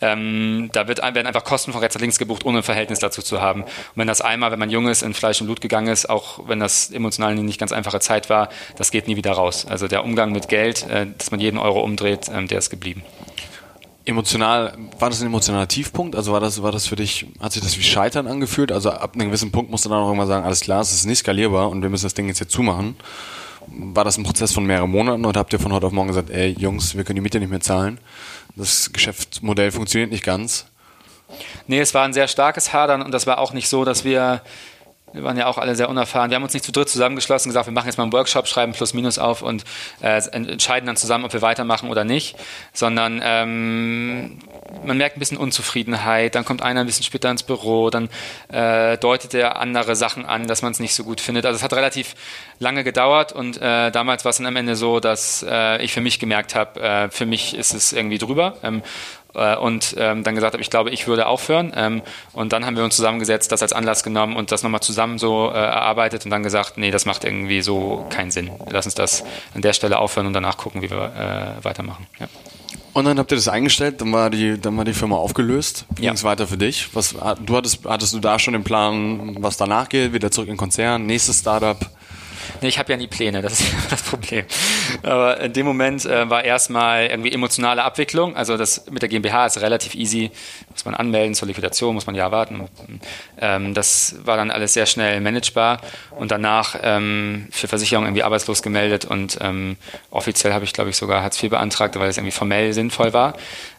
Ähm, 0.00 0.70
da 0.72 0.86
wird, 0.86 1.00
werden 1.18 1.26
einfach 1.26 1.44
Kosten 1.44 1.72
von 1.72 1.80
rechts 1.80 1.96
nach 1.96 2.00
links 2.00 2.18
gebucht, 2.18 2.46
ohne 2.46 2.58
ein 2.58 2.62
Verhältnis 2.62 3.00
dazu 3.00 3.22
zu 3.22 3.40
haben. 3.40 3.62
Und 3.62 3.96
wenn 3.96 4.06
das 4.06 4.20
einmal, 4.20 4.52
wenn 4.52 4.58
man 4.58 4.70
jung 4.70 4.88
ist, 4.88 5.02
in 5.02 5.14
Fleisch 5.14 5.40
und 5.40 5.48
Blut 5.48 5.60
gegangen 5.60 5.88
ist, 5.88 6.08
auch 6.08 6.48
wenn 6.48 6.60
das 6.60 6.90
emotional 6.90 7.34
nicht 7.34 7.58
ganz 7.58 7.72
einfache 7.72 8.00
Zeit 8.00 8.30
war, 8.30 8.48
das 8.76 8.90
geht 8.90 9.08
nie 9.08 9.16
wieder 9.16 9.32
raus. 9.32 9.66
Also 9.68 9.88
der 9.88 10.04
Umgang 10.04 10.32
mit 10.32 10.48
Geld, 10.48 10.88
äh, 10.88 11.06
dass 11.18 11.30
man 11.30 11.40
jeden 11.40 11.58
Euro 11.58 11.82
umdreht, 11.82 12.28
äh, 12.28 12.44
der 12.46 12.58
ist 12.58 12.70
geblieben. 12.70 13.02
Emotional, 14.04 14.78
war 14.98 15.10
das 15.10 15.20
ein 15.20 15.26
emotionaler 15.26 15.68
Tiefpunkt? 15.68 16.16
Also 16.16 16.32
war 16.32 16.40
das, 16.40 16.62
war 16.62 16.72
das 16.72 16.86
für 16.86 16.96
dich, 16.96 17.26
hat 17.40 17.52
sich 17.52 17.62
das 17.62 17.76
wie 17.76 17.82
Scheitern 17.82 18.26
angefühlt? 18.26 18.72
Also 18.72 18.90
ab 18.90 19.14
einem 19.14 19.26
gewissen 19.26 19.52
Punkt 19.52 19.70
musst 19.70 19.84
du 19.84 19.90
dann 19.90 19.98
auch 19.98 20.10
immer 20.10 20.26
sagen, 20.26 20.46
alles 20.46 20.60
klar, 20.60 20.80
es 20.80 20.92
ist 20.92 21.04
nicht 21.04 21.18
skalierbar 21.18 21.68
und 21.68 21.82
wir 21.82 21.90
müssen 21.90 22.06
das 22.06 22.14
Ding 22.14 22.28
jetzt 22.28 22.38
hier 22.38 22.48
zumachen. 22.48 22.96
War 23.66 24.04
das 24.04 24.16
ein 24.16 24.24
Prozess 24.24 24.52
von 24.52 24.64
mehreren 24.64 24.90
Monaten 24.90 25.26
oder 25.26 25.40
habt 25.40 25.52
ihr 25.52 25.58
von 25.58 25.74
heute 25.74 25.86
auf 25.86 25.92
morgen 25.92 26.08
gesagt, 26.08 26.30
ey 26.30 26.54
Jungs, 26.58 26.96
wir 26.96 27.04
können 27.04 27.16
die 27.16 27.20
Miete 27.20 27.38
nicht 27.38 27.50
mehr 27.50 27.60
zahlen? 27.60 27.98
Das 28.56 28.92
Geschäftsmodell 28.94 29.72
funktioniert 29.72 30.10
nicht 30.10 30.24
ganz. 30.24 30.67
Nee, 31.66 31.80
es 31.80 31.94
war 31.94 32.04
ein 32.04 32.12
sehr 32.12 32.28
starkes 32.28 32.72
Hadern 32.72 33.02
und 33.02 33.12
das 33.12 33.26
war 33.26 33.38
auch 33.38 33.52
nicht 33.52 33.68
so, 33.68 33.84
dass 33.84 34.04
wir 34.04 34.42
wir 35.12 35.24
waren 35.24 35.36
ja 35.36 35.46
auch 35.46 35.58
alle 35.58 35.74
sehr 35.74 35.88
unerfahren. 35.88 36.30
Wir 36.30 36.36
haben 36.36 36.42
uns 36.42 36.52
nicht 36.52 36.64
zu 36.64 36.72
dritt 36.72 36.88
zusammengeschlossen 36.88 37.48
und 37.48 37.50
gesagt, 37.50 37.66
wir 37.66 37.72
machen 37.72 37.86
jetzt 37.86 37.96
mal 37.96 38.04
einen 38.04 38.12
Workshop, 38.12 38.46
schreiben 38.46 38.72
Plus 38.72 38.94
Minus 38.94 39.18
auf 39.18 39.42
und 39.42 39.64
äh, 40.00 40.20
entscheiden 40.32 40.86
dann 40.86 40.96
zusammen, 40.96 41.24
ob 41.24 41.32
wir 41.32 41.42
weitermachen 41.42 41.90
oder 41.90 42.04
nicht, 42.04 42.36
sondern 42.72 43.20
ähm, 43.22 44.38
man 44.84 44.98
merkt 44.98 45.16
ein 45.16 45.20
bisschen 45.20 45.38
Unzufriedenheit, 45.38 46.34
dann 46.34 46.44
kommt 46.44 46.62
einer 46.62 46.80
ein 46.80 46.86
bisschen 46.86 47.04
später 47.04 47.30
ins 47.30 47.42
Büro, 47.42 47.90
dann 47.90 48.08
äh, 48.48 48.98
deutet 48.98 49.34
er 49.34 49.58
andere 49.58 49.96
Sachen 49.96 50.26
an, 50.26 50.46
dass 50.46 50.62
man 50.62 50.72
es 50.72 50.80
nicht 50.80 50.94
so 50.94 51.04
gut 51.04 51.20
findet. 51.20 51.46
Also 51.46 51.56
es 51.56 51.62
hat 51.62 51.72
relativ 51.72 52.14
lange 52.58 52.84
gedauert 52.84 53.32
und 53.32 53.60
äh, 53.60 53.90
damals 53.90 54.24
war 54.24 54.30
es 54.30 54.38
dann 54.38 54.46
am 54.46 54.56
Ende 54.56 54.76
so, 54.76 55.00
dass 55.00 55.44
äh, 55.48 55.82
ich 55.82 55.92
für 55.92 56.00
mich 56.00 56.18
gemerkt 56.18 56.54
habe, 56.54 56.80
äh, 56.80 57.10
für 57.10 57.26
mich 57.26 57.56
ist 57.56 57.74
es 57.74 57.92
irgendwie 57.92 58.18
drüber 58.18 58.56
ähm, 58.62 58.82
äh, 59.34 59.56
und 59.56 59.94
ähm, 59.98 60.24
dann 60.24 60.34
gesagt 60.34 60.54
habe, 60.54 60.62
ich 60.62 60.70
glaube, 60.70 60.90
ich 60.90 61.06
würde 61.06 61.26
aufhören. 61.26 61.72
Ähm, 61.76 62.02
und 62.32 62.52
dann 62.52 62.66
haben 62.66 62.76
wir 62.76 62.84
uns 62.84 62.96
zusammengesetzt, 62.96 63.52
das 63.52 63.62
als 63.62 63.72
Anlass 63.72 64.02
genommen 64.02 64.36
und 64.36 64.52
das 64.52 64.62
nochmal 64.62 64.80
zusammen 64.80 65.18
so 65.18 65.50
äh, 65.50 65.54
erarbeitet 65.54 66.24
und 66.24 66.30
dann 66.30 66.42
gesagt, 66.42 66.78
nee, 66.78 66.90
das 66.90 67.06
macht 67.06 67.24
irgendwie 67.24 67.62
so 67.62 68.06
keinen 68.10 68.30
Sinn. 68.30 68.50
Lass 68.70 68.86
uns 68.86 68.94
das 68.94 69.24
an 69.54 69.62
der 69.62 69.72
Stelle 69.72 69.98
aufhören 69.98 70.26
und 70.26 70.32
danach 70.32 70.56
gucken, 70.56 70.82
wie 70.82 70.90
wir 70.90 71.56
äh, 71.60 71.64
weitermachen. 71.64 72.06
Ja. 72.18 72.26
Und 72.92 73.04
dann 73.04 73.18
habt 73.18 73.30
ihr 73.30 73.36
das 73.36 73.48
eingestellt, 73.48 74.00
dann 74.00 74.12
war 74.12 74.28
die, 74.28 74.60
dann 74.60 74.76
war 74.76 74.84
die 74.84 74.92
Firma 74.92 75.16
aufgelöst. 75.16 75.84
Wie 75.90 76.02
ja. 76.02 76.10
ging 76.10 76.16
es 76.16 76.24
weiter 76.24 76.48
für 76.48 76.56
dich? 76.56 76.88
Was, 76.94 77.14
du 77.14 77.56
hattest, 77.56 77.84
hattest 77.86 78.14
du 78.14 78.18
da 78.18 78.38
schon 78.38 78.54
den 78.54 78.64
Plan, 78.64 79.36
was 79.38 79.56
danach 79.56 79.88
geht? 79.88 80.12
Wieder 80.12 80.32
zurück 80.32 80.48
in 80.48 80.54
den 80.54 80.58
Konzern, 80.58 81.06
nächstes 81.06 81.38
Startup? 81.38 81.78
Nee, 82.60 82.68
ich 82.68 82.78
habe 82.78 82.92
ja 82.92 82.96
nie 82.96 83.06
Pläne, 83.06 83.42
das 83.42 83.60
ist 83.60 83.72
das 83.90 84.02
Problem. 84.02 84.44
Aber 85.02 85.40
in 85.40 85.52
dem 85.52 85.66
Moment 85.66 86.04
äh, 86.04 86.28
war 86.28 86.44
erstmal 86.44 87.06
irgendwie 87.06 87.32
emotionale 87.32 87.82
Abwicklung. 87.84 88.36
Also 88.36 88.56
das 88.56 88.86
mit 88.90 89.02
der 89.02 89.08
GmbH 89.08 89.46
ist 89.46 89.60
relativ 89.60 89.94
easy. 89.94 90.30
Muss 90.70 90.84
man 90.84 90.94
anmelden 90.94 91.34
zur 91.34 91.48
Liquidation, 91.48 91.94
muss 91.94 92.06
man 92.06 92.14
ja 92.14 92.30
warten. 92.30 92.68
Ähm, 93.40 93.74
das 93.74 94.16
war 94.24 94.36
dann 94.36 94.50
alles 94.50 94.74
sehr 94.74 94.86
schnell 94.86 95.20
managebar. 95.20 95.80
Und 96.10 96.30
danach 96.30 96.76
ähm, 96.82 97.48
für 97.50 97.68
Versicherung 97.68 98.04
irgendwie 98.04 98.22
arbeitslos 98.22 98.62
gemeldet 98.62 99.04
und 99.04 99.38
ähm, 99.40 99.76
offiziell 100.10 100.52
habe 100.52 100.64
ich, 100.64 100.72
glaube 100.72 100.90
ich, 100.90 100.96
sogar 100.96 101.22
Hartz 101.22 101.42
IV 101.42 101.50
beantragt, 101.50 101.98
weil 101.98 102.08
es 102.08 102.16
irgendwie 102.16 102.32
formell 102.32 102.72
sinnvoll 102.72 103.12
war. 103.12 103.34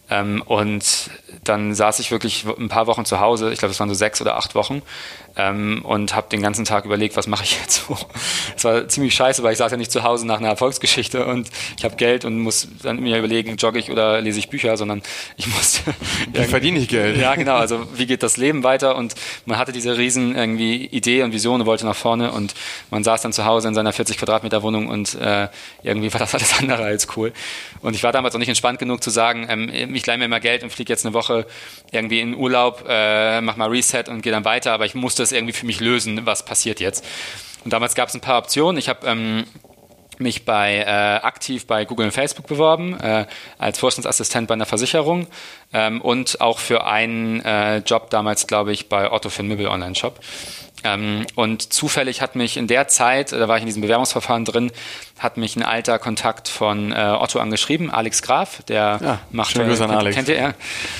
Ähm, 0.10 0.42
und 0.46 1.10
dann 1.44 1.76
saß 1.76 2.00
ich 2.00 2.12
wirklich 2.12 2.46
ein 2.46 2.70
paar 2.70 2.88
Wochen 2.88 3.06
zu 3.06 3.20
Hause, 3.20 3.52
ich 3.52 3.60
glaube, 3.60 3.72
es 3.72 3.80
waren 3.80 3.90
so 3.90 3.96
sechs 3.96 4.22
oder 4.22 4.36
acht 4.38 4.56
Wochen, 4.56 4.82
ähm, 5.40 5.82
und 5.84 6.16
habe 6.16 6.28
den 6.30 6.42
ganzen 6.42 6.66
Tag 6.66 6.86
überlegt, 6.86 7.16
was 7.16 7.28
mache 7.28 7.44
ich 7.44 7.58
jetzt 7.62 7.86
so. 7.88 7.98
Es 8.58 8.64
war 8.66 8.88
ziemlich 8.88 9.16
scheiße, 9.16 9.42
weil 9.42 9.54
ich 9.54 9.58
saß 9.58 9.72
ja 9.72 9.78
nicht 9.78 9.92
zu 9.92 10.04
Hause 10.04 10.28
nach 10.28 10.40
einer 10.40 10.50
Erfolgsgeschichte 10.50 11.26
und 11.26 11.50
ich 11.78 11.86
habe 11.86 11.96
Geld 11.96 12.26
und 12.26 12.40
muss 12.40 12.68
dann 12.84 13.00
mir 13.00 13.18
überlegen, 13.18 13.56
jogge 13.56 13.80
ich 13.80 13.90
oder 13.90 14.22
lese 14.22 14.40
ich 14.40 14.50
Bücher, 14.50 14.76
sondern 14.76 15.02
ich 15.38 15.48
musste. 15.48 15.94
Wie 16.34 16.44
verdiene 16.44 16.80
ich 16.80 16.90
Geld? 16.90 17.18
Ja, 17.18 17.36
genau. 17.36 17.56
Also 17.56 17.88
wie 17.96 18.06
geht 18.06 18.22
das 18.22 18.38
Leben 18.38 18.64
weiter? 18.64 18.96
Und 18.96 19.16
man 19.46 19.58
hatte 19.58 19.72
diese 19.72 19.98
riesen 19.98 20.36
irgendwie 20.36 20.86
Idee 20.86 21.24
und 21.24 21.32
Vision 21.32 21.62
und 21.62 21.68
wollte 21.68 21.86
nach 21.86 21.96
vorne 21.96 22.32
und 22.32 22.54
man 22.92 23.04
saß 23.04 23.22
dann 23.22 23.32
zu 23.32 23.46
Hause 23.46 23.70
in 23.70 23.74
seiner 23.74 23.94
40 23.94 24.18
Quadratmeter 24.18 24.62
Wohnung 24.62 24.88
und 24.88 25.16
äh, 25.16 25.48
irgendwie 25.84 26.12
war 26.14 26.20
das 26.20 26.36
alles 26.36 26.60
andere 26.60 26.84
als 26.84 27.08
cool. 27.16 27.32
Und 27.82 27.96
ich 27.96 28.04
war 28.04 28.12
damals 28.12 28.36
auch 28.36 28.40
nicht 28.40 28.50
entspannt 28.50 28.80
genug 28.80 29.02
zu 29.02 29.10
sagen, 29.10 29.48
ähm, 29.50 29.94
ich 29.96 30.06
leihe 30.06 30.18
mir 30.18 30.28
mal 30.28 30.40
Geld 30.40 30.64
und 30.64 30.72
fliege 30.72 30.92
jetzt 30.92 31.06
eine 31.06 31.14
Woche 31.14 31.46
irgendwie 31.92 32.20
in 32.20 32.36
Urlaub, 32.36 32.84
äh, 32.88 33.42
mach 33.42 33.56
mal 33.56 33.70
Reset 33.70 34.04
und 34.10 34.22
gehe 34.22 34.32
dann 34.32 34.46
weiter, 34.46 34.74
aber 34.74 34.86
ich 34.86 34.96
musste 34.96 35.24
es 35.24 35.29
irgendwie 35.32 35.54
für 35.54 35.66
mich 35.66 35.80
lösen, 35.80 36.26
was 36.26 36.46
passiert 36.46 36.80
jetzt. 36.80 37.06
Und 37.64 37.74
damals 37.74 37.96
gab 37.96 38.10
es 38.10 38.16
ein 38.16 38.22
paar 38.22 38.38
Optionen. 38.38 38.78
Ich 38.78 38.90
habe 38.90 39.06
ähm, 39.08 39.46
mich 40.20 40.46
bei 40.46 40.78
äh, 40.78 40.86
aktiv 40.86 41.66
bei 41.66 41.86
Google 41.86 42.08
und 42.08 42.12
Facebook 42.12 42.48
beworben 42.48 43.00
äh, 43.00 43.26
als 43.58 43.80
Vorstandsassistent 43.80 44.48
bei 44.48 44.54
einer 44.54 44.66
Versicherung 44.66 45.28
ähm, 45.74 46.02
und 46.02 46.42
auch 46.42 46.60
für 46.60 46.86
einen 46.86 47.44
äh, 47.44 47.78
Job 47.78 48.10
damals, 48.10 48.46
glaube 48.46 48.72
ich, 48.72 48.90
bei 48.90 49.12
Otto 49.12 49.30
für 49.30 49.40
einen 49.40 49.50
Möbel 49.50 49.68
Online 49.68 49.96
Shop. 49.96 50.20
Ähm, 50.84 51.26
und 51.36 51.74
zufällig 51.74 52.22
hat 52.22 52.36
mich 52.36 52.58
in 52.58 52.68
der 52.68 52.88
Zeit, 52.88 53.32
da 53.32 53.48
war 53.48 53.58
ich 53.58 53.62
in 53.62 53.68
diesem 53.68 53.82
Bewerbungsverfahren 53.82 54.46
drin, 54.46 54.72
hat 55.18 55.38
mich 55.38 55.56
ein 55.56 55.64
alter 55.64 56.00
Kontakt 56.00 56.48
von 56.48 56.92
äh, 56.92 57.16
Otto 57.20 57.40
angeschrieben, 57.40 57.90
Alex 57.92 58.22
Graf, 58.22 58.64
der 58.64 59.00
ja, 59.02 59.20
macht, 59.32 59.58
äh, 59.58 59.66
kennt, 59.66 59.82
Alex. 59.82 60.16
kennt 60.16 60.30
ihr, 60.30 60.54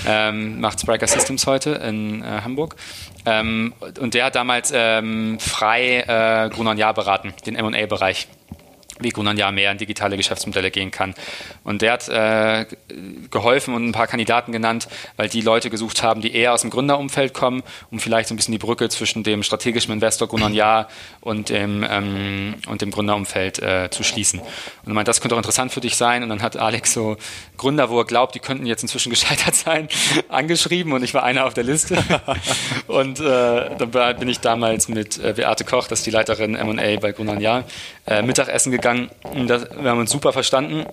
ähm, 0.06 0.60
macht 0.60 0.82
Spriker 0.82 1.08
Systems 1.08 1.48
heute 1.48 1.72
in 1.72 2.22
äh, 2.22 2.42
Hamburg. 2.44 2.76
Ähm, 3.26 3.74
und 4.00 4.14
der 4.14 4.26
hat 4.26 4.36
damals 4.36 4.72
ähm, 4.76 5.40
frei 5.40 6.00
äh, 6.00 6.50
Gruner 6.50 6.76
Jahr 6.76 6.94
beraten, 6.94 7.34
den 7.46 7.56
M&A-Bereich 7.56 8.28
wie 9.00 9.10
Grunan 9.10 9.38
ja 9.38 9.52
mehr 9.52 9.72
in 9.72 9.78
digitale 9.78 10.18
Geschäftsmodelle 10.18 10.72
gehen 10.72 10.92
kann. 10.92 11.16
Und 11.64 11.82
der 11.82 11.94
hat 11.94 12.10
äh, 12.10 12.66
geholfen 13.32 13.74
und 13.74 13.88
ein 13.88 13.92
paar 13.92 14.08
Kandidaten 14.08 14.52
genannt, 14.52 14.88
weil 15.18 15.30
die 15.30 15.42
Leute 15.42 15.70
gesucht 15.70 16.04
haben, 16.04 16.22
die 16.22 16.34
eher 16.34 16.54
aus 16.54 16.62
dem 16.62 16.70
Gründerumfeld 16.70 17.34
kommen, 17.34 17.64
um 17.92 18.00
vielleicht 18.00 18.30
so 18.30 18.34
ein 18.34 18.38
bisschen 18.38 18.52
die 18.52 18.58
Brücke 18.58 18.90
zwischen 18.90 19.24
dem 19.24 19.44
strategischen 19.44 19.94
Investor 19.94 20.28
Grunan 20.28 20.54
Ja 20.54 20.88
und 21.22 21.50
dem, 21.50 21.86
ähm, 21.90 22.56
und 22.68 22.82
dem 22.82 22.92
Gründerumfeld 22.92 23.60
äh, 23.60 23.90
zu 23.90 24.04
schließen. 24.04 24.42
Und 24.86 24.94
meint, 24.94 25.08
das 25.08 25.22
könnte 25.22 25.36
auch 25.36 25.40
interessant 25.40 25.72
für 25.72 25.82
dich 25.82 25.96
sein. 25.96 26.24
Und 26.24 26.30
dann 26.30 26.42
hat 26.42 26.58
Alex 26.58 26.94
so 26.94 27.18
Gründer, 27.58 27.90
wo 27.90 28.00
er 28.00 28.06
glaubt, 28.06 28.36
die 28.36 28.40
könnten 28.40 28.66
jetzt 28.66 28.82
inzwischen 28.82 29.10
gescheitert 29.20 29.56
sein, 29.56 29.88
angeschrieben 30.30 30.94
und 30.94 31.04
ich 31.04 31.14
war 31.14 31.24
einer 31.24 31.46
auf 31.46 31.54
der 31.54 31.64
Liste. 31.64 31.98
und 32.88 33.20
äh, 33.20 33.70
dann 33.78 34.20
bin 34.20 34.30
ich 34.30 34.40
damals 34.40 34.88
mit 34.88 35.18
äh, 35.18 35.34
Beate 35.34 35.64
Koch, 35.64 35.88
das 35.88 36.00
ist 36.00 36.06
die 36.06 36.12
Leiterin 36.12 36.56
M&A 36.56 37.00
bei 37.00 37.12
Grunan 37.12 37.42
Ja, 37.42 37.64
äh, 38.08 38.22
Mittagessen 38.22 38.72
gegangen. 38.72 38.89
Das, 39.48 39.68
wir 39.80 39.90
haben 39.90 40.00
uns 40.00 40.12
super 40.12 40.34
verstanden 40.34 40.86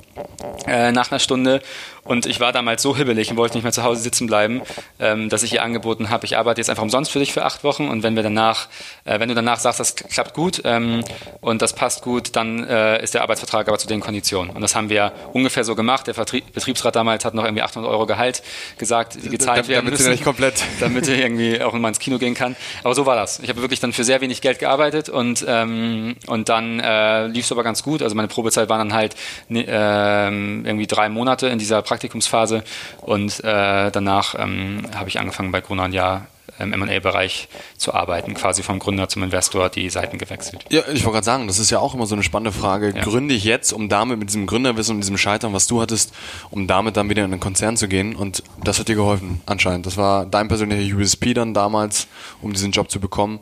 äh, 0.66 0.92
nach 0.92 1.10
einer 1.10 1.18
Stunde 1.18 1.60
und 2.06 2.26
ich 2.26 2.40
war 2.40 2.52
damals 2.52 2.82
so 2.82 2.96
hibbelig 2.96 3.30
und 3.30 3.36
wollte 3.36 3.56
nicht 3.56 3.64
mehr 3.64 3.72
zu 3.72 3.82
Hause 3.82 4.02
sitzen 4.02 4.26
bleiben, 4.26 4.62
ähm, 4.98 5.28
dass 5.28 5.42
ich 5.42 5.52
ihr 5.52 5.62
angeboten 5.62 6.10
habe, 6.10 6.24
ich 6.24 6.38
arbeite 6.38 6.60
jetzt 6.60 6.70
einfach 6.70 6.82
umsonst 6.82 7.10
für 7.10 7.18
dich 7.18 7.32
für 7.32 7.44
acht 7.44 7.64
Wochen 7.64 7.88
und 7.88 8.02
wenn 8.02 8.16
wir 8.16 8.22
danach, 8.22 8.68
äh, 9.04 9.18
wenn 9.18 9.28
du 9.28 9.34
danach 9.34 9.58
sagst, 9.58 9.80
das 9.80 9.96
klappt 9.96 10.34
gut 10.34 10.62
ähm, 10.64 11.02
und 11.40 11.62
das 11.62 11.74
passt 11.74 12.02
gut, 12.02 12.36
dann 12.36 12.64
äh, 12.64 13.02
ist 13.02 13.14
der 13.14 13.22
Arbeitsvertrag 13.22 13.68
aber 13.68 13.78
zu 13.78 13.88
den 13.88 14.00
Konditionen. 14.00 14.54
Und 14.54 14.62
das 14.62 14.74
haben 14.74 14.88
wir 14.88 15.12
ungefähr 15.32 15.64
so 15.64 15.74
gemacht. 15.74 16.06
Der 16.06 16.14
Vertrieb, 16.14 16.52
Betriebsrat 16.52 16.94
damals 16.94 17.24
hat 17.24 17.34
noch 17.34 17.44
irgendwie 17.44 17.62
800 17.62 17.90
Euro 17.90 18.06
Gehalt 18.06 18.42
gesagt, 18.78 19.16
die 19.16 19.28
gezahlt 19.28 19.58
damit, 19.58 19.68
werden 19.68 19.86
damit 19.86 19.98
müssen, 19.98 20.10
nicht 20.10 20.24
komplett. 20.24 20.62
damit 20.80 21.08
er 21.08 21.18
irgendwie 21.18 21.60
auch 21.60 21.72
mal 21.72 21.88
ins 21.88 21.98
Kino 21.98 22.18
gehen 22.18 22.34
kann. 22.34 22.56
Aber 22.84 22.94
so 22.94 23.06
war 23.06 23.16
das. 23.16 23.40
Ich 23.40 23.48
habe 23.48 23.60
wirklich 23.60 23.80
dann 23.80 23.92
für 23.92 24.04
sehr 24.04 24.20
wenig 24.20 24.40
Geld 24.40 24.58
gearbeitet 24.58 25.08
und 25.08 25.44
ähm, 25.48 26.16
und 26.26 26.48
dann 26.48 26.80
äh, 26.80 27.26
lief 27.26 27.46
es 27.46 27.52
aber 27.52 27.64
ganz 27.64 27.82
gut. 27.82 28.02
Also 28.02 28.14
meine 28.14 28.28
Probezeit 28.28 28.68
war 28.68 28.78
dann 28.78 28.92
halt 28.92 29.16
ne, 29.48 29.66
äh, 29.66 30.26
irgendwie 30.26 30.86
drei 30.86 31.08
Monate 31.08 31.48
in 31.48 31.58
dieser 31.58 31.82
Praxis 31.82 31.95
Praktikumsphase 31.96 32.62
und 33.00 33.42
äh, 33.42 33.90
danach 33.90 34.34
ähm, 34.38 34.82
habe 34.94 35.08
ich 35.08 35.18
angefangen 35.18 35.50
bei 35.50 35.62
Gruner 35.62 35.88
Jahr 35.88 36.26
im 36.58 36.72
M&A-Bereich 36.72 37.48
zu 37.76 37.94
arbeiten, 37.94 38.34
quasi 38.34 38.62
vom 38.62 38.78
Gründer 38.78 39.08
zum 39.08 39.22
Investor 39.22 39.68
die 39.68 39.88
Seiten 39.90 40.18
gewechselt. 40.18 40.64
Ja, 40.70 40.82
ich 40.82 41.04
wollte 41.04 41.16
gerade 41.16 41.24
sagen, 41.24 41.46
das 41.46 41.58
ist 41.58 41.70
ja 41.70 41.78
auch 41.78 41.94
immer 41.94 42.06
so 42.06 42.14
eine 42.14 42.22
spannende 42.22 42.52
Frage. 42.52 42.92
Ja. 42.94 43.02
Gründe 43.02 43.34
ich 43.34 43.44
jetzt, 43.44 43.72
um 43.72 43.88
damit 43.88 44.18
mit 44.18 44.28
diesem 44.28 44.46
Gründerwissen 44.46 44.96
und 44.96 45.00
diesem 45.00 45.18
Scheitern, 45.18 45.52
was 45.52 45.66
du 45.66 45.80
hattest, 45.80 46.14
um 46.50 46.66
damit 46.66 46.96
dann 46.96 47.08
wieder 47.08 47.24
in 47.24 47.32
einen 47.32 47.40
Konzern 47.40 47.76
zu 47.76 47.88
gehen 47.88 48.14
und 48.14 48.42
das 48.62 48.78
hat 48.78 48.88
dir 48.88 48.94
geholfen, 48.94 49.40
anscheinend. 49.46 49.86
Das 49.86 49.96
war 49.96 50.26
dein 50.26 50.48
persönlicher 50.48 50.96
USP 50.96 51.34
dann 51.34 51.54
damals, 51.54 52.08
um 52.42 52.52
diesen 52.52 52.72
Job 52.72 52.90
zu 52.90 53.00
bekommen. 53.00 53.40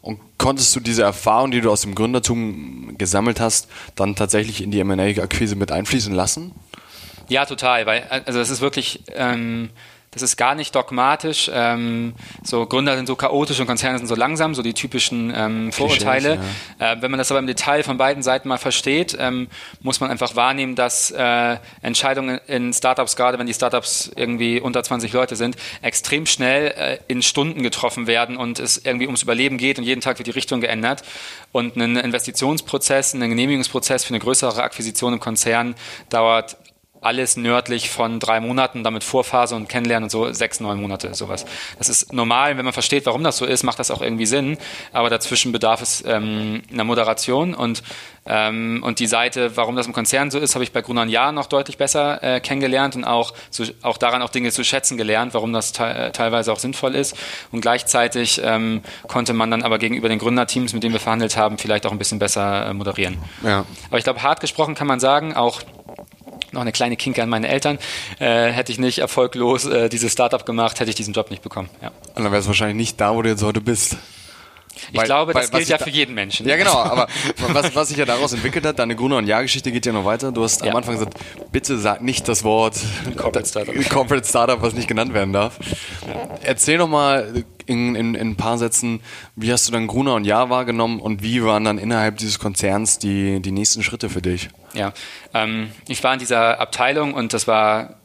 Und 0.00 0.20
konntest 0.38 0.74
du 0.76 0.80
diese 0.80 1.02
Erfahrung, 1.02 1.50
die 1.50 1.60
du 1.60 1.70
aus 1.70 1.80
dem 1.80 1.96
Gründertum 1.96 2.94
gesammelt 2.96 3.40
hast, 3.40 3.68
dann 3.96 4.14
tatsächlich 4.14 4.62
in 4.62 4.70
die 4.70 4.78
M&A-Akquise 4.78 5.56
mit 5.56 5.72
einfließen 5.72 6.14
lassen? 6.14 6.52
Ja, 7.28 7.46
total, 7.46 7.86
weil 7.86 8.04
also 8.26 8.40
es 8.40 8.50
ist 8.50 8.60
wirklich, 8.60 9.02
ähm, 9.14 9.70
das 10.16 10.22
ist 10.22 10.38
gar 10.38 10.54
nicht 10.54 10.74
dogmatisch. 10.74 11.50
Ähm, 11.52 12.14
so 12.42 12.64
Gründer 12.64 12.96
sind 12.96 13.06
so 13.06 13.16
chaotisch 13.16 13.60
und 13.60 13.66
Konzerne 13.66 13.98
sind 13.98 14.06
so 14.06 14.14
langsam, 14.14 14.54
so 14.54 14.62
die 14.62 14.72
typischen 14.72 15.30
ähm, 15.36 15.72
Vorurteile. 15.72 16.38
Ja. 16.80 16.92
Äh, 16.92 17.02
wenn 17.02 17.10
man 17.10 17.18
das 17.18 17.30
aber 17.30 17.38
im 17.38 17.46
Detail 17.46 17.82
von 17.82 17.98
beiden 17.98 18.22
Seiten 18.22 18.48
mal 18.48 18.56
versteht, 18.56 19.14
ähm, 19.20 19.48
muss 19.82 20.00
man 20.00 20.10
einfach 20.10 20.34
wahrnehmen, 20.34 20.74
dass 20.74 21.10
äh, 21.10 21.58
Entscheidungen 21.82 22.40
in 22.46 22.72
Startups, 22.72 23.14
gerade 23.14 23.38
wenn 23.38 23.46
die 23.46 23.52
Startups 23.52 24.10
irgendwie 24.16 24.58
unter 24.58 24.82
20 24.82 25.12
Leute 25.12 25.36
sind, 25.36 25.56
extrem 25.82 26.24
schnell 26.24 26.68
äh, 26.68 26.98
in 27.08 27.20
Stunden 27.20 27.62
getroffen 27.62 28.06
werden 28.06 28.38
und 28.38 28.58
es 28.58 28.78
irgendwie 28.78 29.06
ums 29.06 29.22
Überleben 29.22 29.58
geht 29.58 29.78
und 29.78 29.84
jeden 29.84 30.00
Tag 30.00 30.16
wird 30.16 30.28
die 30.28 30.32
Richtung 30.32 30.62
geändert. 30.62 31.02
Und 31.52 31.76
ein 31.76 31.94
Investitionsprozess, 31.94 33.12
ein 33.12 33.20
Genehmigungsprozess 33.20 34.04
für 34.04 34.14
eine 34.14 34.20
größere 34.20 34.62
Akquisition 34.62 35.12
im 35.12 35.20
Konzern 35.20 35.74
dauert 36.08 36.56
alles 37.00 37.36
nördlich 37.36 37.90
von 37.90 38.20
drei 38.20 38.40
Monaten, 38.40 38.84
damit 38.84 39.04
Vorphase 39.04 39.54
und 39.54 39.68
Kennenlernen 39.68 40.04
und 40.04 40.10
so 40.10 40.32
sechs, 40.32 40.60
neun 40.60 40.80
Monate, 40.80 41.14
sowas. 41.14 41.44
Das 41.78 41.88
ist 41.88 42.12
normal, 42.12 42.56
wenn 42.56 42.64
man 42.64 42.72
versteht, 42.72 43.06
warum 43.06 43.22
das 43.22 43.36
so 43.36 43.44
ist, 43.44 43.62
macht 43.62 43.78
das 43.78 43.90
auch 43.90 44.00
irgendwie 44.00 44.26
Sinn, 44.26 44.58
aber 44.92 45.10
dazwischen 45.10 45.52
bedarf 45.52 45.82
es 45.82 46.02
ähm, 46.06 46.62
einer 46.72 46.84
Moderation 46.84 47.54
und, 47.54 47.82
ähm, 48.26 48.82
und 48.82 48.98
die 48.98 49.06
Seite, 49.06 49.56
warum 49.56 49.76
das 49.76 49.86
im 49.86 49.92
Konzern 49.92 50.30
so 50.30 50.38
ist, 50.38 50.54
habe 50.54 50.64
ich 50.64 50.72
bei 50.72 50.82
Gruner 50.82 51.06
Jahr 51.06 51.32
noch 51.32 51.46
deutlich 51.46 51.78
besser 51.78 52.22
äh, 52.22 52.40
kennengelernt 52.40 52.96
und 52.96 53.04
auch, 53.04 53.34
so, 53.50 53.64
auch 53.82 53.98
daran 53.98 54.22
auch 54.22 54.30
Dinge 54.30 54.50
zu 54.50 54.64
schätzen 54.64 54.96
gelernt, 54.96 55.34
warum 55.34 55.52
das 55.52 55.72
te 55.72 55.84
äh, 55.84 56.12
teilweise 56.12 56.52
auch 56.52 56.58
sinnvoll 56.58 56.94
ist 56.94 57.16
und 57.52 57.60
gleichzeitig 57.60 58.40
ähm, 58.42 58.82
konnte 59.06 59.32
man 59.32 59.50
dann 59.50 59.62
aber 59.62 59.78
gegenüber 59.78 60.08
den 60.08 60.18
Gründerteams, 60.18 60.72
mit 60.72 60.82
denen 60.82 60.94
wir 60.94 61.00
verhandelt 61.00 61.36
haben, 61.36 61.58
vielleicht 61.58 61.86
auch 61.86 61.92
ein 61.92 61.98
bisschen 61.98 62.18
besser 62.18 62.66
äh, 62.66 62.72
moderieren. 62.72 63.18
Ja. 63.44 63.64
Aber 63.88 63.98
ich 63.98 64.04
glaube, 64.04 64.22
hart 64.22 64.40
gesprochen 64.40 64.74
kann 64.74 64.86
man 64.86 65.00
sagen, 65.00 65.34
auch 65.34 65.60
noch 66.52 66.60
eine 66.60 66.72
kleine 66.72 66.96
Kinke 66.96 67.22
an 67.22 67.28
meine 67.28 67.48
Eltern. 67.48 67.78
Äh, 68.18 68.50
hätte 68.50 68.72
ich 68.72 68.78
nicht 68.78 68.98
erfolglos 68.98 69.66
äh, 69.66 69.88
dieses 69.88 70.12
Startup 70.12 70.44
gemacht, 70.44 70.80
hätte 70.80 70.90
ich 70.90 70.96
diesen 70.96 71.14
Job 71.14 71.30
nicht 71.30 71.42
bekommen. 71.42 71.68
Ja. 71.82 71.90
Und 72.14 72.24
dann 72.24 72.32
wärst 72.32 72.46
du 72.46 72.48
wahrscheinlich 72.48 72.76
nicht 72.76 73.00
da, 73.00 73.14
wo 73.14 73.22
du 73.22 73.28
jetzt 73.28 73.42
heute 73.42 73.60
bist. 73.60 73.96
Ich 74.92 74.98
weil, 74.98 75.06
glaube, 75.06 75.32
das 75.32 75.50
gilt 75.50 75.68
ja 75.68 75.78
für 75.78 75.90
jeden 75.90 76.14
Menschen. 76.14 76.46
Ja, 76.46 76.56
genau, 76.56 76.76
aber 76.76 77.08
was, 77.48 77.74
was 77.74 77.88
sich 77.88 77.96
ja 77.96 78.04
daraus 78.04 78.32
entwickelt 78.32 78.64
hat, 78.66 78.78
deine 78.78 78.96
Gruner- 78.96 79.16
und 79.16 79.26
Jahrgeschichte 79.26 79.72
geht 79.72 79.86
ja 79.86 79.92
noch 79.92 80.04
weiter. 80.04 80.32
Du 80.32 80.42
hast 80.42 80.64
ja. 80.64 80.70
am 80.70 80.76
Anfang 80.76 80.94
gesagt, 80.94 81.18
bitte 81.52 81.78
sag 81.78 82.02
nicht 82.02 82.28
das 82.28 82.44
Wort 82.44 82.76
Corporate 83.16 83.48
Startup, 83.48 83.74
Corporate 83.90 84.26
Startup 84.26 84.60
was 84.60 84.74
nicht 84.74 84.88
genannt 84.88 85.14
werden 85.14 85.32
darf. 85.32 85.58
Ja. 86.06 86.38
Erzähl 86.42 86.78
doch 86.78 86.88
mal 86.88 87.44
in, 87.66 87.94
in, 87.94 88.14
in 88.14 88.30
ein 88.30 88.36
paar 88.36 88.58
Sätzen, 88.58 89.00
wie 89.34 89.52
hast 89.52 89.66
du 89.68 89.72
dann 89.72 89.86
Gruner 89.86 90.14
und 90.14 90.24
Jahr 90.24 90.50
wahrgenommen 90.50 91.00
und 91.00 91.22
wie 91.22 91.42
waren 91.44 91.64
dann 91.64 91.78
innerhalb 91.78 92.18
dieses 92.18 92.38
Konzerns 92.38 92.98
die, 92.98 93.40
die 93.40 93.52
nächsten 93.52 93.82
Schritte 93.82 94.08
für 94.08 94.22
dich? 94.22 94.48
Ja, 94.74 94.92
ähm, 95.34 95.70
ich 95.88 96.02
war 96.04 96.12
in 96.12 96.18
dieser 96.18 96.60
Abteilung 96.60 97.14
und 97.14 97.32
das 97.32 97.46
war 97.48 97.96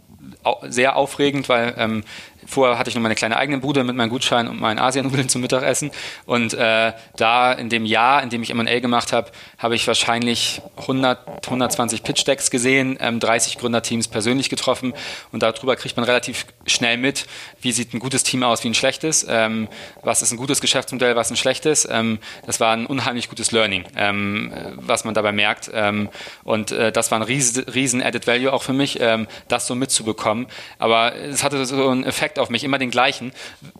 sehr 0.67 0.95
aufregend, 0.95 1.49
weil 1.49 1.73
ähm, 1.77 2.03
Vorher 2.51 2.77
hatte 2.77 2.89
ich 2.89 2.95
noch 2.95 3.01
meine 3.01 3.15
kleine 3.15 3.37
eigene 3.37 3.59
Bude 3.59 3.83
mit 3.83 3.95
meinem 3.95 4.09
Gutschein 4.09 4.47
und 4.47 4.59
meinen 4.59 4.77
Asiennudeln 4.77 5.29
zum 5.29 5.41
Mittagessen. 5.41 5.91
Und 6.25 6.53
äh, 6.53 6.93
da 7.15 7.53
in 7.53 7.69
dem 7.69 7.85
Jahr, 7.85 8.21
in 8.23 8.29
dem 8.29 8.43
ich 8.43 8.49
M&A 8.49 8.79
gemacht 8.79 9.13
habe, 9.13 9.31
habe 9.57 9.75
ich 9.75 9.87
wahrscheinlich 9.87 10.61
100, 10.77 11.45
120 11.45 12.03
Pitch-Decks 12.03 12.51
gesehen, 12.51 12.97
ähm, 12.99 13.19
30 13.19 13.57
Gründerteams 13.57 14.07
persönlich 14.09 14.49
getroffen. 14.49 14.93
Und 15.31 15.43
darüber 15.43 15.75
kriegt 15.75 15.95
man 15.95 16.03
relativ 16.03 16.45
schnell 16.65 16.97
mit, 16.97 17.27
wie 17.61 17.71
sieht 17.71 17.93
ein 17.93 17.99
gutes 17.99 18.23
Team 18.23 18.43
aus, 18.43 18.65
wie 18.65 18.69
ein 18.69 18.73
schlechtes. 18.73 19.25
Ähm, 19.29 19.69
was 20.03 20.21
ist 20.21 20.31
ein 20.31 20.37
gutes 20.37 20.59
Geschäftsmodell, 20.59 21.15
was 21.15 21.29
ein 21.31 21.37
schlechtes. 21.37 21.87
Ähm, 21.89 22.19
das 22.45 22.59
war 22.59 22.73
ein 22.73 22.85
unheimlich 22.85 23.29
gutes 23.29 23.53
Learning, 23.53 23.85
ähm, 23.95 24.51
was 24.75 25.05
man 25.05 25.13
dabei 25.13 25.31
merkt. 25.31 25.71
Ähm, 25.73 26.09
und 26.43 26.71
äh, 26.71 26.91
das 26.91 27.11
war 27.11 27.19
ein 27.19 27.23
riesen, 27.23 27.63
riesen 27.65 28.01
Added 28.01 28.27
Value 28.27 28.51
auch 28.51 28.63
für 28.63 28.73
mich, 28.73 28.99
ähm, 28.99 29.27
das 29.47 29.67
so 29.67 29.75
mitzubekommen. 29.75 30.47
Aber 30.79 31.15
es 31.15 31.43
hatte 31.43 31.65
so 31.65 31.87
einen 31.87 32.03
Effekt, 32.03 32.31
Effekt 32.31 32.39
auf 32.41 32.49
mich, 32.49 32.63
immer 32.63 32.77
den 32.77 32.91
gleichen. 32.91 33.31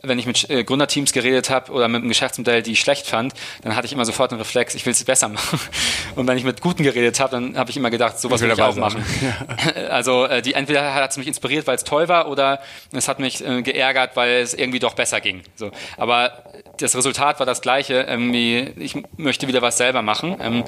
Wenn 0.02 0.20
ich 0.20 0.26
mit 0.26 0.50
äh, 0.50 0.64
Gründerteams 0.64 1.12
geredet 1.14 1.50
habe 1.50 1.72
oder 1.72 1.88
mit 1.88 2.02
einem 2.02 2.10
Geschäftsmodell, 2.10 2.62
die 2.62 2.74
ich 2.74 2.80
schlecht 2.80 3.08
fand, 3.08 3.34
dann 3.64 3.76
hatte 3.76 3.88
ich 3.88 3.94
immer 3.94 4.06
sofort 4.06 4.32
einen 4.32 4.42
Reflex, 4.42 4.76
ich 4.76 4.86
will 4.86 4.94
es 4.94 5.04
besser 5.04 5.28
machen. 5.28 5.60
Und 6.16 6.28
wenn 6.28 6.38
ich 6.38 6.44
mit 6.44 6.62
Guten 6.62 6.84
geredet 6.84 7.20
habe, 7.20 7.32
dann 7.32 7.58
habe 7.58 7.70
ich 7.70 7.78
immer 7.78 7.90
gedacht, 7.90 8.20
sowas 8.20 8.42
will, 8.42 8.50
will 8.50 8.56
ich 8.56 8.62
auch 8.62 8.76
machen. 8.76 9.04
Ja. 9.22 9.82
Also 9.92 10.26
äh, 10.26 10.42
die 10.42 10.54
entweder 10.54 10.94
hat 10.94 11.12
es 11.12 11.18
mich 11.18 11.28
inspiriert, 11.28 11.68
weil 11.68 11.76
es 11.76 11.84
toll 11.84 12.08
war, 12.08 12.30
oder 12.30 12.62
es 12.92 13.08
hat 13.08 13.20
mich 13.20 13.46
äh, 13.46 13.62
geärgert, 13.62 14.16
weil 14.16 14.42
es 14.42 14.54
irgendwie 14.54 14.80
doch 14.80 14.94
besser 14.94 15.22
ging. 15.22 15.42
So. 15.56 15.72
Aber 15.98 16.44
das 16.78 16.96
Resultat 16.96 17.40
war 17.40 17.46
das 17.46 17.62
gleiche. 17.62 18.06
Irgendwie, 18.08 18.72
ich 18.78 18.96
möchte 19.18 19.48
wieder 19.48 19.62
was 19.62 19.78
selber 19.78 20.02
machen. 20.02 20.38
Ähm, 20.40 20.64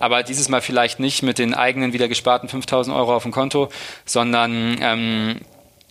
aber 0.00 0.22
dieses 0.22 0.48
Mal 0.48 0.60
vielleicht 0.60 1.00
nicht 1.00 1.22
mit 1.22 1.38
den 1.38 1.54
eigenen 1.54 1.92
wieder 1.92 2.08
gesparten 2.08 2.48
5000 2.48 2.94
Euro 2.96 3.14
auf 3.14 3.22
dem 3.22 3.32
Konto, 3.32 3.68
sondern 4.04 4.78
ähm, 4.80 5.40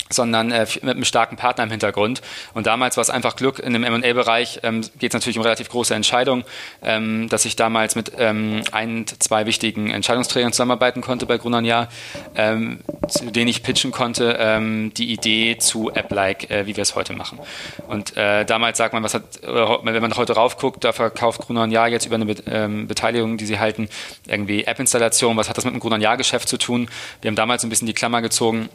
sondern 0.10 0.52
äh, 0.52 0.66
mit 0.82 0.96
einem 0.96 1.06
starken 1.06 1.36
Partner 1.36 1.64
im 1.64 1.72
Hintergrund. 1.72 2.22
Und 2.54 2.68
damals 2.68 2.98
war 2.98 3.02
es 3.02 3.10
einfach 3.10 3.36
Glück. 3.36 3.60
In 3.60 3.74
dem 3.74 3.84
M&A-Bereich 3.84 4.62
ähm, 4.64 4.82
geht 5.00 5.12
es 5.12 5.14
natürlich 5.14 5.38
um 5.38 5.44
relativ 5.44 5.70
große 5.70 5.94
Entscheidungen, 5.94 6.44
ähm, 6.82 7.30
dass 7.30 7.46
ich 7.46 7.56
damals 7.56 7.96
mit 7.96 8.12
ähm, 8.18 8.62
ein, 8.72 9.06
zwei 9.20 9.46
wichtigen 9.46 9.90
Entscheidungsträgern 9.90 10.52
zusammenarbeiten 10.52 11.02
konnte 11.02 11.26
bei 11.26 11.38
Gruner 11.38 11.62
Jahr, 11.62 11.90
ähm, 12.36 12.80
zu 13.08 13.32
denen 13.32 13.48
ich 13.48 13.64
pitchen 13.64 13.92
konnte, 13.92 14.38
ähm, 14.40 14.94
die 14.94 15.12
Idee 15.12 15.58
zu 15.58 15.92
App-like, 15.92 16.50
äh, 16.52 16.66
wie 16.68 16.76
wir 16.76 16.82
es 16.82 16.96
heute 16.96 17.14
machen. 17.14 17.40
Und 17.88 18.16
äh, 18.16 18.46
damals 18.46 18.78
sagt 18.78 18.94
man, 18.94 19.04
was 19.04 19.14
hat, 19.14 19.24
wenn 19.44 20.02
man 20.02 20.16
heute 20.16 20.34
raufguckt, 20.34 20.84
da 20.84 20.94
verkauft 20.94 21.42
Gruner 21.42 21.66
Jahr 21.68 21.88
jetzt 21.88 22.06
über 22.06 22.16
eine 22.16 22.26
Be 22.26 22.36
ähm, 22.48 22.88
Beteiligung, 22.88 23.38
die 23.38 23.46
sie 23.46 23.60
halten, 23.60 23.90
irgendwie 24.28 24.64
App-Installation. 24.64 25.36
Was 25.38 25.50
hat 25.50 25.58
das 25.58 25.66
mit 25.66 25.74
dem 25.74 25.80
Gruner 25.80 25.98
Jahr-Geschäft 25.98 26.48
zu 26.48 26.58
tun? 26.58 26.90
Wir 27.22 27.30
haben 27.30 27.36
damals 27.36 27.64
ein 27.64 27.70
bisschen 27.70 27.88
die 27.88 27.94
Klammer 27.94 28.22
gezogen 28.22 28.70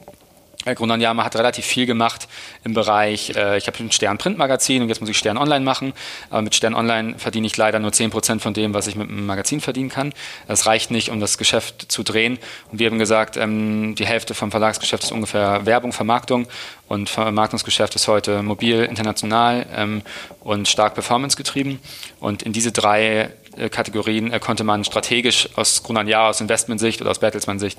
Grundanjama 0.65 1.25
hat 1.25 1.37
relativ 1.37 1.65
viel 1.65 1.87
gemacht 1.87 2.29
im 2.65 2.75
Bereich, 2.75 3.31
äh, 3.37 3.59
ich 3.59 3.67
habe 3.67 3.79
ein 3.79 3.91
Stern 3.91 4.19
Printmagazin 4.19 4.83
und 4.83 4.89
jetzt 4.89 5.01
muss 5.01 5.11
ich 5.11 5.19
Stern 5.19 5.37
Online 5.37 5.65
machen, 5.65 5.93
aber 6.31 6.43
mit 6.43 6.55
Stern 6.55 6.75
Online 6.75 7.19
verdiene 7.19 7.47
ich 7.47 7.57
leider 7.57 7.79
nur 7.79 7.91
10% 7.91 8.41
von 8.41 8.55
dem, 8.55 8.75
was 8.75 8.87
ich 8.87 8.97
mit 8.97 9.09
einem 9.09 9.27
Magazin 9.27 9.61
verdienen 9.61 9.89
kann. 9.89 10.13
Das 10.49 10.67
reicht 10.67 10.91
nicht, 10.91 11.09
um 11.11 11.21
das 11.21 11.39
Geschäft 11.39 11.91
zu 11.91 12.03
drehen. 12.03 12.39
Und 12.71 12.79
wir 12.79 12.89
haben 12.89 12.99
gesagt, 12.99 13.37
ähm, 13.37 13.95
die 13.97 14.07
Hälfte 14.07 14.35
vom 14.35 14.51
Verlagsgeschäft 14.51 15.05
ist 15.05 15.13
ungefähr 15.13 15.67
Werbung, 15.67 15.93
Vermarktung 15.93 16.47
und 16.89 17.09
Vermarktungsgeschäft 17.09 17.95
ist 17.95 18.07
heute 18.09 18.43
mobil, 18.43 18.85
international 18.85 19.67
ähm, 19.75 20.03
und 20.41 20.69
stark 20.69 20.95
performance 20.95 21.37
getrieben. 21.37 21.81
Und 22.21 22.43
in 22.43 22.53
diese 22.53 22.71
drei 22.71 23.31
Kategorien 23.71 24.33
äh, 24.33 24.39
konnte 24.39 24.65
man 24.65 24.85
strategisch 24.85 25.49
aus 25.57 25.83
Grundanjara, 25.83 26.31
aus 26.31 26.41
Investmentsicht 26.41 27.01
oder 27.01 27.11
aus 27.11 27.19
Bertelsmann-Sicht 27.19 27.79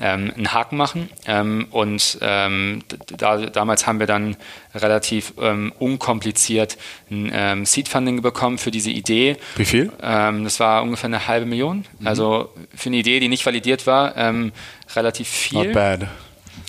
ähm, 0.00 0.32
einen 0.36 0.52
Haken 0.52 0.76
machen. 0.76 1.10
Ähm, 1.26 1.68
und 1.70 2.18
ähm, 2.20 2.82
da, 3.16 3.38
damals 3.46 3.86
haben 3.86 4.00
wir 4.00 4.06
dann 4.06 4.36
relativ 4.74 5.34
ähm, 5.40 5.72
unkompliziert 5.78 6.76
ein 7.10 7.30
ähm, 7.32 7.66
Seed-Funding 7.66 8.22
bekommen 8.22 8.58
für 8.58 8.70
diese 8.70 8.90
Idee. 8.90 9.36
Wie 9.56 9.64
viel? 9.64 9.92
Ähm, 10.02 10.44
das 10.44 10.60
war 10.60 10.82
ungefähr 10.82 11.06
eine 11.06 11.26
halbe 11.26 11.46
Million. 11.46 11.84
Mhm. 11.98 12.06
Also 12.06 12.52
für 12.74 12.88
eine 12.88 12.96
Idee, 12.96 13.20
die 13.20 13.28
nicht 13.28 13.46
validiert 13.46 13.86
war, 13.86 14.16
ähm, 14.16 14.52
relativ 14.94 15.28
viel. 15.28 15.66
Not 15.66 15.72
bad. 15.72 16.08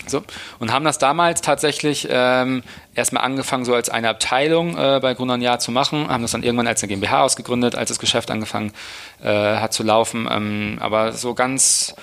So. 0.09 0.23
Und 0.59 0.71
haben 0.71 0.85
das 0.85 0.97
damals 0.97 1.41
tatsächlich 1.41 2.07
ähm, 2.09 2.63
erstmal 2.93 3.23
angefangen, 3.23 3.65
so 3.65 3.73
als 3.73 3.89
eine 3.89 4.09
Abteilung 4.09 4.77
äh, 4.77 4.99
bei 5.01 5.13
Gründern 5.13 5.41
Jahr 5.41 5.59
zu 5.59 5.71
machen, 5.71 6.07
haben 6.09 6.21
das 6.21 6.31
dann 6.31 6.43
irgendwann 6.43 6.67
als 6.67 6.81
eine 6.83 6.89
GmbH 6.89 7.23
ausgegründet, 7.23 7.75
als 7.75 7.89
das 7.89 7.99
Geschäft 7.99 8.31
angefangen 8.31 8.73
äh, 9.23 9.27
hat 9.57 9.73
zu 9.73 9.83
laufen. 9.83 10.27
Ähm, 10.29 10.77
aber 10.79 11.11
so 11.13 11.33
ganz 11.33 11.95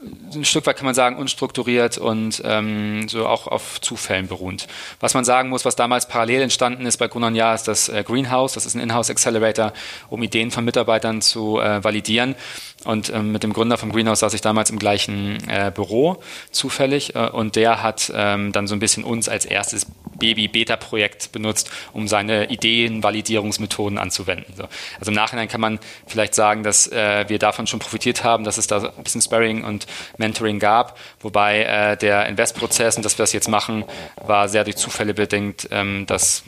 ein 0.00 0.44
Stück 0.44 0.66
weit 0.66 0.76
kann 0.76 0.84
man 0.84 0.94
sagen, 0.94 1.16
unstrukturiert 1.16 1.98
und 1.98 2.40
ähm, 2.44 3.08
so 3.08 3.26
auch 3.26 3.48
auf 3.48 3.80
Zufällen 3.80 4.28
beruhend. 4.28 4.68
Was 5.00 5.14
man 5.14 5.24
sagen 5.24 5.48
muss, 5.48 5.64
was 5.64 5.74
damals 5.74 6.06
parallel 6.06 6.42
entstanden 6.42 6.86
ist 6.86 6.98
bei 6.98 7.08
Jahr, 7.34 7.54
ist 7.54 7.66
das 7.66 7.88
äh, 7.88 8.04
Greenhouse. 8.04 8.52
Das 8.52 8.64
ist 8.64 8.74
ein 8.74 8.80
Inhouse 8.80 9.10
Accelerator, 9.10 9.72
um 10.08 10.22
Ideen 10.22 10.50
von 10.52 10.64
Mitarbeitern 10.64 11.20
zu 11.20 11.58
äh, 11.58 11.82
validieren. 11.82 12.36
Und 12.84 13.12
ähm, 13.12 13.32
mit 13.32 13.42
dem 13.42 13.52
Gründer 13.52 13.76
vom 13.76 13.90
Greenhouse 13.90 14.20
saß 14.20 14.34
ich 14.34 14.40
damals 14.40 14.70
im 14.70 14.78
gleichen 14.78 15.38
äh, 15.48 15.72
Büro, 15.74 16.22
zufällig. 16.52 17.16
Äh, 17.16 17.30
und 17.30 17.56
der 17.56 17.82
hat 17.82 18.12
ähm, 18.14 18.52
dann 18.52 18.68
so 18.68 18.76
ein 18.76 18.80
bisschen 18.80 19.02
uns 19.02 19.28
als 19.28 19.44
erstes 19.46 19.86
Baby-Beta-Projekt 20.18 21.32
benutzt, 21.32 21.70
um 21.92 22.08
seine 22.08 22.50
Ideen, 22.50 23.02
Validierungsmethoden 23.02 23.98
anzuwenden. 23.98 24.52
So. 24.56 24.64
Also 24.98 25.10
im 25.10 25.14
Nachhinein 25.14 25.48
kann 25.48 25.60
man 25.60 25.78
vielleicht 26.06 26.34
sagen, 26.34 26.62
dass 26.62 26.90
äh, 26.90 27.24
wir 27.28 27.38
davon 27.38 27.66
schon 27.66 27.78
profitiert 27.78 28.24
haben, 28.24 28.44
dass 28.44 28.58
es 28.58 28.66
da 28.66 28.92
ein 28.96 29.02
bisschen 29.02 29.22
Sparring 29.22 29.64
und 29.64 29.86
Mentoring 30.16 30.58
gab. 30.58 30.98
Wobei 31.20 31.62
äh, 31.62 31.96
der 31.96 32.26
Investprozess 32.26 32.96
und 32.96 33.04
dass 33.04 33.18
wir 33.18 33.22
das 33.22 33.32
jetzt 33.32 33.48
machen, 33.48 33.84
war 34.24 34.48
sehr 34.48 34.64
durch 34.64 34.76
Zufälle 34.76 35.14
bedingt, 35.14 35.68
ähm, 35.70 36.06
dass 36.06 36.44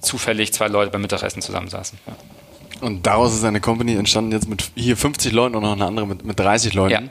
zufällig 0.00 0.52
zwei 0.52 0.68
Leute 0.68 0.90
beim 0.90 1.02
Mittagessen 1.02 1.42
zusammensaßen. 1.42 1.98
Ja. 2.06 2.16
Und 2.80 3.06
daraus 3.06 3.34
ist 3.34 3.44
eine 3.44 3.60
Company 3.60 3.94
entstanden 3.94 4.32
jetzt 4.32 4.48
mit 4.48 4.70
hier 4.74 4.96
50 4.96 5.32
Leuten 5.32 5.56
und 5.56 5.62
noch 5.62 5.72
eine 5.72 5.86
andere 5.86 6.06
mit, 6.06 6.24
mit 6.24 6.38
30 6.38 6.74
Leuten. 6.74 6.92
Ja. 6.92 7.10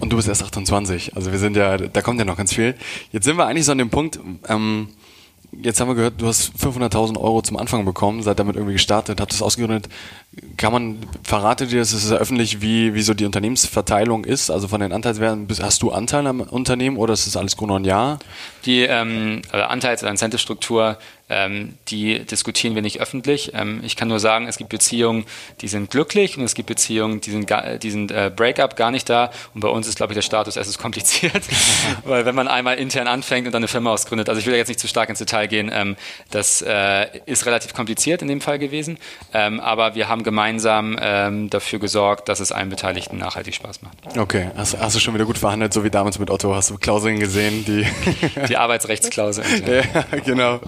Und 0.00 0.12
du 0.12 0.16
bist 0.16 0.28
erst 0.28 0.42
28. 0.42 1.16
Also 1.16 1.32
wir 1.32 1.38
sind 1.38 1.56
ja, 1.56 1.76
da 1.76 2.02
kommt 2.02 2.18
ja 2.18 2.24
noch 2.24 2.36
ganz 2.36 2.52
viel. 2.52 2.74
Jetzt 3.12 3.24
sind 3.24 3.36
wir 3.36 3.46
eigentlich 3.46 3.64
so 3.64 3.72
an 3.72 3.78
dem 3.78 3.90
Punkt, 3.90 4.18
ähm, 4.48 4.88
jetzt 5.62 5.80
haben 5.80 5.88
wir 5.88 5.94
gehört, 5.94 6.20
du 6.20 6.26
hast 6.26 6.52
500.000 6.56 7.18
Euro 7.18 7.42
zum 7.42 7.56
Anfang 7.56 7.84
bekommen, 7.84 8.22
seid 8.22 8.38
damit 8.38 8.56
irgendwie 8.56 8.74
gestartet, 8.74 9.20
habt 9.20 9.32
das 9.32 9.42
ausgegründet. 9.42 9.88
Kann 10.56 10.72
man, 10.72 10.98
verrate 11.22 11.66
dir, 11.66 11.78
das 11.78 11.92
ist 11.92 12.10
ja 12.10 12.16
öffentlich, 12.16 12.60
wie, 12.60 12.94
wie 12.94 13.02
so 13.02 13.14
die 13.14 13.24
Unternehmensverteilung 13.24 14.24
ist, 14.24 14.50
also 14.50 14.68
von 14.68 14.80
den 14.80 14.92
Anteilswerten, 14.92 15.46
hast 15.60 15.82
du 15.82 15.92
Anteil 15.92 16.26
am 16.26 16.40
Unternehmen 16.40 16.96
oder 16.96 17.14
ist 17.14 17.26
das 17.26 17.36
alles 17.36 17.56
Grund 17.56 17.72
und 17.72 17.84
Ja? 17.84 18.18
Die 18.64 18.82
ähm, 18.82 19.42
Anteils- 19.52 20.02
oder 20.02 20.10
Incentive-Struktur 20.10 20.98
ähm, 21.30 21.78
die 21.88 22.20
diskutieren 22.20 22.74
wir 22.74 22.82
nicht 22.82 23.00
öffentlich. 23.00 23.52
Ähm, 23.54 23.80
ich 23.82 23.96
kann 23.96 24.08
nur 24.08 24.20
sagen, 24.20 24.46
es 24.46 24.58
gibt 24.58 24.68
Beziehungen, 24.68 25.24
die 25.62 25.68
sind 25.68 25.90
glücklich 25.90 26.36
und 26.36 26.44
es 26.44 26.54
gibt 26.54 26.68
Beziehungen, 26.68 27.22
die 27.22 27.30
sind, 27.30 27.50
die 27.82 27.90
sind 27.90 28.12
äh, 28.12 28.30
Breakup 28.34 28.76
gar 28.76 28.90
nicht 28.90 29.08
da. 29.08 29.30
Und 29.54 29.62
bei 29.62 29.68
uns 29.68 29.88
ist, 29.88 29.96
glaube 29.96 30.12
ich, 30.12 30.16
der 30.16 30.22
Status 30.22 30.56
erst 30.56 30.78
kompliziert, 30.84 31.42
weil 32.04 32.26
wenn 32.26 32.34
man 32.34 32.46
einmal 32.46 32.76
intern 32.76 33.06
anfängt 33.06 33.46
und 33.46 33.54
dann 33.54 33.60
eine 33.60 33.68
Firma 33.68 33.92
ausgründet, 33.92 34.28
also 34.28 34.38
ich 34.38 34.46
will 34.46 34.54
jetzt 34.54 34.68
nicht 34.68 34.80
zu 34.80 34.86
stark 34.86 35.08
ins 35.08 35.18
Detail 35.18 35.46
gehen, 35.46 35.70
ähm, 35.72 35.96
das 36.30 36.60
äh, 36.60 37.06
ist 37.24 37.46
relativ 37.46 37.72
kompliziert 37.72 38.20
in 38.20 38.28
dem 38.28 38.42
Fall 38.42 38.58
gewesen. 38.58 38.98
Ähm, 39.32 39.60
aber 39.60 39.94
wir 39.94 40.08
haben 40.08 40.24
gemeinsam 40.24 40.98
ähm, 41.00 41.48
dafür 41.48 41.78
gesorgt, 41.78 42.28
dass 42.28 42.40
es 42.40 42.52
allen 42.52 42.68
Beteiligten 42.68 43.16
nachhaltig 43.16 43.54
Spaß 43.54 43.80
macht. 43.80 44.18
Okay, 44.18 44.50
hast, 44.56 44.78
hast, 44.78 44.94
du 44.94 45.00
schon 45.00 45.14
wieder 45.14 45.24
gut 45.24 45.38
verhandelt, 45.38 45.72
so 45.72 45.84
wie 45.84 45.90
damals 45.90 46.18
mit 46.18 46.30
Otto? 46.30 46.54
Hast 46.54 46.68
du 46.68 46.76
Klauseln 46.76 47.18
gesehen, 47.18 47.64
die. 47.64 47.86
die 48.48 48.53
Arbeitsrechtsklauseln. 48.56 49.46
ja, 49.66 50.18
genau. 50.24 50.60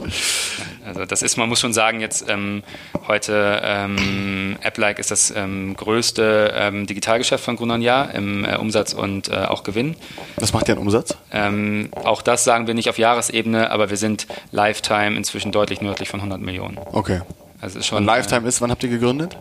Also 0.86 1.04
das 1.04 1.22
ist, 1.22 1.36
man 1.36 1.48
muss 1.48 1.60
schon 1.60 1.72
sagen, 1.72 2.00
jetzt 2.00 2.26
ähm, 2.28 2.62
heute 3.08 3.60
ähm, 3.64 4.56
AppLike 4.62 5.00
ist 5.00 5.10
das 5.10 5.32
ähm, 5.34 5.74
größte 5.76 6.52
ähm, 6.54 6.86
Digitalgeschäft 6.86 7.44
von 7.44 7.56
Grunon 7.56 7.82
Jahr 7.82 8.14
im 8.14 8.44
äh, 8.44 8.56
Umsatz 8.56 8.92
und 8.92 9.28
äh, 9.28 9.34
auch 9.34 9.64
Gewinn. 9.64 9.96
Was 10.36 10.52
macht 10.52 10.68
ihr 10.68 10.76
an 10.76 10.80
Umsatz? 10.80 11.16
Ähm, 11.32 11.88
auch 11.92 12.22
das 12.22 12.44
sagen 12.44 12.66
wir 12.66 12.74
nicht 12.74 12.88
auf 12.88 12.98
Jahresebene, 12.98 13.70
aber 13.70 13.90
wir 13.90 13.96
sind 13.96 14.26
Lifetime 14.52 15.16
inzwischen 15.16 15.50
deutlich 15.50 15.80
nördlich 15.80 16.08
von 16.08 16.20
100 16.20 16.40
Millionen. 16.40 16.78
Okay. 16.92 17.20
Also 17.60 17.82
schon, 17.82 17.98
und 17.98 18.04
Lifetime 18.04 18.44
äh, 18.44 18.48
ist, 18.48 18.60
wann 18.60 18.70
habt 18.70 18.82
ihr 18.84 18.90
gegründet? 18.90 19.36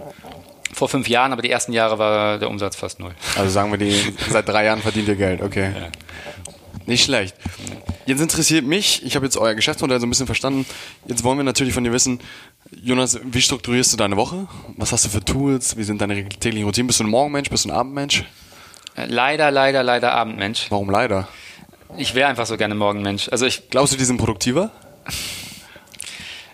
Vor 0.73 0.89
fünf 0.89 1.07
Jahren, 1.07 1.31
aber 1.31 1.41
die 1.41 1.49
ersten 1.51 1.73
Jahre 1.73 1.99
war 1.99 2.39
der 2.39 2.49
Umsatz 2.49 2.75
fast 2.75 2.99
null. 2.99 3.11
Also 3.37 3.49
sagen 3.49 3.71
wir, 3.71 3.77
die, 3.77 4.13
seit 4.29 4.47
drei 4.49 4.65
Jahren 4.65 4.81
verdient 4.81 5.07
ihr 5.07 5.15
Geld, 5.15 5.41
okay. 5.41 5.71
Ja. 5.75 5.87
Nicht 6.85 7.03
schlecht. 7.03 7.35
Jetzt 8.05 8.21
interessiert 8.21 8.65
mich, 8.65 9.03
ich 9.03 9.15
habe 9.15 9.25
jetzt 9.25 9.37
euer 9.37 9.55
Geschäftsmodell 9.55 9.99
so 9.99 10.05
ein 10.05 10.09
bisschen 10.09 10.27
verstanden. 10.27 10.65
Jetzt 11.07 11.23
wollen 11.23 11.37
wir 11.37 11.43
natürlich 11.43 11.73
von 11.73 11.83
dir 11.83 11.91
wissen, 11.91 12.19
Jonas, 12.83 13.19
wie 13.23 13.41
strukturierst 13.41 13.93
du 13.93 13.97
deine 13.97 14.17
Woche? 14.17 14.47
Was 14.77 14.91
hast 14.91 15.05
du 15.05 15.09
für 15.09 15.23
Tools? 15.23 15.77
Wie 15.77 15.83
sind 15.83 16.01
deine 16.01 16.29
täglichen 16.29 16.65
Routinen? 16.65 16.87
Bist 16.87 16.99
du 16.99 17.03
ein 17.03 17.09
Morgenmensch? 17.09 17.49
Bist 17.49 17.65
du 17.65 17.69
ein 17.69 17.75
Abendmensch? 17.75 18.23
Äh, 18.95 19.05
leider, 19.07 19.49
leider, 19.49 19.81
leider 19.83 20.13
Abendmensch. 20.13 20.67
Warum 20.69 20.89
leider? 20.89 21.27
Ich 21.97 22.13
wäre 22.13 22.29
einfach 22.29 22.45
so 22.45 22.57
gerne 22.57 22.75
Morgenmensch. 22.75 23.29
Also 23.29 23.45
ich 23.45 23.69
Glaubst 23.69 23.93
du, 23.93 23.97
die 23.97 24.05
sind 24.05 24.17
produktiver? 24.17 24.71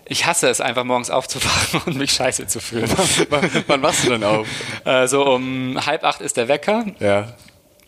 Ich 0.06 0.26
hasse 0.26 0.48
es 0.48 0.60
einfach 0.60 0.84
morgens 0.84 1.10
aufzuwachen 1.10 1.80
und 1.86 1.96
mich 1.96 2.12
scheiße 2.12 2.46
zu 2.46 2.60
fühlen. 2.60 2.90
wann, 3.66 3.82
wachst 3.82 4.04
du 4.04 4.10
denn 4.10 4.24
auf? 4.24 4.46
Äh, 4.84 5.06
so 5.08 5.26
um 5.26 5.78
halb 5.84 6.04
acht 6.04 6.20
ist 6.20 6.36
der 6.36 6.48
Wecker. 6.48 6.86
Ja. 6.98 7.34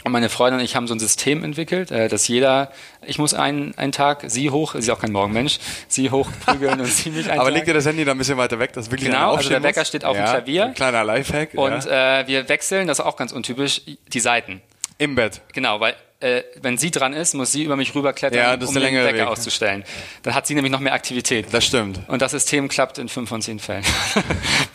Und 0.04 0.12
meine 0.12 0.28
Freundin 0.28 0.60
und 0.60 0.64
ich 0.64 0.76
haben 0.76 0.86
so 0.86 0.94
ein 0.94 0.98
System 0.98 1.42
entwickelt, 1.42 1.90
äh, 1.90 2.08
dass 2.08 2.28
jeder, 2.28 2.70
ich 3.06 3.18
muss 3.18 3.32
einen, 3.32 3.76
einen 3.78 3.90
Tag, 3.90 4.24
sie 4.26 4.50
hoch, 4.50 4.72
sie 4.74 4.80
ist 4.80 4.90
auch 4.90 5.00
kein 5.00 5.12
Morgenmensch, 5.12 5.58
sie 5.88 6.10
hochprügeln 6.10 6.78
und 6.78 6.86
sie 6.86 7.08
mich 7.10 7.26
einen 7.30 7.40
Aber 7.40 7.48
Tag. 7.48 7.56
legt 7.56 7.68
ihr 7.68 7.74
das 7.74 7.86
Handy 7.86 8.04
da 8.04 8.10
ein 8.10 8.18
bisschen 8.18 8.36
weiter 8.36 8.58
weg, 8.58 8.74
dass 8.74 8.90
wirklich 8.90 9.10
Genau, 9.10 9.34
also 9.34 9.48
der 9.48 9.62
Wecker 9.62 9.80
muss? 9.80 9.88
steht 9.88 10.04
auf 10.04 10.14
ja, 10.14 10.24
dem 10.26 10.30
Klavier. 10.30 10.64
Ein 10.66 10.74
kleiner 10.74 11.04
Lifehack. 11.04 11.54
Und 11.54 11.86
ja. 11.86 12.20
äh, 12.20 12.28
wir 12.28 12.48
wechseln, 12.50 12.86
das 12.86 12.98
ist 12.98 13.04
auch 13.04 13.16
ganz 13.16 13.32
untypisch, 13.32 13.80
die 14.08 14.20
Seiten. 14.20 14.60
Im 14.98 15.14
Bett. 15.14 15.40
Genau, 15.54 15.80
weil 15.80 15.94
äh, 16.24 16.42
wenn 16.62 16.78
sie 16.78 16.90
dran 16.90 17.12
ist, 17.12 17.34
muss 17.34 17.52
sie 17.52 17.64
über 17.64 17.76
mich 17.76 17.94
rüberklettern, 17.94 18.38
ja, 18.38 18.54
um 18.54 18.74
den 18.74 18.82
Wecker 18.82 19.14
Weg. 19.14 19.26
auszustellen. 19.26 19.84
Dann 20.22 20.34
hat 20.34 20.46
sie 20.46 20.54
nämlich 20.54 20.72
noch 20.72 20.80
mehr 20.80 20.94
Aktivität. 20.94 21.46
Das 21.52 21.66
stimmt. 21.66 22.00
Und 22.08 22.22
das 22.22 22.30
System 22.30 22.68
klappt 22.68 22.98
in 22.98 23.08
fünf 23.08 23.28
von 23.28 23.42
zehn 23.42 23.58
Fällen. 23.58 23.84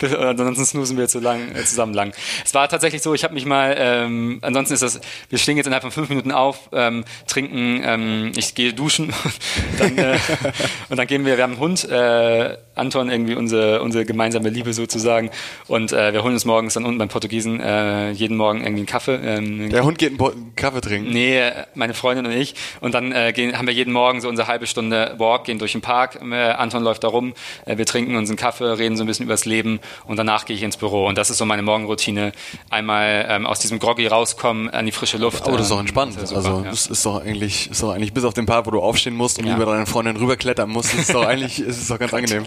ansonsten 0.00 0.64
snoosen 0.64 0.96
wir 0.96 1.08
zu 1.08 1.18
lang, 1.18 1.54
äh, 1.54 1.64
zusammen 1.64 1.92
lang. 1.92 2.12
Es 2.44 2.54
war 2.54 2.68
tatsächlich 2.68 3.02
so, 3.02 3.14
ich 3.14 3.24
habe 3.24 3.34
mich 3.34 3.46
mal, 3.46 3.74
ähm, 3.76 4.38
ansonsten 4.42 4.74
ist 4.74 4.82
das, 4.82 5.00
wir 5.28 5.38
stehen 5.38 5.56
jetzt 5.56 5.66
innerhalb 5.66 5.82
von 5.82 5.90
fünf 5.90 6.08
Minuten 6.08 6.30
auf, 6.30 6.68
ähm, 6.72 7.04
trinken, 7.26 7.82
ähm, 7.84 8.32
ich 8.36 8.54
gehe 8.54 8.72
duschen 8.72 9.12
dann, 9.78 9.98
äh, 9.98 10.18
und 10.88 10.98
dann 10.98 11.06
gehen 11.08 11.26
wir, 11.26 11.36
wir 11.36 11.42
haben 11.42 11.54
einen 11.54 11.60
Hund, 11.60 11.88
äh, 11.88 12.56
Anton 12.76 13.10
irgendwie 13.10 13.34
unsere, 13.34 13.82
unsere 13.82 14.04
gemeinsame 14.04 14.48
Liebe 14.48 14.72
sozusagen 14.72 15.30
und 15.66 15.92
äh, 15.92 16.12
wir 16.12 16.22
holen 16.22 16.34
uns 16.34 16.44
morgens 16.44 16.74
dann 16.74 16.84
unten 16.84 16.98
beim 16.98 17.08
Portugiesen 17.08 17.60
äh, 17.60 18.10
jeden 18.12 18.36
Morgen 18.36 18.60
irgendwie 18.60 18.80
einen 18.80 18.86
Kaffee. 18.86 19.16
Ähm, 19.16 19.68
Der 19.70 19.84
Hund 19.84 19.98
geht 19.98 20.18
einen 20.18 20.54
Kaffee 20.56 20.80
trinken? 20.80 21.10
Nee, 21.10 21.39
Nee, 21.40 21.52
meine 21.74 21.94
Freundin 21.94 22.26
und 22.26 22.32
ich. 22.32 22.54
Und 22.80 22.94
dann 22.94 23.12
äh, 23.12 23.32
gehen, 23.32 23.56
haben 23.56 23.66
wir 23.66 23.74
jeden 23.74 23.92
Morgen 23.92 24.20
so 24.20 24.28
unsere 24.28 24.48
halbe 24.48 24.66
Stunde 24.66 25.14
Walk, 25.18 25.44
gehen 25.44 25.58
durch 25.58 25.72
den 25.72 25.80
Park. 25.80 26.20
Äh, 26.22 26.34
Anton 26.34 26.82
läuft 26.82 27.04
da 27.04 27.08
rum. 27.08 27.34
Äh, 27.64 27.78
wir 27.78 27.86
trinken 27.86 28.16
unseren 28.16 28.36
Kaffee, 28.36 28.76
reden 28.76 28.96
so 28.96 29.04
ein 29.04 29.06
bisschen 29.06 29.24
übers 29.24 29.44
Leben 29.44 29.80
und 30.06 30.18
danach 30.18 30.44
gehe 30.44 30.56
ich 30.56 30.62
ins 30.62 30.76
Büro. 30.76 31.06
Und 31.06 31.16
das 31.16 31.30
ist 31.30 31.38
so 31.38 31.46
meine 31.46 31.62
Morgenroutine. 31.62 32.32
Einmal 32.68 33.26
ähm, 33.28 33.46
aus 33.46 33.60
diesem 33.60 33.78
Groggy 33.78 34.06
rauskommen, 34.06 34.70
an 34.70 34.86
die 34.86 34.92
frische 34.92 35.16
Luft. 35.16 35.46
Aber 35.46 35.56
das 35.56 35.66
ist 35.66 35.70
doch 35.70 35.80
entspannt. 35.80 36.16
Ist 36.16 36.32
ja 36.32 36.36
super, 36.38 36.38
also, 36.38 36.64
ja. 36.64 36.70
das 36.70 36.86
ist 36.86 37.06
doch 37.06 37.24
eigentlich, 37.24 37.70
ist 37.70 37.82
doch 37.82 37.92
eigentlich 37.92 38.12
bis 38.12 38.24
auf 38.24 38.34
den 38.34 38.46
Part, 38.46 38.66
wo 38.66 38.70
du 38.70 38.80
aufstehen 38.80 39.14
musst 39.14 39.38
und 39.38 39.46
ja. 39.46 39.56
über 39.56 39.66
deine 39.66 39.86
Freundin 39.86 40.16
rüberklettern 40.16 40.68
musst, 40.68 40.94
ist 40.94 41.14
doch 41.14 41.24
eigentlich, 41.26 41.60
ist 41.60 41.80
es 41.80 41.88
doch 41.88 41.98
ganz 41.98 42.12
angenehm. 42.12 42.44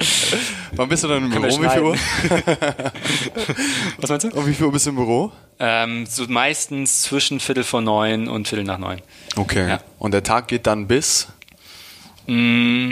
Wann 0.74 0.90
bist 0.90 1.04
du 1.04 1.08
dann 1.08 1.24
im 1.24 1.30
Büro? 1.30 1.56
Um 1.56 1.64
wie 1.64 1.70
viel 1.70 1.82
Uhr? 1.82 1.96
Was 3.98 4.10
meinst 4.10 4.26
du? 4.26 4.38
Um 4.38 4.46
wie 4.46 4.54
viel 4.54 4.66
Uhr 4.66 4.72
bist 4.72 4.86
du 4.86 4.92
im 4.92 4.98
Büro? 4.98 5.32
Ähm, 5.60 6.06
so 6.06 6.26
meistens 6.28 7.04
zwischen 7.04 7.40
Viertel 7.40 7.64
vor 7.64 7.82
neun 7.82 8.28
und 8.28 8.48
Viertel 8.48 8.66
nach 8.66 8.78
neun. 8.78 9.02
Okay. 9.36 9.70
Ja. 9.70 9.80
Und 10.00 10.12
der 10.12 10.24
Tag 10.24 10.48
geht 10.48 10.68
dann 10.68 10.88
bis? 10.88 11.28
Mm, 12.28 12.92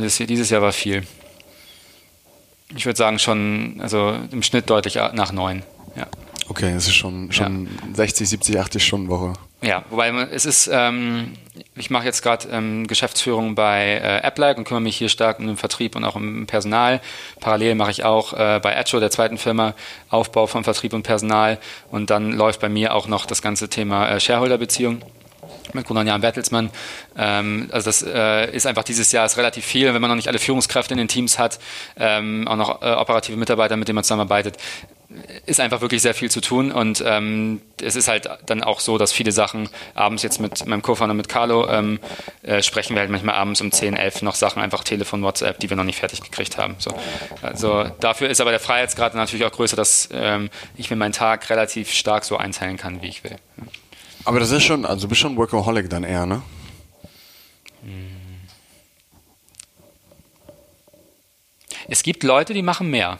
das 0.00 0.18
dieses 0.18 0.50
Jahr 0.50 0.62
war 0.62 0.72
viel. 0.72 1.06
Ich 2.76 2.86
würde 2.86 2.96
sagen 2.96 3.18
schon, 3.18 3.78
also 3.80 4.18
im 4.30 4.42
Schnitt 4.42 4.68
deutlich 4.68 4.96
nach 5.12 5.32
neun. 5.32 5.62
Ja. 5.96 6.06
Okay, 6.48 6.72
es 6.72 6.88
ist 6.88 6.94
schon, 6.94 7.32
schon 7.32 7.66
ja. 7.66 7.94
60, 7.94 8.28
70, 8.28 8.58
80 8.58 8.84
Stunden 8.84 9.08
Woche. 9.08 9.32
Ja, 9.64 9.82
wobei 9.88 10.10
es 10.30 10.44
ist, 10.44 10.68
ähm, 10.70 11.32
ich 11.74 11.88
mache 11.88 12.04
jetzt 12.04 12.20
gerade 12.22 12.48
ähm, 12.50 12.86
Geschäftsführung 12.86 13.54
bei 13.54 13.94
äh, 13.94 14.20
AppLike 14.26 14.58
und 14.58 14.64
kümmere 14.64 14.82
mich 14.82 14.98
hier 14.98 15.08
stark 15.08 15.38
um 15.38 15.46
den 15.46 15.56
Vertrieb 15.56 15.96
und 15.96 16.04
auch 16.04 16.16
um 16.16 16.46
Personal. 16.46 17.00
Parallel 17.40 17.74
mache 17.74 17.90
ich 17.90 18.04
auch 18.04 18.34
äh, 18.34 18.60
bei 18.62 18.76
Atcho, 18.76 19.00
der 19.00 19.10
zweiten 19.10 19.38
Firma, 19.38 19.74
Aufbau 20.10 20.46
von 20.46 20.64
Vertrieb 20.64 20.92
und 20.92 21.02
Personal. 21.02 21.58
Und 21.90 22.10
dann 22.10 22.32
läuft 22.32 22.60
bei 22.60 22.68
mir 22.68 22.94
auch 22.94 23.08
noch 23.08 23.24
das 23.24 23.40
ganze 23.40 23.70
Thema 23.70 24.10
äh, 24.10 24.20
Shareholder-Beziehung 24.20 25.00
mit 25.72 25.86
Gunnar 25.86 26.04
Jan 26.04 26.20
Bertelsmann. 26.20 26.70
Ähm, 27.16 27.68
also 27.72 27.86
das 27.86 28.02
äh, 28.02 28.54
ist 28.54 28.66
einfach 28.66 28.84
dieses 28.84 29.12
Jahr 29.12 29.24
ist 29.24 29.38
relativ 29.38 29.64
viel. 29.64 29.94
Wenn 29.94 30.00
man 30.02 30.10
noch 30.10 30.16
nicht 30.16 30.28
alle 30.28 30.38
Führungskräfte 30.38 30.92
in 30.92 30.98
den 30.98 31.08
Teams 31.08 31.38
hat, 31.38 31.58
ähm, 31.96 32.46
auch 32.46 32.56
noch 32.56 32.82
äh, 32.82 32.92
operative 32.92 33.38
Mitarbeiter, 33.38 33.76
mit 33.76 33.88
denen 33.88 33.96
man 33.96 34.04
zusammenarbeitet, 34.04 34.58
ist 35.46 35.60
einfach 35.60 35.80
wirklich 35.80 36.02
sehr 36.02 36.14
viel 36.14 36.30
zu 36.30 36.40
tun 36.40 36.72
und 36.72 37.02
ähm, 37.06 37.60
es 37.80 37.94
ist 37.94 38.08
halt 38.08 38.28
dann 38.46 38.62
auch 38.62 38.80
so, 38.80 38.98
dass 38.98 39.12
viele 39.12 39.32
Sachen 39.32 39.68
abends 39.94 40.22
jetzt 40.22 40.40
mit 40.40 40.66
meinem 40.66 40.82
Co-Founder, 40.82 41.14
mit 41.14 41.28
Carlo, 41.28 41.68
ähm, 41.68 42.00
äh, 42.42 42.62
sprechen 42.62 42.94
wir 42.94 43.00
halt 43.00 43.10
manchmal 43.10 43.34
abends 43.34 43.60
um 43.60 43.70
10, 43.70 43.96
11 43.96 44.22
noch 44.22 44.34
Sachen, 44.34 44.62
einfach 44.62 44.82
Telefon, 44.82 45.22
WhatsApp, 45.22 45.60
die 45.60 45.68
wir 45.68 45.76
noch 45.76 45.84
nicht 45.84 45.98
fertig 45.98 46.22
gekriegt 46.22 46.58
haben. 46.58 46.76
So. 46.78 46.90
Also 47.42 47.84
dafür 48.00 48.28
ist 48.30 48.40
aber 48.40 48.50
der 48.50 48.60
Freiheitsgrad 48.60 49.14
natürlich 49.14 49.44
auch 49.44 49.52
größer, 49.52 49.76
dass 49.76 50.08
ähm, 50.12 50.50
ich 50.76 50.90
mir 50.90 50.96
meinen 50.96 51.12
Tag 51.12 51.48
relativ 51.50 51.92
stark 51.92 52.24
so 52.24 52.36
einteilen 52.36 52.76
kann, 52.76 53.02
wie 53.02 53.08
ich 53.08 53.24
will. 53.24 53.36
Aber 54.24 54.40
das 54.40 54.50
ist 54.50 54.62
schon, 54.62 54.86
also 54.86 55.02
du 55.02 55.08
bist 55.08 55.20
schon 55.20 55.36
Workaholic 55.36 55.90
dann 55.90 56.04
eher, 56.04 56.24
ne? 56.26 56.42
Es 61.88 62.02
gibt 62.02 62.22
Leute, 62.22 62.54
die 62.54 62.62
machen 62.62 62.90
mehr. 62.90 63.18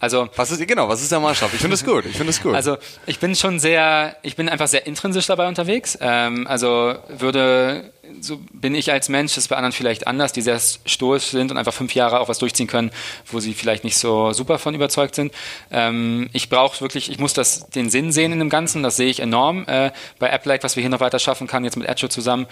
Also 0.00 0.28
was 0.34 0.50
ist 0.50 0.66
genau, 0.66 0.88
was 0.88 1.02
ist 1.02 1.12
der 1.12 1.20
Maßstab? 1.20 1.50
Ich 1.52 1.60
finde 1.60 1.74
es 1.74 1.84
gut. 1.84 2.06
Ich 2.06 2.16
finde 2.16 2.30
es 2.30 2.42
gut. 2.42 2.54
Also 2.54 2.78
ich 3.06 3.18
bin 3.18 3.36
schon 3.36 3.60
sehr, 3.60 4.16
ich 4.22 4.34
bin 4.34 4.48
einfach 4.48 4.66
sehr 4.66 4.86
intrinsisch 4.86 5.26
dabei 5.26 5.46
unterwegs. 5.46 5.98
Ähm, 6.00 6.46
also 6.46 6.94
würde 7.08 7.92
so 8.20 8.40
bin 8.52 8.74
ich 8.74 8.90
als 8.92 9.08
Mensch, 9.08 9.34
das 9.34 9.44
ist 9.44 9.48
bei 9.48 9.56
anderen 9.56 9.72
vielleicht 9.72 10.06
anders, 10.06 10.32
die 10.32 10.42
sehr 10.42 10.58
stoisch 10.86 11.24
sind 11.24 11.50
und 11.50 11.56
einfach 11.56 11.74
fünf 11.74 11.94
Jahre 11.94 12.20
auch 12.20 12.28
was 12.28 12.38
durchziehen 12.38 12.66
können, 12.66 12.90
wo 13.26 13.40
sie 13.40 13.54
vielleicht 13.54 13.84
nicht 13.84 13.96
so 13.96 14.32
super 14.32 14.58
von 14.58 14.74
überzeugt 14.74 15.14
sind. 15.14 15.32
Ähm, 15.70 16.30
ich 16.32 16.48
brauche 16.48 16.80
wirklich, 16.80 17.10
ich 17.10 17.18
muss 17.18 17.32
das, 17.32 17.68
den 17.70 17.90
Sinn 17.90 18.12
sehen 18.12 18.32
in 18.32 18.38
dem 18.38 18.48
Ganzen, 18.48 18.82
das 18.82 18.96
sehe 18.96 19.08
ich 19.08 19.20
enorm 19.20 19.64
äh, 19.66 19.90
bei 20.18 20.32
AppLike, 20.32 20.62
was 20.64 20.76
wir 20.76 20.82
hier 20.82 20.90
noch 20.90 21.00
weiter 21.00 21.18
schaffen 21.18 21.46
kann, 21.46 21.64
jetzt 21.64 21.76
mit 21.76 21.88
Edge 21.88 22.08
zusammen, 22.08 22.46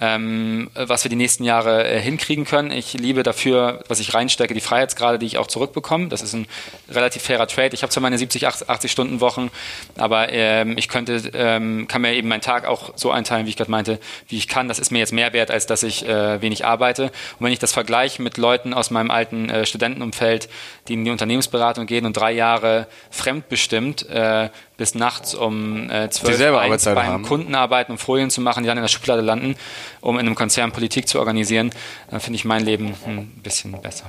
ähm, 0.00 0.70
was 0.74 1.04
wir 1.04 1.08
die 1.08 1.16
nächsten 1.16 1.44
Jahre 1.44 1.84
äh, 1.84 2.00
hinkriegen 2.00 2.44
können. 2.44 2.70
Ich 2.70 2.94
liebe 2.94 3.22
dafür, 3.22 3.84
was 3.88 4.00
ich 4.00 4.14
reinstecke, 4.14 4.54
die 4.54 4.60
Freiheitsgrade, 4.60 5.18
die 5.18 5.26
ich 5.26 5.38
auch 5.38 5.46
zurückbekomme. 5.46 6.08
Das 6.08 6.22
ist 6.22 6.34
ein 6.34 6.46
relativ 6.88 7.22
fairer 7.22 7.46
Trade. 7.46 7.74
Ich 7.74 7.82
habe 7.82 7.92
zwar 7.92 8.02
meine 8.02 8.18
70, 8.18 8.46
80 8.46 8.90
Stunden 8.90 9.20
Wochen, 9.20 9.50
aber 9.96 10.32
ähm, 10.32 10.76
ich 10.78 10.88
könnte, 10.88 11.30
ähm, 11.34 11.86
kann 11.88 12.02
mir 12.02 12.14
eben 12.14 12.28
meinen 12.28 12.40
Tag 12.40 12.66
auch 12.66 12.92
so 12.96 13.10
einteilen, 13.10 13.46
wie 13.46 13.50
ich 13.50 13.56
gerade 13.56 13.70
meinte, 13.70 13.98
wie 14.28 14.38
ich 14.38 14.48
kann. 14.48 14.68
Das 14.68 14.78
ist 14.78 14.91
mir 14.92 15.00
jetzt 15.00 15.12
mehr 15.12 15.32
wert, 15.32 15.50
als 15.50 15.66
dass 15.66 15.82
ich 15.82 16.06
äh, 16.06 16.40
wenig 16.40 16.64
arbeite. 16.64 17.04
Und 17.04 17.46
wenn 17.46 17.52
ich 17.52 17.58
das 17.58 17.72
vergleiche 17.72 18.22
mit 18.22 18.36
Leuten 18.36 18.74
aus 18.74 18.90
meinem 18.90 19.10
alten 19.10 19.48
äh, 19.48 19.66
Studentenumfeld, 19.66 20.48
die 20.88 20.94
in 20.94 21.04
die 21.04 21.10
Unternehmensberatung 21.10 21.86
gehen 21.86 22.06
und 22.06 22.16
drei 22.16 22.32
Jahre 22.32 22.86
fremdbestimmt 23.10 24.08
äh, 24.08 24.50
bis 24.76 24.94
nachts 24.94 25.34
um 25.34 25.90
äh, 25.90 26.10
12 26.10 26.40
Uhr 26.40 26.94
bei 26.94 27.00
einem 27.00 27.22
Kunden 27.22 27.54
arbeiten, 27.54 27.92
um 27.92 27.98
Folien 27.98 28.30
zu 28.30 28.40
machen, 28.40 28.62
die 28.62 28.66
dann 28.66 28.78
in 28.78 28.82
der 28.82 28.88
Schublade 28.88 29.22
landen, 29.22 29.56
um 30.00 30.18
in 30.18 30.26
einem 30.26 30.34
Konzern 30.34 30.72
Politik 30.72 31.08
zu 31.08 31.18
organisieren, 31.18 31.70
dann 32.10 32.20
finde 32.20 32.36
ich 32.36 32.44
mein 32.44 32.64
Leben 32.64 32.94
ein 33.06 33.40
bisschen 33.42 33.72
besser. 33.80 34.06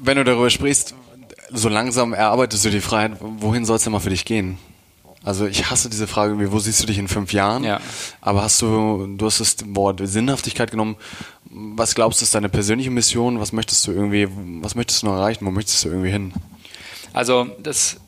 Wenn 0.00 0.16
du 0.16 0.24
darüber 0.24 0.50
sprichst, 0.50 0.94
so 1.50 1.68
langsam 1.68 2.12
erarbeitest 2.12 2.64
du 2.64 2.70
die 2.70 2.80
Freiheit, 2.80 3.12
wohin 3.20 3.64
soll 3.64 3.76
es 3.76 3.84
denn 3.84 3.92
mal 3.92 4.00
für 4.00 4.10
dich 4.10 4.24
gehen? 4.24 4.58
Also 5.24 5.46
ich 5.46 5.70
hasse 5.70 5.88
diese 5.88 6.06
Frage, 6.06 6.52
wo 6.52 6.58
siehst 6.58 6.82
du 6.82 6.86
dich 6.86 6.98
in 6.98 7.08
fünf 7.08 7.32
Jahren? 7.32 7.64
Ja. 7.64 7.80
Aber 8.20 8.42
hast 8.42 8.60
du, 8.60 9.06
du 9.16 9.26
hast 9.26 9.40
das 9.40 9.56
Wort 9.66 10.00
Sinnhaftigkeit 10.02 10.70
genommen. 10.70 10.96
Was 11.50 11.94
glaubst 11.94 12.20
du 12.20 12.24
ist 12.24 12.34
deine 12.34 12.48
persönliche 12.48 12.90
Mission? 12.90 13.38
Was 13.38 13.52
möchtest 13.52 13.86
du 13.86 13.92
irgendwie, 13.92 14.28
was 14.62 14.74
möchtest 14.74 15.02
du 15.02 15.06
noch 15.06 15.14
erreichen? 15.14 15.46
Wo 15.46 15.50
möchtest 15.50 15.84
du 15.84 15.88
irgendwie 15.88 16.10
hin? 16.10 16.32
Also 17.12 17.46
das 17.62 17.98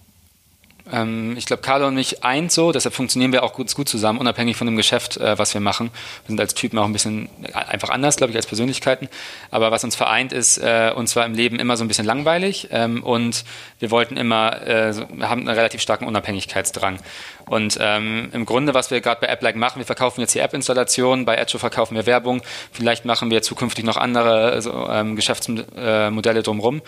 ähm, 0.92 1.34
ich 1.36 1.46
glaube, 1.46 1.62
Carlo 1.62 1.86
und 1.86 1.94
mich 1.94 2.24
eint 2.24 2.52
so, 2.52 2.70
deshalb 2.70 2.94
funktionieren 2.94 3.32
wir 3.32 3.42
auch 3.42 3.54
gut, 3.54 3.74
gut 3.74 3.88
zusammen, 3.88 4.18
unabhängig 4.18 4.56
von 4.56 4.66
dem 4.66 4.76
Geschäft, 4.76 5.16
äh, 5.16 5.38
was 5.38 5.54
wir 5.54 5.60
machen. 5.60 5.90
Wir 6.24 6.28
sind 6.28 6.40
als 6.40 6.54
Typen 6.54 6.78
auch 6.78 6.84
ein 6.84 6.92
bisschen 6.92 7.28
äh, 7.42 7.52
einfach 7.52 7.88
anders, 7.88 8.16
glaube 8.16 8.32
ich, 8.32 8.36
als 8.36 8.46
Persönlichkeiten. 8.46 9.08
Aber 9.50 9.70
was 9.70 9.82
uns 9.82 9.96
vereint, 9.96 10.32
ist 10.32 10.58
äh, 10.58 10.92
uns 10.94 11.16
war 11.16 11.24
im 11.24 11.34
Leben 11.34 11.58
immer 11.58 11.76
so 11.76 11.84
ein 11.84 11.88
bisschen 11.88 12.04
langweilig 12.04 12.68
ähm, 12.70 13.02
und 13.02 13.44
wir 13.78 13.90
wollten 13.90 14.16
immer, 14.16 14.60
äh, 14.66 14.92
haben 15.22 15.40
einen 15.40 15.48
relativ 15.48 15.80
starken 15.80 16.06
Unabhängigkeitsdrang. 16.06 16.98
Und 17.46 17.78
ähm, 17.80 18.30
im 18.32 18.46
Grunde, 18.46 18.74
was 18.74 18.90
wir 18.90 19.00
gerade 19.00 19.20
bei 19.20 19.30
AppLike 19.30 19.58
machen, 19.58 19.78
wir 19.78 19.86
verkaufen 19.86 20.20
jetzt 20.20 20.34
die 20.34 20.38
App-Installation, 20.38 21.24
bei 21.24 21.36
Edge 21.36 21.58
verkaufen 21.58 21.94
wir 21.94 22.06
Werbung, 22.06 22.42
vielleicht 22.72 23.04
machen 23.04 23.30
wir 23.30 23.42
zukünftig 23.42 23.84
noch 23.84 23.96
andere 23.96 24.52
also, 24.52 24.88
ähm, 24.88 25.16
Geschäftsmodelle 25.16 26.42
drumherum. 26.42 26.82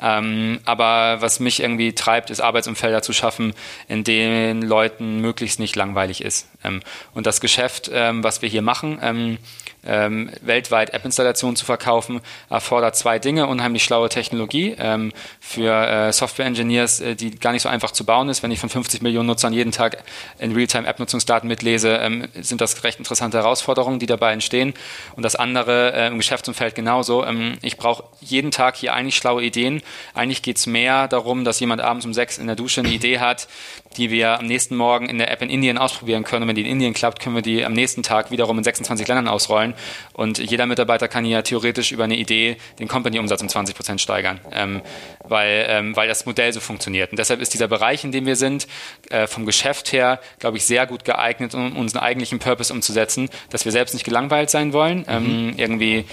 Ähm, 0.00 0.60
aber 0.64 1.20
was 1.20 1.40
mich 1.40 1.60
irgendwie 1.60 1.94
treibt, 1.94 2.30
ist 2.30 2.40
Arbeitsumfelder 2.40 3.02
zu 3.02 3.12
schaffen, 3.12 3.54
in 3.88 4.04
denen 4.04 4.62
Leuten 4.62 5.20
möglichst 5.20 5.60
nicht 5.60 5.76
langweilig 5.76 6.22
ist. 6.22 6.48
Ähm, 6.64 6.80
und 7.14 7.26
das 7.26 7.40
Geschäft, 7.40 7.90
ähm, 7.92 8.24
was 8.24 8.42
wir 8.42 8.48
hier 8.48 8.62
machen, 8.62 9.38
ähm, 9.88 10.30
weltweit 10.42 10.90
App-Installationen 10.90 11.56
zu 11.56 11.64
verkaufen, 11.64 12.20
erfordert 12.50 12.96
zwei 12.96 13.18
Dinge. 13.18 13.46
Unheimlich 13.46 13.84
schlaue 13.84 14.08
Technologie 14.08 14.76
ähm, 14.78 15.12
für 15.40 15.72
äh, 15.72 16.12
Software-Engineers, 16.12 17.00
äh, 17.00 17.14
die 17.14 17.30
gar 17.30 17.52
nicht 17.52 17.62
so 17.62 17.68
einfach 17.68 17.90
zu 17.90 18.04
bauen 18.04 18.28
ist. 18.28 18.42
Wenn 18.42 18.50
ich 18.50 18.60
von 18.60 18.68
50 18.68 19.02
Millionen 19.02 19.26
Nutzern 19.26 19.52
jeden 19.52 19.72
Tag 19.72 20.04
in 20.38 20.52
Realtime-App-Nutzungsdaten 20.52 21.48
mitlese, 21.48 21.96
ähm, 21.96 22.28
sind 22.40 22.60
das 22.60 22.84
recht 22.84 22.98
interessante 22.98 23.38
Herausforderungen, 23.38 23.98
die 23.98 24.06
dabei 24.06 24.32
entstehen. 24.32 24.74
Und 25.16 25.22
das 25.22 25.36
andere 25.36 25.92
äh, 25.92 26.06
im 26.08 26.18
Geschäftsumfeld 26.18 26.74
genauso. 26.74 27.24
Ähm, 27.24 27.58
ich 27.62 27.76
brauche 27.76 28.04
jeden 28.20 28.50
Tag 28.50 28.76
hier 28.76 28.94
eigentlich 28.94 29.16
schlaue 29.16 29.42
Ideen. 29.42 29.82
Eigentlich 30.14 30.42
geht 30.42 30.58
es 30.58 30.66
mehr 30.66 31.08
darum, 31.08 31.44
dass 31.44 31.60
jemand 31.60 31.80
abends 31.80 32.04
um 32.04 32.14
sechs 32.14 32.38
in 32.38 32.46
der 32.46 32.56
Dusche 32.56 32.80
eine 32.80 32.90
Idee 32.90 33.18
hat, 33.18 33.48
die 33.96 34.10
wir 34.10 34.38
am 34.38 34.46
nächsten 34.46 34.76
Morgen 34.76 35.08
in 35.08 35.18
der 35.18 35.30
App 35.30 35.42
in 35.42 35.50
Indien 35.50 35.78
ausprobieren 35.78 36.24
können. 36.24 36.42
Und 36.42 36.48
wenn 36.48 36.56
die 36.56 36.62
in 36.62 36.68
Indien 36.68 36.94
klappt, 36.94 37.20
können 37.20 37.34
wir 37.34 37.42
die 37.42 37.64
am 37.64 37.72
nächsten 37.72 38.02
Tag 38.02 38.30
wiederum 38.30 38.58
in 38.58 38.64
26 38.64 39.06
Ländern 39.08 39.28
ausrollen. 39.28 39.74
Und 40.12 40.38
jeder 40.38 40.66
Mitarbeiter 40.66 41.08
kann 41.08 41.24
hier 41.24 41.42
theoretisch 41.44 41.92
über 41.92 42.04
eine 42.04 42.16
Idee 42.16 42.56
den 42.78 42.88
Company-Umsatz 42.88 43.42
um 43.42 43.48
20 43.48 43.74
Prozent 43.74 44.00
steigern, 44.00 44.40
ähm, 44.52 44.82
weil, 45.24 45.66
ähm, 45.68 45.96
weil 45.96 46.08
das 46.08 46.26
Modell 46.26 46.52
so 46.52 46.60
funktioniert. 46.60 47.10
Und 47.10 47.18
deshalb 47.18 47.40
ist 47.40 47.54
dieser 47.54 47.68
Bereich, 47.68 48.04
in 48.04 48.12
dem 48.12 48.26
wir 48.26 48.36
sind, 48.36 48.66
äh, 49.10 49.26
vom 49.26 49.46
Geschäft 49.46 49.92
her, 49.92 50.20
glaube 50.38 50.56
ich, 50.56 50.64
sehr 50.64 50.86
gut 50.86 51.04
geeignet, 51.04 51.54
um 51.54 51.76
unseren 51.76 52.00
eigentlichen 52.00 52.38
Purpose 52.38 52.72
umzusetzen, 52.72 53.28
dass 53.50 53.64
wir 53.64 53.72
selbst 53.72 53.94
nicht 53.94 54.04
gelangweilt 54.04 54.50
sein 54.50 54.72
wollen. 54.72 55.04
Ähm, 55.08 55.48
mhm. 55.48 55.54
irgendwie 55.56 56.04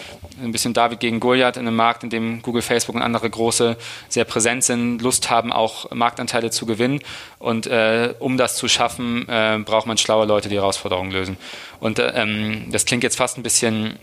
ein 0.42 0.52
bisschen 0.52 0.74
David 0.74 1.00
gegen 1.00 1.20
Goliath 1.20 1.58
in 1.58 1.68
einem 1.68 1.76
Markt, 1.76 2.04
in 2.04 2.10
dem 2.10 2.42
Google, 2.42 2.62
Facebook 2.62 2.96
und 2.96 3.02
andere 3.02 3.30
große 3.30 3.78
sehr 4.10 4.26
präsent 4.26 4.64
sind, 4.64 5.02
Lust 5.02 5.30
haben, 5.30 5.52
auch 5.52 5.92
Marktanteile 5.92 6.50
zu 6.50 6.66
gewinnen. 6.66 7.00
Und 7.46 7.68
äh, 7.68 8.16
um 8.18 8.38
das 8.38 8.56
zu 8.56 8.68
schaffen, 8.68 9.30
äh, 9.30 9.60
braucht 9.64 9.86
man 9.86 10.00
schlaue 10.00 10.26
Leute, 10.26 10.50
die 10.50 10.56
Herausforderungen 10.56 11.12
lösen. 11.12 11.38
Und 11.80 12.00
äh, 12.00 12.08
ähm, 12.16 12.72
das 12.72 12.86
klingt 12.86 13.04
jetzt 13.04 13.18
fast 13.18 13.38
ein 13.38 13.44
bisschen 13.44 14.00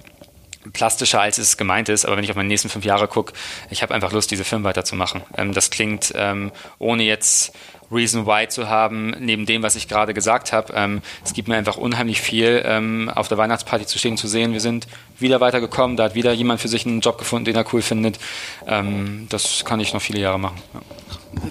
plastischer, 0.73 1.21
als 1.21 1.39
es 1.39 1.57
gemeint 1.57 1.89
ist. 1.89 2.05
Aber 2.05 2.17
wenn 2.17 2.23
ich 2.23 2.31
auf 2.31 2.37
meine 2.37 2.47
nächsten 2.47 2.69
fünf 2.69 2.85
Jahre 2.85 3.09
gucke, 3.09 3.33
ich 3.69 3.83
habe 3.83 3.95
einfach 3.95 4.13
Lust, 4.13 4.31
diese 4.31 4.45
Firmen 4.45 4.63
weiterzumachen. 4.63 5.23
Ähm, 5.37 5.53
das 5.53 5.71
klingt, 5.71 6.13
ähm, 6.15 6.53
ohne 6.79 7.03
jetzt 7.03 7.53
Reason 7.93 8.27
Why 8.27 8.49
zu 8.49 8.69
haben, 8.69 9.15
neben 9.21 9.47
dem, 9.47 9.63
was 9.63 9.77
ich 9.77 9.89
gerade 9.89 10.15
gesagt 10.15 10.53
habe. 10.53 10.73
Ähm, 10.75 11.03
es 11.25 11.33
gibt 11.33 11.49
mir 11.49 11.57
einfach 11.57 11.77
unheimlich 11.77 12.21
viel, 12.21 12.63
ähm, 12.65 13.11
auf 13.15 13.29
der 13.29 13.39
Weihnachtsparty 13.39 13.87
zu 13.87 13.99
stehen, 13.99 14.17
zu 14.17 14.29
sehen. 14.29 14.53
Wir 14.53 14.61
sind 14.61 14.87
wieder 15.19 15.41
weitergekommen, 15.41 15.97
da 15.97 16.05
hat 16.05 16.15
wieder 16.15 16.33
jemand 16.33 16.61
für 16.61 16.69
sich 16.69 16.87
einen 16.87 17.01
Job 17.01 17.19
gefunden, 17.19 17.45
den 17.47 17.57
er 17.57 17.65
cool 17.73 17.83
findet. 17.83 18.19
Ähm, 18.67 19.27
das 19.29 19.65
kann 19.65 19.81
ich 19.81 19.93
noch 19.93 20.03
viele 20.03 20.21
Jahre 20.21 20.39
machen. 20.39 20.57
Ja. 20.75 20.81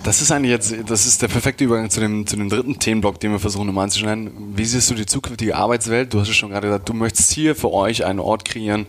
Das 0.03 0.21
ist 0.21 0.31
eigentlich 0.31 0.51
jetzt, 0.51 0.75
das 0.87 1.05
ist 1.05 1.21
der 1.21 1.27
perfekte 1.27 1.63
Übergang 1.63 1.89
zu 1.89 1.99
dem, 1.99 2.27
zu 2.27 2.35
dem 2.35 2.49
dritten 2.49 2.77
Themenblock, 2.77 3.19
den 3.19 3.31
wir 3.31 3.39
versuchen 3.39 3.65
nochmal 3.65 3.85
anzuschneiden. 3.85 4.31
Wie 4.55 4.63
siehst 4.63 4.89
du 4.89 4.93
die 4.93 5.05
zukünftige 5.05 5.55
Arbeitswelt? 5.55 6.13
Du 6.13 6.19
hast 6.19 6.27
ja 6.27 6.33
schon 6.33 6.51
gerade 6.51 6.67
gesagt, 6.67 6.87
du 6.87 6.93
möchtest 6.93 7.31
hier 7.31 7.55
für 7.55 7.73
euch 7.73 8.05
einen 8.05 8.19
Ort 8.19 8.45
kreieren, 8.45 8.85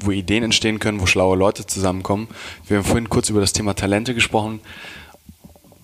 wo 0.00 0.10
Ideen 0.10 0.42
entstehen 0.42 0.78
können, 0.78 1.00
wo 1.00 1.06
schlaue 1.06 1.36
Leute 1.36 1.66
zusammenkommen. 1.66 2.28
Wir 2.66 2.78
haben 2.78 2.84
vorhin 2.84 3.08
kurz 3.08 3.30
über 3.30 3.40
das 3.40 3.52
Thema 3.52 3.74
Talente 3.74 4.14
gesprochen. 4.14 4.60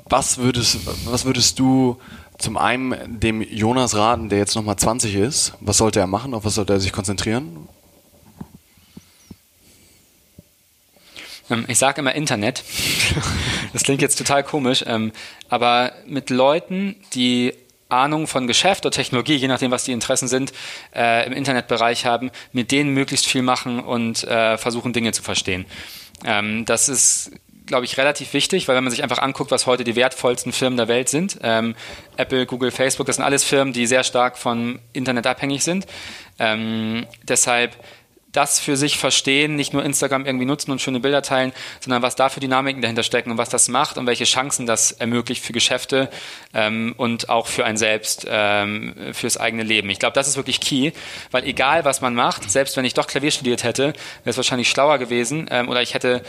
Was 0.08 0.38
würdest, 0.38 0.78
was 1.06 1.24
würdest 1.24 1.58
du 1.58 2.00
zum 2.38 2.56
einen 2.56 3.20
dem 3.20 3.42
Jonas 3.42 3.94
raten, 3.94 4.28
der 4.28 4.38
jetzt 4.38 4.54
nochmal 4.54 4.76
20 4.76 5.14
ist? 5.14 5.54
Was 5.60 5.76
sollte 5.78 6.00
er 6.00 6.06
machen? 6.06 6.34
Auf 6.34 6.44
was 6.44 6.54
sollte 6.54 6.72
er 6.72 6.80
sich 6.80 6.92
konzentrieren? 6.92 7.68
Ähm, 11.50 11.64
ich 11.68 11.78
sage 11.78 12.00
immer 12.00 12.14
Internet. 12.14 12.64
das 13.72 13.82
klingt 13.82 14.02
jetzt 14.02 14.16
total 14.16 14.44
komisch, 14.44 14.84
ähm, 14.86 15.12
aber 15.48 15.92
mit 16.06 16.30
Leuten, 16.30 16.96
die 17.14 17.54
Ahnung 17.88 18.26
von 18.26 18.46
Geschäft 18.46 18.84
oder 18.84 18.94
Technologie, 18.94 19.36
je 19.36 19.48
nachdem, 19.48 19.70
was 19.70 19.84
die 19.84 19.92
Interessen 19.92 20.28
sind, 20.28 20.52
äh, 20.94 21.26
im 21.26 21.32
Internetbereich 21.32 22.04
haben, 22.04 22.30
mit 22.52 22.70
denen 22.70 22.92
möglichst 22.92 23.26
viel 23.26 23.42
machen 23.42 23.80
und 23.80 24.24
äh, 24.24 24.58
versuchen, 24.58 24.92
Dinge 24.92 25.12
zu 25.12 25.22
verstehen. 25.22 25.64
Ähm, 26.24 26.64
das 26.66 26.88
ist, 26.88 27.30
glaube 27.68 27.84
ich, 27.84 27.96
relativ 27.96 28.32
wichtig, 28.32 28.66
weil 28.66 28.76
wenn 28.76 28.84
man 28.84 28.90
sich 28.90 29.02
einfach 29.02 29.18
anguckt, 29.18 29.50
was 29.50 29.66
heute 29.66 29.84
die 29.84 29.94
wertvollsten 29.94 30.52
Firmen 30.52 30.76
der 30.76 30.88
Welt 30.88 31.08
sind, 31.08 31.38
ähm, 31.42 31.76
Apple, 32.16 32.46
Google, 32.46 32.70
Facebook, 32.70 33.06
das 33.06 33.16
sind 33.16 33.24
alles 33.24 33.44
Firmen, 33.44 33.72
die 33.72 33.86
sehr 33.86 34.02
stark 34.02 34.36
von 34.36 34.80
Internet 34.92 35.26
abhängig 35.26 35.62
sind. 35.62 35.86
Ähm, 36.38 37.06
deshalb 37.22 37.76
das 38.32 38.60
für 38.60 38.76
sich 38.76 38.98
verstehen, 38.98 39.56
nicht 39.56 39.72
nur 39.72 39.84
Instagram 39.84 40.26
irgendwie 40.26 40.44
nutzen 40.44 40.70
und 40.70 40.82
schöne 40.82 41.00
Bilder 41.00 41.22
teilen, 41.22 41.52
sondern 41.80 42.02
was 42.02 42.14
da 42.14 42.28
für 42.28 42.40
Dynamiken 42.40 42.82
dahinter 42.82 43.02
stecken 43.02 43.30
und 43.30 43.38
was 43.38 43.48
das 43.48 43.68
macht 43.68 43.96
und 43.96 44.06
welche 44.06 44.24
Chancen 44.24 44.66
das 44.66 44.92
ermöglicht 44.92 45.42
für 45.42 45.52
Geschäfte 45.52 46.10
ähm, 46.52 46.94
und 46.98 47.30
auch 47.30 47.46
für 47.46 47.64
ein 47.64 47.76
selbst, 47.76 48.26
ähm, 48.28 48.94
fürs 49.12 49.38
eigene 49.38 49.62
Leben. 49.62 49.88
Ich 49.88 49.98
glaube, 49.98 50.14
das 50.14 50.28
ist 50.28 50.36
wirklich 50.36 50.60
key, 50.60 50.92
weil 51.30 51.44
egal 51.44 51.84
was 51.84 52.00
man 52.00 52.14
macht, 52.14 52.50
selbst 52.50 52.76
wenn 52.76 52.84
ich 52.84 52.94
doch 52.94 53.06
Klavier 53.06 53.30
studiert 53.30 53.64
hätte, 53.64 53.86
wäre 53.88 53.94
es 54.24 54.36
wahrscheinlich 54.36 54.68
schlauer 54.68 54.98
gewesen 54.98 55.48
ähm, 55.50 55.68
oder 55.68 55.80
ich 55.80 55.94
hätte 55.94 56.22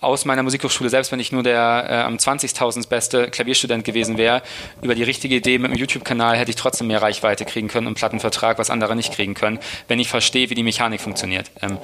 aus 0.00 0.24
meiner 0.24 0.42
Musikhochschule, 0.42 0.90
selbst 0.90 1.12
wenn 1.12 1.20
ich 1.20 1.32
nur 1.32 1.42
der 1.42 1.86
äh, 1.88 1.94
am 2.02 2.16
20.000 2.16 2.88
beste 2.88 3.30
Klavierstudent 3.30 3.84
gewesen 3.84 4.18
wäre, 4.18 4.42
über 4.82 4.94
die 4.94 5.02
richtige 5.02 5.36
Idee 5.36 5.58
mit 5.58 5.70
dem 5.70 5.76
YouTube-Kanal 5.76 6.36
hätte 6.36 6.50
ich 6.50 6.56
trotzdem 6.56 6.88
mehr 6.88 7.02
Reichweite 7.02 7.44
kriegen 7.44 7.68
können 7.68 7.86
und 7.86 7.94
Plattenvertrag, 7.94 8.58
was 8.58 8.70
andere 8.70 8.94
nicht 8.94 9.12
kriegen 9.12 9.34
können, 9.34 9.58
wenn 9.88 9.98
ich 9.98 10.08
verstehe, 10.08 10.50
wie 10.50 10.54
die 10.54 10.62
Mechanik 10.62 11.00
funktioniert. 11.00 11.50
Ähm, 11.62 11.78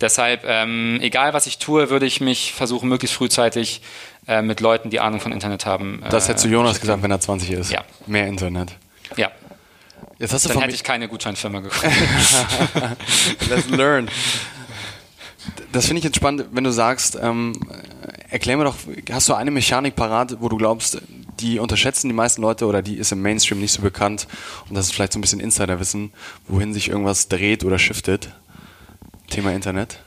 deshalb, 0.00 0.44
ähm, 0.46 0.98
egal 1.00 1.32
was 1.32 1.46
ich 1.46 1.58
tue, 1.58 1.90
würde 1.90 2.06
ich 2.06 2.20
mich 2.20 2.52
versuchen, 2.52 2.88
möglichst 2.88 3.16
frühzeitig 3.16 3.80
äh, 4.26 4.42
mit 4.42 4.60
Leuten, 4.60 4.90
die 4.90 5.00
Ahnung 5.00 5.20
von 5.20 5.32
Internet 5.32 5.66
haben. 5.66 6.02
Äh, 6.04 6.10
das 6.10 6.28
hättest 6.28 6.44
du 6.44 6.48
Jonas 6.48 6.80
gesagt, 6.80 7.02
wenn 7.02 7.10
er 7.10 7.20
20 7.20 7.50
ist. 7.50 7.72
Ja. 7.72 7.84
Mehr 8.06 8.26
Internet. 8.26 8.72
Ja. 9.16 9.30
Jetzt 10.18 10.32
hast 10.32 10.44
du 10.44 10.48
Dann 10.50 10.62
hätte 10.62 10.74
ich 10.74 10.84
keine 10.84 11.08
Gutscheinfirma 11.08 11.60
gefunden. 11.60 11.96
Let's 13.50 13.68
learn. 13.68 14.08
Das 15.72 15.86
finde 15.86 15.98
ich 15.98 16.04
jetzt 16.04 16.16
spannend, 16.16 16.46
wenn 16.52 16.64
du 16.64 16.72
sagst, 16.72 17.18
ähm, 17.20 17.52
erklär 18.30 18.56
mir 18.56 18.64
doch, 18.64 18.76
hast 19.10 19.28
du 19.28 19.34
eine 19.34 19.50
Mechanik 19.50 19.96
parat, 19.96 20.36
wo 20.40 20.48
du 20.48 20.56
glaubst, 20.56 21.00
die 21.40 21.58
unterschätzen 21.58 22.08
die 22.08 22.14
meisten 22.14 22.42
Leute 22.42 22.66
oder 22.66 22.82
die 22.82 22.96
ist 22.96 23.12
im 23.12 23.22
Mainstream 23.22 23.60
nicht 23.60 23.72
so 23.72 23.82
bekannt 23.82 24.28
und 24.68 24.76
das 24.76 24.86
ist 24.86 24.92
vielleicht 24.92 25.12
so 25.12 25.18
ein 25.18 25.22
bisschen 25.22 25.40
Insiderwissen, 25.40 26.12
wohin 26.46 26.72
sich 26.72 26.88
irgendwas 26.88 27.28
dreht 27.28 27.64
oder 27.64 27.78
shiftet? 27.78 28.30
Thema 29.28 29.52
Internet? 29.52 30.03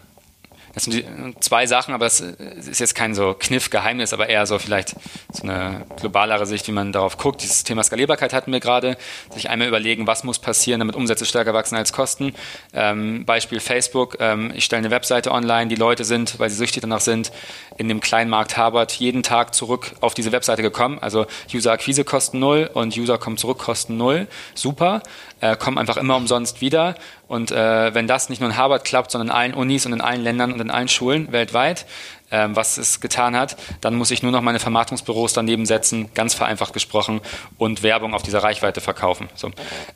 Das 0.78 0.84
sind 0.84 1.44
zwei 1.44 1.66
Sachen, 1.66 1.96
aber 1.96 2.06
es 2.06 2.20
ist 2.20 2.80
jetzt 2.80 2.94
kein 2.94 3.16
so 3.16 3.34
Kniff-Geheimnis, 3.34 4.14
aber 4.14 4.30
eher 4.30 4.46
so 4.46 4.60
vielleicht 4.60 4.96
so 5.34 5.42
eine 5.42 5.88
globalere 6.00 6.46
Sicht, 6.46 6.68
wie 6.68 6.72
man 6.72 6.92
darauf 6.92 7.18
guckt. 7.18 7.42
Dieses 7.42 7.64
Thema 7.64 7.82
Skalierbarkeit 7.82 8.32
hatten 8.32 8.52
wir 8.52 8.60
gerade. 8.60 8.96
Sich 9.34 9.50
einmal 9.50 9.68
überlegen, 9.68 10.06
was 10.06 10.24
muss 10.24 10.38
passieren, 10.38 10.78
damit 10.80 10.96
Umsätze 10.96 11.26
stärker 11.26 11.56
wachsen 11.56 11.76
als 11.78 11.94
Kosten. 11.94 12.36
Ähm, 12.74 13.26
Beispiel 13.26 13.60
Facebook. 13.60 14.18
Ähm, 14.20 14.54
ich 14.54 14.66
stelle 14.66 14.82
eine 14.82 14.92
Webseite 14.92 15.32
online. 15.32 15.68
Die 15.68 15.76
Leute 15.76 16.06
sind, 16.06 16.38
weil 16.40 16.52
sie 16.52 16.58
süchtig 16.58 16.82
danach 16.82 17.02
sind, 17.02 17.32
in 17.78 17.90
dem 17.90 18.00
kleinen 18.00 18.30
Markt 18.30 18.56
Harvard 18.56 18.92
jeden 18.92 19.24
Tag 19.24 19.56
zurück 19.56 19.96
auf 20.02 20.14
diese 20.14 20.32
Webseite 20.32 20.62
gekommen. 20.62 21.00
Also 21.00 21.26
User-Akquise 21.52 22.04
kosten 22.04 22.38
null 22.38 22.70
und 22.72 22.96
User 22.96 23.18
kommen 23.18 23.38
zurück 23.38 23.58
kosten 23.58 23.98
null. 23.98 24.28
Super 24.54 25.02
äh, 25.42 25.56
kommen 25.56 25.80
einfach 25.80 25.98
immer 25.98 26.18
umsonst 26.18 26.62
wieder. 26.62 26.94
Und 27.28 27.52
äh, 27.52 27.94
wenn 27.94 28.08
das 28.08 28.30
nicht 28.30 28.40
nur 28.40 28.50
in 28.50 28.58
Harvard 28.58 28.86
klappt, 28.86 29.12
sondern 29.12 29.28
in 29.28 29.34
allen 29.34 29.54
Unis 29.54 29.86
und 29.86 29.94
in 29.94 30.02
allen 30.02 30.22
Ländern 30.22 30.54
und 30.54 30.62
in 30.62 30.72
allen 30.72 30.88
Schulen 30.88 31.32
weltweit, 31.32 31.86
ähm, 32.32 32.56
was 32.56 32.78
es 32.78 33.00
getan 33.00 33.36
hat. 33.36 33.58
Dann 33.82 33.96
muss 33.96 34.12
ich 34.12 34.24
nur 34.24 34.32
noch 34.32 34.42
meine 34.42 34.60
Vermarktungsbüros 34.60 35.34
daneben 35.34 35.66
setzen, 35.66 36.10
ganz 36.14 36.34
vereinfacht 36.34 36.74
gesprochen, 36.74 37.22
und 37.58 37.84
Werbung 37.84 38.14
auf 38.14 38.24
dieser 38.24 38.44
Reichweite 38.44 38.82
verkaufen. 38.82 39.30
So. 39.36 39.52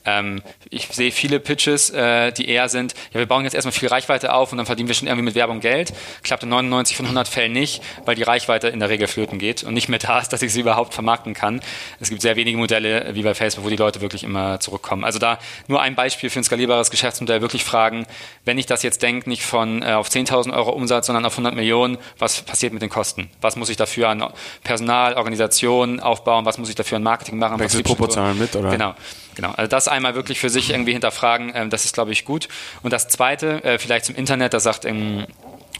Ähm, 0.05 0.41
ich 0.69 0.87
sehe 0.87 1.11
viele 1.11 1.39
Pitches, 1.39 1.89
äh, 1.89 2.31
die 2.31 2.47
eher 2.47 2.69
sind, 2.69 2.93
ja, 3.13 3.19
wir 3.19 3.25
bauen 3.25 3.43
jetzt 3.43 3.53
erstmal 3.53 3.73
viel 3.73 3.89
Reichweite 3.89 4.33
auf 4.33 4.51
und 4.51 4.57
dann 4.57 4.65
verdienen 4.65 4.87
wir 4.87 4.95
schon 4.95 5.07
irgendwie 5.07 5.25
mit 5.25 5.35
Werbung 5.35 5.59
Geld. 5.59 5.93
Klappt 6.23 6.43
in 6.43 6.49
99 6.49 6.95
von 6.95 7.05
100 7.05 7.27
Fällen 7.27 7.51
nicht, 7.51 7.81
weil 8.05 8.15
die 8.15 8.23
Reichweite 8.23 8.69
in 8.69 8.79
der 8.79 8.89
Regel 8.89 9.07
flöten 9.07 9.39
geht 9.39 9.63
und 9.63 9.73
nicht 9.73 9.89
mehr 9.89 9.99
da 9.99 10.19
ist, 10.19 10.29
dass 10.29 10.41
ich 10.41 10.53
sie 10.53 10.61
überhaupt 10.61 10.93
vermarkten 10.93 11.33
kann. 11.33 11.61
Es 11.99 12.09
gibt 12.09 12.21
sehr 12.21 12.35
wenige 12.35 12.57
Modelle 12.57 13.13
wie 13.13 13.23
bei 13.23 13.33
Facebook, 13.33 13.65
wo 13.65 13.69
die 13.69 13.75
Leute 13.75 14.01
wirklich 14.01 14.23
immer 14.23 14.59
zurückkommen. 14.59 15.03
Also 15.03 15.19
da 15.19 15.39
nur 15.67 15.81
ein 15.81 15.95
Beispiel 15.95 16.29
für 16.29 16.39
ein 16.39 16.43
skalierbares 16.43 16.91
Geschäftsmodell, 16.91 17.41
wirklich 17.41 17.63
fragen, 17.63 18.05
wenn 18.45 18.57
ich 18.57 18.65
das 18.65 18.83
jetzt 18.83 19.01
denke, 19.01 19.29
nicht 19.29 19.43
von 19.43 19.81
äh, 19.81 19.93
auf 19.93 20.09
10.000 20.09 20.53
Euro 20.53 20.71
Umsatz, 20.71 21.07
sondern 21.07 21.25
auf 21.25 21.33
100 21.33 21.55
Millionen, 21.55 21.97
was 22.21 22.41
passiert 22.41 22.71
mit 22.71 22.81
den 22.81 22.89
Kosten? 22.89 23.29
Was 23.41 23.55
muss 23.55 23.69
ich 23.69 23.77
dafür 23.77 24.09
an 24.09 24.23
Personal, 24.63 25.15
Organisation 25.15 25.99
aufbauen? 25.99 26.45
Was 26.45 26.57
muss 26.57 26.69
ich 26.69 26.75
dafür 26.75 26.97
an 26.97 27.03
Marketing 27.03 27.37
machen? 27.37 27.59
Wechselt 27.59 27.85
proportional 27.85 28.35
mit, 28.35 28.55
oder? 28.55 28.69
Genau. 28.69 28.95
Genau, 29.35 29.51
also 29.51 29.69
das 29.69 29.87
einmal 29.87 30.13
wirklich 30.13 30.39
für 30.39 30.49
sich 30.49 30.71
irgendwie 30.71 30.91
hinterfragen, 30.91 31.53
ähm, 31.55 31.69
das 31.69 31.85
ist, 31.85 31.93
glaube 31.93 32.11
ich, 32.11 32.25
gut. 32.25 32.49
Und 32.83 32.91
das 32.91 33.07
Zweite, 33.07 33.63
äh, 33.63 33.79
vielleicht 33.79 34.05
zum 34.05 34.15
Internet, 34.15 34.53
da 34.53 34.59
sagt 34.59 34.83
ähm, 34.83 35.21
äh, 35.21 35.25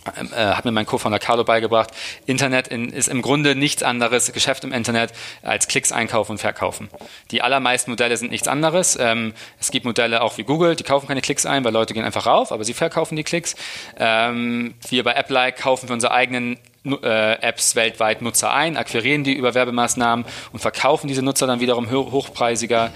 hat 0.06 0.66
mir 0.66 0.72
mein 0.72 0.86
Co-Founder 0.86 1.20
Carlo 1.20 1.44
beigebracht, 1.44 1.92
Internet 2.26 2.68
in, 2.68 2.90
ist 2.90 3.08
im 3.08 3.22
Grunde 3.22 3.56
nichts 3.56 3.84
anderes, 3.84 4.32
Geschäft 4.34 4.64
im 4.64 4.72
Internet, 4.72 5.14
als 5.44 5.68
Klicks 5.68 5.92
einkaufen 5.92 6.34
und 6.34 6.38
verkaufen. 6.40 6.90
Die 7.30 7.42
allermeisten 7.42 7.92
Modelle 7.92 8.18
sind 8.18 8.32
nichts 8.32 8.48
anderes. 8.48 8.98
Ähm, 9.00 9.34
es 9.60 9.72
gibt 9.72 9.86
Modelle 9.86 10.22
auch 10.22 10.38
wie 10.38 10.44
Google, 10.44 10.76
die 10.76 10.84
kaufen 10.84 11.08
keine 11.08 11.22
Klicks 11.22 11.46
ein, 11.46 11.64
weil 11.64 11.74
Leute 11.74 11.94
gehen 11.94 12.04
einfach 12.04 12.26
rauf, 12.26 12.52
aber 12.52 12.64
sie 12.64 12.74
verkaufen 12.74 13.16
die 13.16 13.24
Klicks. 13.24 13.56
Ähm, 13.98 14.74
wir 14.90 15.04
bei 15.04 15.16
AppLike 15.16 15.62
kaufen 15.62 15.88
für 15.88 15.94
unsere 15.94 16.14
eigenen 16.14 16.58
äh, 16.86 17.34
Apps 17.42 17.76
weltweit 17.76 18.22
Nutzer 18.22 18.52
ein, 18.52 18.78
akquirieren 18.78 19.24
die 19.24 19.34
über 19.34 19.54
Werbemaßnahmen 19.54 20.26
und 20.52 20.60
verkaufen 20.60 21.08
diese 21.08 21.22
Nutzer 21.22 21.46
dann 21.46 21.60
wiederum 21.60 21.92
hochpreisiger 21.92 22.92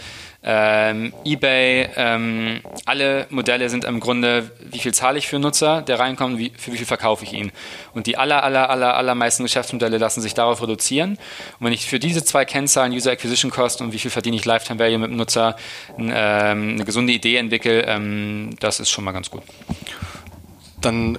ähm, 0.48 1.12
eBay, 1.26 1.90
ähm, 1.96 2.62
alle 2.86 3.26
Modelle 3.32 3.68
sind 3.70 3.84
im 3.84 4.00
Grunde, 4.00 4.52
wie 4.60 4.78
viel 4.78 4.94
zahle 4.94 5.18
ich 5.18 5.28
für 5.28 5.38
einen 5.38 5.44
Nutzer, 5.44 5.82
der 5.82 5.98
reinkommt, 5.98 6.38
wie, 6.38 6.52
für 6.56 6.72
wie 6.72 6.78
viel 6.78 6.86
verkaufe 6.86 7.24
ich 7.26 7.34
ihn. 7.34 7.52
Und 7.96 8.06
die 8.06 8.16
aller, 8.16 8.44
aller, 8.44 8.70
aller, 8.70 8.96
allermeisten 8.96 9.42
Geschäftsmodelle 9.42 9.98
lassen 9.98 10.22
sich 10.22 10.36
darauf 10.36 10.62
reduzieren. 10.62 11.18
Und 11.60 11.66
wenn 11.66 11.74
ich 11.74 11.88
für 11.88 11.98
diese 11.98 12.24
zwei 12.24 12.46
Kennzahlen, 12.46 12.94
User 12.94 13.12
Acquisition 13.12 13.50
Cost 13.50 13.82
und 13.82 13.92
wie 13.92 13.98
viel 13.98 14.12
verdiene 14.12 14.36
ich 14.36 14.46
Lifetime 14.46 14.80
Value 14.80 15.00
mit 15.00 15.10
dem 15.10 15.18
Nutzer, 15.18 15.56
ähm, 15.98 16.12
eine 16.12 16.86
gesunde 16.86 17.12
Idee 17.12 17.38
entwickle, 17.38 17.82
ähm, 17.88 18.52
das 18.60 18.80
ist 18.80 18.92
schon 18.92 19.04
mal 19.04 19.14
ganz 19.14 19.32
gut. 19.32 19.42
Dann 20.80 21.18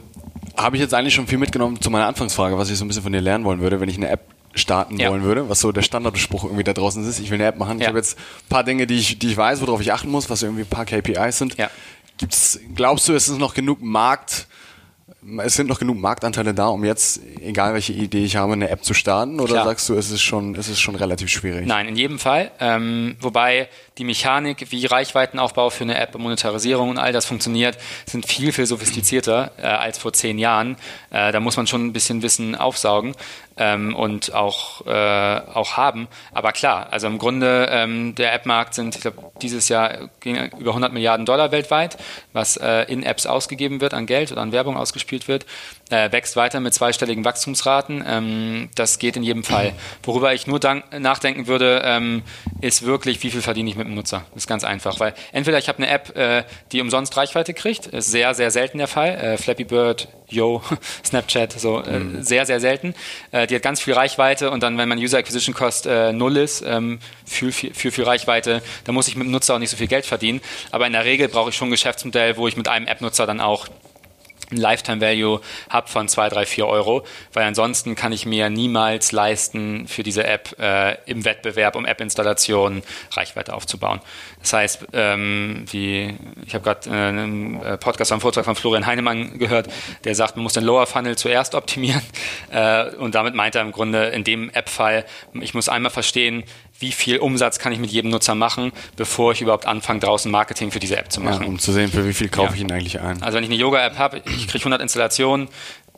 habe 0.57 0.77
ich 0.77 0.83
jetzt 0.83 0.95
eigentlich 0.95 1.15
schon 1.15 1.27
viel 1.27 1.39
mitgenommen 1.39 1.81
zu 1.81 1.91
meiner 1.91 2.07
Anfangsfrage, 2.07 2.57
was 2.57 2.71
ich 2.71 2.79
so 2.79 2.85
ein 2.85 2.89
bisschen 2.89 3.03
von 3.03 3.13
dir 3.13 3.21
lernen 3.21 3.45
wollen 3.45 3.61
würde, 3.61 3.81
wenn 3.81 3.89
ich 3.89 3.97
eine 3.97 4.09
App 4.09 4.36
starten 4.57 4.99
ja. 4.99 5.11
wollen 5.11 5.23
würde, 5.23 5.49
was 5.49 5.61
so 5.61 5.73
der 5.73 5.83
Standardspruch 5.83 6.45
irgendwie 6.45 6.65
da 6.65 6.73
draußen 6.73 7.07
ist. 7.09 7.19
Ich 7.19 7.31
will 7.31 7.37
eine 7.37 7.47
App 7.47 7.59
machen. 7.59 7.79
Ja. 7.79 7.83
Ich 7.83 7.89
habe 7.89 7.99
jetzt 7.99 8.19
ein 8.19 8.49
paar 8.49 8.65
Dinge, 8.65 8.87
die 8.87 8.97
ich, 8.97 9.19
die 9.19 9.29
ich 9.29 9.37
weiß, 9.37 9.61
worauf 9.61 9.81
ich 9.81 9.93
achten 9.93 10.11
muss, 10.11 10.29
was 10.31 10.43
irgendwie 10.43 10.63
ein 10.63 10.69
paar 10.69 10.85
KPIs 10.85 11.39
sind. 11.39 11.57
Ja. 11.57 11.71
Gibt's, 12.19 12.59
glaubst 12.75 13.09
du, 13.09 13.15
es 13.15 13.29
ist 13.29 13.39
noch 13.39 13.55
genug 13.55 13.83
Markt, 13.83 14.47
es 15.39 15.55
sind 15.55 15.69
noch 15.69 15.79
genug 15.79 15.99
Marktanteile 15.99 16.55
da, 16.55 16.69
um 16.69 16.85
jetzt, 16.85 17.21
egal 17.41 17.75
welche 17.75 17.93
Idee 17.93 18.25
ich 18.25 18.37
habe, 18.37 18.53
eine 18.53 18.71
App 18.71 18.85
zu 18.85 18.95
starten? 18.95 19.41
Oder 19.41 19.55
Klar. 19.55 19.65
sagst 19.65 19.89
du, 19.89 19.95
es 19.95 20.11
ist 20.11 20.23
schon, 20.23 20.55
es 20.55 20.69
ist 20.69 20.81
schon 20.81 20.95
relativ 20.95 21.29
schwierig? 21.29 21.67
Nein, 21.67 21.89
in 21.89 21.97
jedem 21.97 22.19
Fall. 22.19 22.53
Ähm, 22.61 23.17
wobei 23.21 23.69
die 23.99 24.05
Mechanik, 24.05 24.71
wie 24.71 24.87
Reichweitenaufbau 24.87 25.71
für 25.71 25.85
eine 25.85 25.99
App, 25.99 26.17
Monetarisierung 26.17 26.91
und 26.91 26.99
all 26.99 27.13
das 27.13 27.27
funktioniert, 27.27 27.77
sind 28.07 28.27
viel, 28.27 28.53
viel 28.53 28.67
sophistizierter 28.67 29.53
äh, 29.59 29.63
als 29.67 29.99
vor 29.99 30.13
zehn 30.13 30.39
Jahren. 30.39 30.77
Äh, 31.11 31.33
da 31.33 31.41
muss 31.41 31.57
man 31.57 31.67
schon 31.67 31.87
ein 31.87 31.93
bisschen 31.93 32.23
Wissen 32.23 32.55
aufsaugen 32.55 33.15
ähm, 33.57 33.95
und 33.95 34.35
auch, 34.35 34.87
äh, 34.87 34.91
auch 34.91 35.77
haben. 35.77 36.09
Aber 36.33 36.53
klar, 36.53 36.89
also 36.91 37.07
im 37.07 37.19
Grunde 37.19 37.69
ähm, 37.71 38.15
der 38.15 38.33
App-Markt 38.33 38.75
sind, 38.75 38.97
ich 38.97 39.03
glaube, 39.03 39.33
dieses 39.43 39.69
Jahr 39.69 40.11
ging 40.21 40.37
über 40.59 40.71
100 40.71 40.93
Milliarden 40.93 41.27
Dollar 41.27 41.53
weltweit, 41.53 41.97
was 42.33 42.57
äh, 42.57 42.83
in 42.83 43.03
Apps 43.03 43.27
ausgegeben 43.27 43.81
wird 43.81 43.95
an 43.95 44.07
Geld 44.07 44.31
oder 44.33 44.43
an 44.43 44.53
Werbung 44.53 44.77
ausgespielt 44.77 45.07
gespielt 45.07 45.29
wird, 45.29 45.47
äh, 45.91 46.11
wächst 46.11 46.37
weiter 46.37 46.61
mit 46.61 46.75
zweistelligen 46.75 47.25
Wachstumsraten. 47.25 48.05
Ähm, 48.07 48.69
das 48.75 48.99
geht 48.99 49.17
in 49.17 49.23
jedem 49.23 49.45
Fall. 49.45 49.73
Worüber 50.03 50.35
ich 50.35 50.47
nur 50.47 50.61
nachdenken 50.99 51.47
würde, 51.47 51.83
ähm, 51.85 52.23
ist 52.61 52.85
wirklich, 52.85 53.23
wie 53.23 53.31
viel 53.31 53.43
verdiene 53.43 53.71
ich 53.71 53.77
mit 53.77 53.87
dem 53.87 53.95
Nutzer. 53.95 54.25
Das 54.35 54.45
ist 54.45 54.47
ganz 54.47 54.65
einfach, 54.65 54.99
weil 54.99 55.15
entweder 55.33 55.59
ich 55.59 55.69
habe 55.69 55.79
eine 55.79 55.89
App, 55.89 56.17
äh, 56.17 56.45
die 56.73 56.81
umsonst 56.81 57.17
Reichweite 57.17 57.55
kriegt, 57.55 57.87
ist 57.87 58.11
sehr, 58.11 58.35
sehr 58.35 58.51
selten 58.51 58.79
der 58.79 58.89
Fall. 58.89 59.11
Äh, 59.11 59.37
Flappy 59.37 59.65
Bird, 59.65 60.09
Yo, 60.29 60.63
Snapchat, 61.05 61.53
so 61.53 61.81
äh, 61.83 62.01
mhm. 62.01 62.23
sehr, 62.23 62.47
sehr 62.47 62.59
selten. 62.61 62.95
Äh, 63.31 63.47
die 63.47 63.55
hat 63.55 63.63
ganz 63.63 63.81
viel 63.81 63.95
Reichweite 63.95 64.51
und 64.51 64.63
dann, 64.63 64.77
wenn 64.79 64.89
mein 64.89 64.99
User 64.99 65.19
Acquisition 65.19 65.55
Cost 65.55 65.87
äh, 65.87 66.13
null 66.13 66.37
ist, 66.37 66.65
ähm, 66.67 66.99
für, 67.25 67.53
für, 67.53 67.73
für 67.73 67.93
viel 67.93 68.05
Reichweite, 68.05 68.63
dann 68.85 68.95
muss 68.95 69.09
ich 69.09 69.17
mit 69.17 69.27
dem 69.27 69.31
Nutzer 69.31 69.55
auch 69.55 69.59
nicht 69.59 69.71
so 69.71 69.77
viel 69.77 69.87
Geld 69.87 70.07
verdienen. 70.07 70.41
Aber 70.73 70.87
in 70.87 70.93
der 70.93 71.05
Regel 71.05 71.29
brauche 71.29 71.51
ich 71.51 71.57
schon 71.57 71.69
ein 71.69 71.73
Geschäftsmodell, 71.73 72.37
wo 72.37 72.49
ich 72.49 72.57
mit 72.57 72.67
einem 72.67 72.89
App-Nutzer 72.89 73.27
dann 73.27 73.41
auch 73.41 73.69
ein 74.51 74.57
Lifetime 74.57 75.01
Value 75.01 75.41
habe 75.69 75.89
von 75.89 76.09
2, 76.09 76.29
3, 76.29 76.47
4 76.47 76.67
Euro, 76.67 77.05
weil 77.33 77.45
ansonsten 77.45 77.95
kann 77.95 78.13
ich 78.13 78.27
mir 78.27 78.51
niemals 78.51 79.13
leisten, 79.13 79.89
für 79.89 80.03
diese 80.03 80.25
App 80.25 80.59
äh, 80.59 80.97
im 81.07 81.25
Wettbewerb 81.25 81.77
um 81.77 81.85
App-Installation 81.85 82.83
Reichweite 83.13 83.55
aufzubauen. 83.55 84.01
Das 84.41 84.53
heißt, 84.53 84.87
ähm, 84.93 85.65
wie 85.71 86.15
ich 86.47 86.55
habe 86.55 86.65
gerade 86.65 86.89
äh, 86.89 86.93
einen 86.93 87.63
äh, 87.63 87.77
Podcast 87.77 88.13
am 88.13 88.21
Vortrag 88.21 88.45
von 88.45 88.55
Florian 88.55 88.87
Heinemann 88.87 89.39
gehört, 89.39 89.69
der 90.05 90.15
sagt, 90.15 90.37
man 90.37 90.45
muss 90.45 90.53
den 90.53 90.65
Lower 90.65 90.87
Funnel 90.87 91.17
zuerst 91.17 91.55
optimieren 91.55 92.03
äh, 92.51 92.91
und 92.97 93.15
damit 93.15 93.35
meint 93.35 93.55
er 93.55 93.63
im 93.63 93.73
Grunde 93.73 94.07
in 94.07 94.25
dem 94.25 94.51
App-Fall, 94.51 95.05
ich 95.41 95.55
muss 95.55 95.69
einmal 95.69 95.91
verstehen, 95.91 96.45
wie 96.79 96.93
viel 96.93 97.19
Umsatz 97.19 97.59
kann 97.59 97.73
ich 97.73 97.79
mit 97.79 97.91
jedem 97.91 98.11
Nutzer 98.11 98.35
machen, 98.35 98.73
bevor 98.97 99.33
ich 99.33 99.41
überhaupt 99.41 99.67
anfange, 99.67 100.01
draußen 100.01 100.31
Marketing 100.31 100.71
für 100.71 100.81
diese 100.81 100.97
App 100.97 101.11
zu 101.11 101.21
machen. 101.21 101.43
Ja, 101.43 101.49
um 101.49 101.59
zu 101.59 101.73
sehen, 101.73 101.91
für 101.91 102.07
wie 102.07 102.13
viel 102.13 102.29
kaufe 102.29 102.51
ja. 102.51 102.55
ich 102.55 102.61
ihn 102.61 102.73
eigentlich 102.73 103.01
ein. 103.01 103.23
Also 103.23 103.37
wenn 103.37 103.45
ich 103.45 103.51
eine 103.51 103.59
Yoga-App 103.59 103.99
habe, 103.99 104.23
ich 104.27 104.49
kriege 104.49 104.61
100 104.61 104.81
Installationen, 104.83 105.49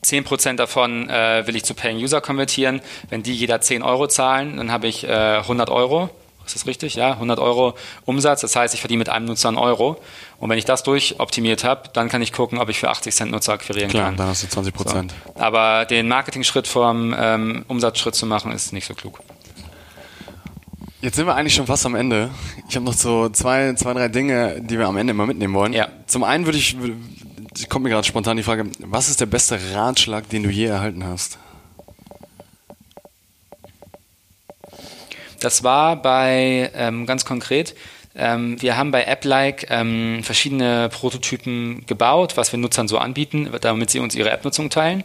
10% 0.04 0.56
davon 0.56 1.10
äh, 1.10 1.46
will 1.46 1.56
ich 1.56 1.64
zu 1.64 1.74
Paying 1.74 1.98
User 1.98 2.20
konvertieren. 2.20 2.80
Wenn 3.10 3.22
die 3.22 3.34
jeder 3.34 3.60
10 3.60 3.82
Euro 3.82 4.06
zahlen, 4.06 4.56
dann 4.56 4.70
habe 4.70 4.86
ich 4.86 5.04
äh, 5.04 5.38
100 5.38 5.70
Euro. 5.70 6.10
Ist 6.46 6.54
das 6.54 6.66
richtig? 6.66 6.94
Ja, 6.94 7.12
100 7.12 7.38
Euro 7.40 7.74
Umsatz. 8.06 8.40
Das 8.40 8.56
heißt, 8.56 8.72
ich 8.72 8.80
verdiene 8.80 9.00
mit 9.00 9.10
einem 9.10 9.26
Nutzer 9.26 9.48
einen 9.48 9.58
Euro. 9.58 10.00
Und 10.38 10.48
wenn 10.48 10.56
ich 10.56 10.64
das 10.64 10.82
durchoptimiert 10.82 11.62
habe, 11.62 11.90
dann 11.92 12.08
kann 12.08 12.22
ich 12.22 12.32
gucken, 12.32 12.58
ob 12.58 12.70
ich 12.70 12.78
für 12.78 12.88
80 12.88 13.14
Cent 13.14 13.32
Nutzer 13.32 13.52
akquirieren 13.52 13.90
Klar, 13.90 14.06
kann. 14.06 14.16
dann 14.16 14.28
hast 14.28 14.44
du 14.44 14.48
20 14.48 14.72
Prozent. 14.72 15.14
So. 15.26 15.40
Aber 15.40 15.84
den 15.84 16.08
Marketing-Schritt 16.08 16.66
vom 16.66 17.14
ähm, 17.18 17.64
Umsatzschritt 17.68 18.14
zu 18.14 18.24
machen, 18.24 18.52
ist 18.52 18.72
nicht 18.72 18.86
so 18.86 18.94
klug. 18.94 19.20
Jetzt 21.00 21.14
sind 21.14 21.26
wir 21.26 21.36
eigentlich 21.36 21.54
schon 21.54 21.66
fast 21.66 21.86
am 21.86 21.94
Ende. 21.94 22.30
Ich 22.68 22.74
habe 22.74 22.84
noch 22.84 22.92
so 22.92 23.28
zwei, 23.28 23.72
zwei, 23.74 23.94
drei 23.94 24.08
Dinge, 24.08 24.60
die 24.60 24.78
wir 24.80 24.88
am 24.88 24.96
Ende 24.96 25.14
mal 25.14 25.26
mitnehmen 25.26 25.54
wollen. 25.54 25.72
Ja. 25.72 25.88
Zum 26.06 26.24
einen 26.24 26.44
würde 26.44 26.58
ich, 26.58 26.76
kommt 27.68 27.84
mir 27.84 27.90
gerade 27.90 28.06
spontan 28.06 28.36
die 28.36 28.42
Frage, 28.42 28.64
was 28.80 29.08
ist 29.08 29.20
der 29.20 29.26
beste 29.26 29.60
Ratschlag, 29.74 30.28
den 30.28 30.42
du 30.42 30.50
je 30.50 30.64
erhalten 30.64 31.06
hast? 31.06 31.38
Das 35.38 35.62
war 35.62 36.02
bei, 36.02 36.72
ähm, 36.74 37.06
ganz 37.06 37.24
konkret, 37.24 37.76
ähm, 38.16 38.60
wir 38.60 38.76
haben 38.76 38.90
bei 38.90 39.06
AppLike 39.06 39.68
ähm, 39.70 40.24
verschiedene 40.24 40.88
Prototypen 40.88 41.86
gebaut, 41.86 42.36
was 42.36 42.50
wir 42.50 42.58
Nutzern 42.58 42.88
so 42.88 42.98
anbieten, 42.98 43.48
damit 43.60 43.90
sie 43.90 44.00
uns 44.00 44.16
ihre 44.16 44.30
App-Nutzung 44.30 44.68
teilen 44.68 45.04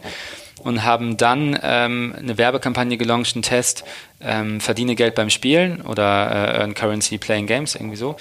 und 0.64 0.82
haben 0.82 1.16
dann 1.16 1.58
ähm, 1.62 2.14
eine 2.18 2.38
Werbekampagne 2.38 2.96
gelauncht, 2.96 3.36
einen 3.36 3.42
Test, 3.42 3.84
ähm, 4.20 4.60
verdiene 4.60 4.94
Geld 4.94 5.14
beim 5.14 5.30
Spielen 5.30 5.82
oder 5.82 6.30
äh, 6.30 6.58
Earn 6.60 6.74
Currency 6.74 7.18
Playing 7.18 7.46
Games, 7.46 7.74
irgendwie 7.74 7.96
so. 7.96 8.16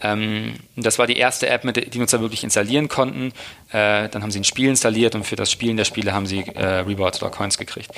Ähm, 0.00 0.54
das 0.76 0.98
war 0.98 1.06
die 1.06 1.16
erste 1.16 1.48
App, 1.48 1.64
mit 1.64 1.76
der 1.76 1.86
die 1.86 1.98
Nutzer 1.98 2.20
wirklich 2.20 2.44
installieren 2.44 2.88
konnten. 2.88 3.32
Äh, 3.70 4.08
dann 4.08 4.22
haben 4.22 4.30
sie 4.30 4.40
ein 4.40 4.44
Spiel 4.44 4.68
installiert 4.68 5.14
und 5.14 5.24
für 5.24 5.36
das 5.36 5.50
Spielen 5.50 5.76
der 5.76 5.84
Spiele 5.84 6.12
haben 6.12 6.26
sie 6.26 6.40
äh, 6.40 6.80
Rewards 6.80 7.22
oder 7.22 7.30
Coins 7.30 7.58
gekriegt. 7.58 7.90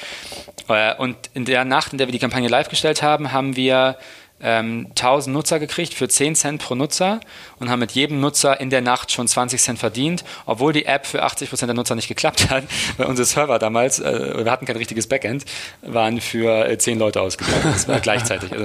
Äh, 0.69 0.95
und 0.97 1.17
in 1.35 1.45
der 1.45 1.65
Nacht, 1.65 1.93
in 1.93 1.99
der 1.99 2.07
wir 2.07 2.13
die 2.13 2.19
Kampagne 2.19 2.49
live 2.49 2.69
gestellt 2.69 3.03
haben, 3.03 3.33
haben 3.33 3.57
wir 3.57 3.97
ähm, 4.41 4.87
1000 4.91 5.34
Nutzer 5.34 5.59
gekriegt 5.59 5.95
für 5.95 6.09
10 6.09 6.34
Cent 6.34 6.62
pro 6.62 6.74
Nutzer 6.74 7.20
und 7.59 7.70
haben 7.70 7.80
mit 7.80 7.93
jedem 7.93 8.20
Nutzer 8.20 8.61
in 8.61 8.70
der 8.70 8.82
Nacht 8.82 9.11
schon 9.11 9.26
20 9.26 9.61
Cent 9.61 9.78
verdient, 9.78 10.24
obwohl 10.45 10.72
die 10.72 10.84
App 10.84 11.07
für 11.07 11.22
80 11.22 11.49
Prozent 11.49 11.68
der 11.68 11.74
Nutzer 11.74 11.95
nicht 11.95 12.09
geklappt 12.09 12.51
hat, 12.51 12.64
weil 12.97 13.07
unsere 13.07 13.26
Server 13.26 13.59
damals, 13.59 13.99
äh, 13.99 14.45
wir 14.45 14.51
hatten 14.51 14.66
kein 14.66 14.76
richtiges 14.76 15.07
Backend, 15.07 15.45
waren 15.82 16.20
für 16.20 16.68
äh, 16.68 16.76
10 16.78 16.99
Leute 16.99 17.20
ausgebaut. 17.20 17.64
Das 17.64 17.89
war 17.89 18.01
gleichzeitig. 18.01 18.53
Also, 18.53 18.64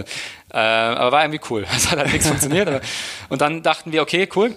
äh, 0.53 0.57
aber 0.57 1.11
war 1.11 1.23
irgendwie 1.23 1.41
cool. 1.49 1.65
Es 1.75 1.89
hat 1.89 1.99
halt 1.99 2.11
nichts 2.11 2.27
funktioniert. 2.27 2.67
Aber, 2.67 2.81
und 3.29 3.41
dann 3.41 3.63
dachten 3.63 3.91
wir, 3.91 4.01
okay, 4.01 4.27
cool, 4.35 4.55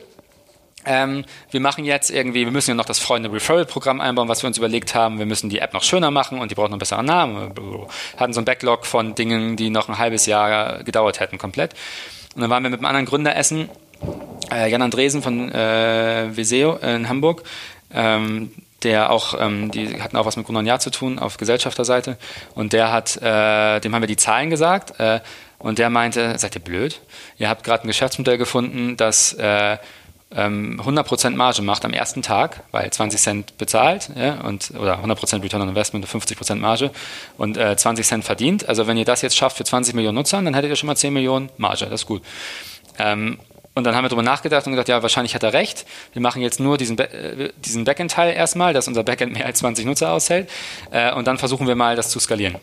ähm, 0.86 1.24
wir 1.50 1.60
machen 1.60 1.84
jetzt 1.84 2.10
irgendwie, 2.10 2.44
wir 2.44 2.52
müssen 2.52 2.70
ja 2.70 2.74
noch 2.74 2.84
das 2.84 2.98
Freunde-Referral-Programm 2.98 4.00
einbauen, 4.00 4.28
was 4.28 4.42
wir 4.42 4.48
uns 4.48 4.58
überlegt 4.58 4.94
haben. 4.94 5.18
Wir 5.18 5.26
müssen 5.26 5.50
die 5.50 5.58
App 5.58 5.72
noch 5.72 5.82
schöner 5.82 6.10
machen 6.10 6.38
und 6.40 6.50
die 6.50 6.54
braucht 6.54 6.68
noch 6.68 6.74
einen 6.74 6.78
besseren 6.78 7.06
Namen. 7.06 7.56
Wir 7.56 7.88
hatten 8.16 8.32
so 8.32 8.40
ein 8.40 8.44
Backlog 8.44 8.86
von 8.86 9.14
Dingen, 9.14 9.56
die 9.56 9.70
noch 9.70 9.88
ein 9.88 9.98
halbes 9.98 10.26
Jahr 10.26 10.82
gedauert 10.82 11.20
hätten, 11.20 11.38
komplett. 11.38 11.74
Und 12.34 12.42
dann 12.42 12.50
waren 12.50 12.62
wir 12.62 12.70
mit 12.70 12.80
einem 12.80 12.86
anderen 12.86 13.06
Gründer 13.06 13.36
essen, 13.36 13.68
äh, 14.52 14.70
Jan 14.70 14.82
Andresen 14.82 15.22
von 15.22 15.50
äh, 15.52 16.36
Viseo 16.36 16.76
in 16.76 17.08
Hamburg. 17.08 17.42
Ähm, 17.92 18.50
der 18.84 19.10
auch, 19.10 19.34
ähm, 19.40 19.70
die 19.70 20.00
hatten 20.00 20.16
auch 20.16 20.26
was 20.26 20.36
mit 20.36 20.46
Gründer 20.46 20.62
Jahr 20.62 20.78
zu 20.78 20.90
tun 20.90 21.18
auf 21.18 21.38
Gesellschafterseite. 21.38 22.18
Und 22.54 22.72
der 22.72 22.92
hat, 22.92 23.16
äh, 23.16 23.80
dem 23.80 23.94
haben 23.94 24.02
wir 24.02 24.06
die 24.06 24.16
Zahlen 24.16 24.50
gesagt. 24.50 25.00
Äh, 25.00 25.20
und 25.58 25.78
der 25.78 25.88
meinte, 25.88 26.38
seid 26.38 26.54
ihr 26.54 26.60
blöd? 26.60 27.00
Ihr 27.38 27.48
habt 27.48 27.64
gerade 27.64 27.84
ein 27.84 27.86
Geschäftsmodell 27.86 28.36
gefunden, 28.36 28.98
das 28.98 29.34
äh, 30.34 30.40
100% 30.40 31.26
ähm, 31.26 31.36
Marge 31.36 31.62
macht 31.62 31.84
am 31.84 31.92
ersten 31.92 32.22
Tag, 32.22 32.62
weil 32.70 32.90
20 32.90 33.20
Cent 33.20 33.58
bezahlt 33.58 34.10
ja, 34.16 34.40
und, 34.40 34.72
oder 34.78 34.98
100% 35.04 35.42
Return 35.42 35.62
on 35.62 35.68
Investment 35.68 36.04
und 36.12 36.22
50% 36.22 36.56
Marge 36.56 36.90
und 37.38 37.56
äh, 37.56 37.76
20 37.76 38.06
Cent 38.06 38.24
verdient. 38.24 38.68
Also 38.68 38.86
wenn 38.86 38.96
ihr 38.96 39.04
das 39.04 39.22
jetzt 39.22 39.36
schafft 39.36 39.56
für 39.56 39.64
20 39.64 39.94
Millionen 39.94 40.16
Nutzern, 40.16 40.44
dann 40.44 40.54
hättet 40.54 40.70
ihr 40.70 40.76
schon 40.76 40.88
mal 40.88 40.96
10 40.96 41.12
Millionen 41.12 41.50
Marge. 41.56 41.86
Das 41.86 42.02
ist 42.02 42.06
gut. 42.06 42.22
Ähm, 42.98 43.38
und 43.74 43.84
dann 43.84 43.96
haben 43.96 44.04
wir 44.04 44.08
darüber 44.08 44.22
nachgedacht 44.22 44.66
und 44.66 44.72
gesagt, 44.72 44.88
ja, 44.88 45.02
wahrscheinlich 45.02 45.34
hat 45.34 45.42
er 45.42 45.52
recht. 45.52 45.84
Wir 46.12 46.22
machen 46.22 46.40
jetzt 46.40 46.60
nur 46.60 46.78
diesen, 46.78 46.96
äh, 46.98 47.50
diesen 47.56 47.84
Backend-Teil 47.84 48.34
erstmal, 48.34 48.72
dass 48.72 48.86
unser 48.86 49.02
Backend 49.02 49.32
mehr 49.32 49.46
als 49.46 49.58
20 49.58 49.84
Nutzer 49.84 50.12
aushält. 50.12 50.48
Äh, 50.92 51.12
und 51.12 51.26
dann 51.26 51.38
versuchen 51.38 51.66
wir 51.66 51.74
mal, 51.74 51.96
das 51.96 52.08
zu 52.08 52.20
skalieren. 52.20 52.56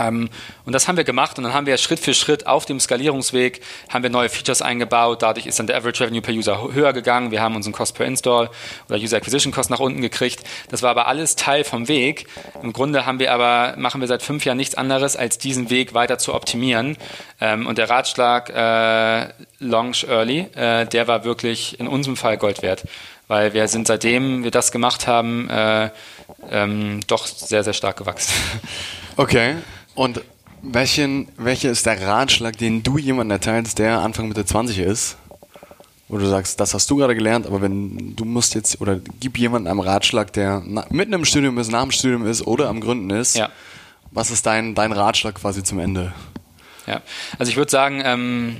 Ähm, 0.00 0.28
und 0.64 0.72
das 0.72 0.88
haben 0.88 0.96
wir 0.96 1.04
gemacht 1.04 1.36
und 1.38 1.44
dann 1.44 1.52
haben 1.52 1.66
wir 1.66 1.76
Schritt 1.76 2.00
für 2.00 2.14
Schritt 2.14 2.46
auf 2.46 2.64
dem 2.64 2.80
Skalierungsweg 2.80 3.60
haben 3.88 4.02
wir 4.02 4.10
neue 4.10 4.28
Features 4.28 4.62
eingebaut. 4.62 5.22
Dadurch 5.22 5.46
ist 5.46 5.58
dann 5.58 5.66
der 5.66 5.76
Average 5.76 6.04
Revenue 6.04 6.22
per 6.22 6.34
User 6.34 6.72
höher 6.72 6.92
gegangen. 6.92 7.30
Wir 7.30 7.42
haben 7.42 7.56
unseren 7.56 7.72
Cost 7.72 7.94
per 7.96 8.06
Install 8.06 8.50
oder 8.88 8.98
User 8.98 9.16
Acquisition 9.16 9.52
Cost 9.52 9.70
nach 9.70 9.80
unten 9.80 10.00
gekriegt. 10.00 10.42
Das 10.70 10.82
war 10.82 10.90
aber 10.90 11.06
alles 11.06 11.36
Teil 11.36 11.64
vom 11.64 11.88
Weg. 11.88 12.26
Im 12.62 12.72
Grunde 12.72 13.06
haben 13.06 13.18
wir 13.18 13.32
aber, 13.32 13.74
machen 13.76 14.00
wir 14.00 14.08
seit 14.08 14.22
fünf 14.22 14.44
Jahren 14.44 14.56
nichts 14.56 14.74
anderes, 14.74 15.16
als 15.16 15.38
diesen 15.38 15.70
Weg 15.70 15.94
weiter 15.94 16.18
zu 16.18 16.34
optimieren. 16.34 16.96
Ähm, 17.40 17.66
und 17.66 17.78
der 17.78 17.90
Ratschlag 17.90 18.50
äh, 18.50 19.28
Launch 19.58 20.04
Early, 20.08 20.46
äh, 20.54 20.86
der 20.86 21.08
war 21.08 21.24
wirklich 21.24 21.78
in 21.78 21.88
unserem 21.88 22.16
Fall 22.16 22.36
Gold 22.38 22.62
wert. 22.62 22.84
Weil 23.28 23.54
wir 23.54 23.68
sind 23.68 23.86
seitdem 23.86 24.42
wir 24.42 24.50
das 24.50 24.72
gemacht 24.72 25.06
haben, 25.06 25.48
äh, 25.50 25.90
ähm, 26.50 27.00
doch 27.06 27.26
sehr, 27.26 27.62
sehr 27.62 27.74
stark 27.74 27.96
gewachsen. 27.96 28.32
Okay. 29.16 29.56
Und 30.00 30.22
welchen, 30.62 31.28
welcher 31.36 31.70
ist 31.70 31.84
der 31.84 32.00
Ratschlag, 32.00 32.56
den 32.56 32.82
du 32.82 32.96
jemandem 32.96 33.32
erteilst, 33.32 33.78
der 33.78 33.98
Anfang 33.98 34.28
Mitte 34.28 34.46
20 34.46 34.78
ist? 34.78 35.18
Wo 36.08 36.16
du 36.16 36.24
sagst, 36.24 36.58
das 36.58 36.72
hast 36.72 36.90
du 36.90 36.96
gerade 36.96 37.14
gelernt, 37.14 37.46
aber 37.46 37.60
wenn 37.60 38.16
du 38.16 38.24
musst 38.24 38.54
jetzt, 38.54 38.80
oder 38.80 38.98
gib 39.20 39.36
jemandem 39.36 39.72
einen 39.72 39.86
Ratschlag, 39.86 40.32
der 40.32 40.62
mitten 40.88 41.12
im 41.12 41.26
Studium 41.26 41.58
ist, 41.58 41.70
nach 41.70 41.82
dem 41.82 41.90
Studium 41.90 42.26
ist 42.26 42.46
oder 42.46 42.70
am 42.70 42.80
Gründen 42.80 43.10
ist, 43.10 43.36
ja. 43.36 43.50
was 44.10 44.30
ist 44.30 44.46
dein, 44.46 44.74
dein 44.74 44.92
Ratschlag 44.92 45.34
quasi 45.34 45.62
zum 45.62 45.78
Ende? 45.78 46.14
Ja, 46.86 47.02
also 47.38 47.50
ich 47.50 47.58
würde 47.58 47.70
sagen, 47.70 48.00
ähm, 48.02 48.56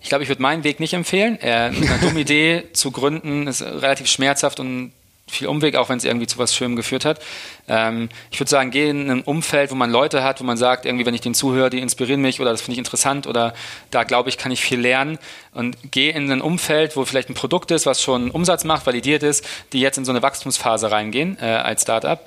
ich 0.00 0.10
glaube, 0.10 0.22
ich 0.22 0.28
würde 0.28 0.42
meinen 0.42 0.62
Weg 0.62 0.78
nicht 0.78 0.92
empfehlen. 0.92 1.40
Äh, 1.40 1.72
eine 1.74 1.98
dumme 2.00 2.20
Idee 2.20 2.68
zu 2.72 2.92
gründen 2.92 3.48
ist 3.48 3.62
relativ 3.62 4.06
schmerzhaft 4.06 4.60
und 4.60 4.92
viel 5.28 5.48
Umweg, 5.48 5.74
auch 5.74 5.88
wenn 5.88 5.98
es 5.98 6.04
irgendwie 6.04 6.26
zu 6.26 6.38
was 6.38 6.54
Schönem 6.54 6.76
geführt 6.76 7.04
hat. 7.04 7.20
Ähm, 7.68 8.08
ich 8.30 8.38
würde 8.38 8.50
sagen, 8.50 8.70
geh 8.70 8.88
in 8.88 9.10
ein 9.10 9.22
Umfeld, 9.22 9.70
wo 9.72 9.74
man 9.74 9.90
Leute 9.90 10.22
hat, 10.22 10.40
wo 10.40 10.44
man 10.44 10.56
sagt, 10.56 10.86
irgendwie, 10.86 11.04
wenn 11.04 11.14
ich 11.14 11.20
den 11.20 11.34
zuhöre, 11.34 11.68
die 11.68 11.80
inspirieren 11.80 12.20
mich 12.20 12.40
oder 12.40 12.50
das 12.50 12.62
finde 12.62 12.74
ich 12.74 12.78
interessant 12.78 13.26
oder 13.26 13.52
da 13.90 14.04
glaube 14.04 14.28
ich, 14.28 14.38
kann 14.38 14.52
ich 14.52 14.60
viel 14.60 14.78
lernen. 14.78 15.18
Und 15.52 15.76
geh 15.90 16.10
in 16.10 16.30
ein 16.30 16.40
Umfeld, 16.40 16.96
wo 16.96 17.04
vielleicht 17.04 17.28
ein 17.28 17.34
Produkt 17.34 17.70
ist, 17.72 17.86
was 17.86 18.02
schon 18.02 18.30
Umsatz 18.30 18.64
macht, 18.64 18.86
validiert 18.86 19.22
ist, 19.22 19.44
die 19.72 19.80
jetzt 19.80 19.98
in 19.98 20.04
so 20.04 20.12
eine 20.12 20.22
Wachstumsphase 20.22 20.90
reingehen 20.90 21.36
äh, 21.40 21.46
als 21.46 21.82
Startup 21.82 22.20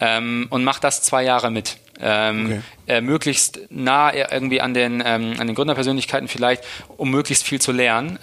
ähm, 0.00 0.46
und 0.50 0.64
mach 0.64 0.78
das 0.78 1.02
zwei 1.02 1.24
Jahre 1.24 1.50
mit. 1.50 1.76
Ähm, 1.98 2.46
okay. 2.46 2.60
äh, 2.88 3.00
möglichst 3.00 3.60
nah 3.70 4.12
irgendwie 4.12 4.60
an 4.60 4.74
den, 4.74 5.02
ähm, 5.04 5.34
an 5.38 5.46
den 5.46 5.54
Gründerpersönlichkeiten 5.54 6.28
vielleicht, 6.28 6.62
um 6.98 7.10
möglichst 7.10 7.44
viel 7.44 7.60
zu 7.60 7.72
lernen. 7.72 8.18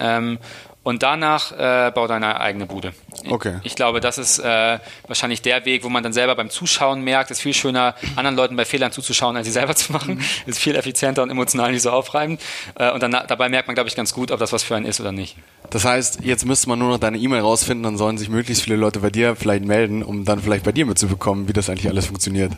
Und 0.83 1.01
danach 1.01 1.53
äh, 1.53 1.91
bau 1.91 2.07
deine 2.07 2.41
eigene 2.41 2.65
Bude. 2.65 2.93
Okay. 3.29 3.55
Ich, 3.61 3.67
ich 3.67 3.75
glaube, 3.75 4.01
das 4.01 4.17
ist 4.17 4.39
äh, 4.39 4.79
wahrscheinlich 5.07 5.41
der 5.41 5.63
Weg, 5.63 5.85
wo 5.85 5.89
man 5.89 6.03
dann 6.03 6.11
selber 6.11 6.35
beim 6.35 6.49
Zuschauen 6.49 7.01
merkt, 7.01 7.31
es 7.31 7.37
ist 7.37 7.41
viel 7.41 7.53
schöner, 7.53 7.95
anderen 8.17 8.35
Leuten 8.35 8.57
bei 8.57 8.65
Fehlern 8.65 8.91
zuzuschauen, 8.91 9.37
als 9.37 9.47
sie 9.47 9.53
selber 9.53 9.75
zu 9.77 9.93
machen. 9.93 10.15
Mhm. 10.15 10.23
Ist 10.45 10.59
viel 10.59 10.75
effizienter 10.75 11.23
und 11.23 11.29
emotional 11.29 11.71
nicht 11.71 11.83
so 11.83 11.91
aufreibend. 11.91 12.41
Äh, 12.75 12.91
und 12.91 13.01
dann 13.01 13.11
dabei 13.11 13.47
merkt 13.47 13.67
man, 13.67 13.75
glaube 13.75 13.87
ich, 13.87 13.95
ganz 13.95 14.13
gut, 14.13 14.29
ob 14.29 14.39
das 14.39 14.51
was 14.51 14.63
für 14.63 14.75
einen 14.75 14.85
ist 14.85 14.99
oder 14.99 15.13
nicht. 15.13 15.37
Das 15.69 15.85
heißt, 15.85 16.19
jetzt 16.23 16.45
müsste 16.45 16.67
man 16.67 16.79
nur 16.79 16.89
noch 16.89 16.99
deine 16.99 17.17
E-Mail 17.17 17.41
rausfinden, 17.41 17.83
dann 17.83 17.97
sollen 17.97 18.17
sich 18.17 18.27
möglichst 18.27 18.63
viele 18.63 18.75
Leute 18.75 18.99
bei 18.99 19.09
dir 19.09 19.37
vielleicht 19.37 19.63
melden, 19.63 20.03
um 20.03 20.25
dann 20.25 20.41
vielleicht 20.41 20.65
bei 20.65 20.73
dir 20.73 20.85
mitzubekommen, 20.85 21.47
wie 21.47 21.53
das 21.53 21.69
eigentlich 21.69 21.87
alles 21.87 22.07
funktioniert. 22.07 22.51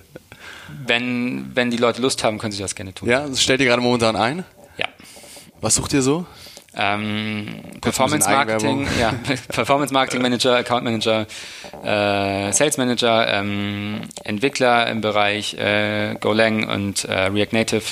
Wenn, 0.88 1.52
wenn 1.54 1.70
die 1.70 1.78
Leute 1.78 2.02
Lust 2.02 2.24
haben, 2.24 2.40
können 2.40 2.52
sie 2.52 2.62
das 2.62 2.74
gerne 2.74 2.94
tun. 2.94 3.08
Ja, 3.08 3.28
das 3.28 3.42
stellt 3.42 3.60
ihr 3.62 3.68
gerade 3.68 3.84
momentan 3.84 4.16
ein? 4.16 4.44
Ja. 4.78 4.88
Was 5.62 5.76
sucht 5.76 5.94
ihr 5.94 6.02
so? 6.02 6.26
Ähm, 6.78 7.62
Performance 7.82 8.30
Marketing, 8.30 8.88
ja, 9.00 9.14
Performance 9.48 9.94
Marketing 9.94 10.22
Manager, 10.22 10.58
Account 10.58 10.84
Manager, 10.84 11.26
äh, 11.84 12.52
Sales 12.52 12.78
Manager, 12.78 13.28
ähm, 13.28 14.02
Entwickler 14.24 14.88
im 14.88 15.02
Bereich 15.02 15.54
äh, 15.56 16.16
Golang 16.20 16.68
und 16.68 17.06
äh, 17.06 17.28
React 17.28 17.54
Native. 17.54 17.84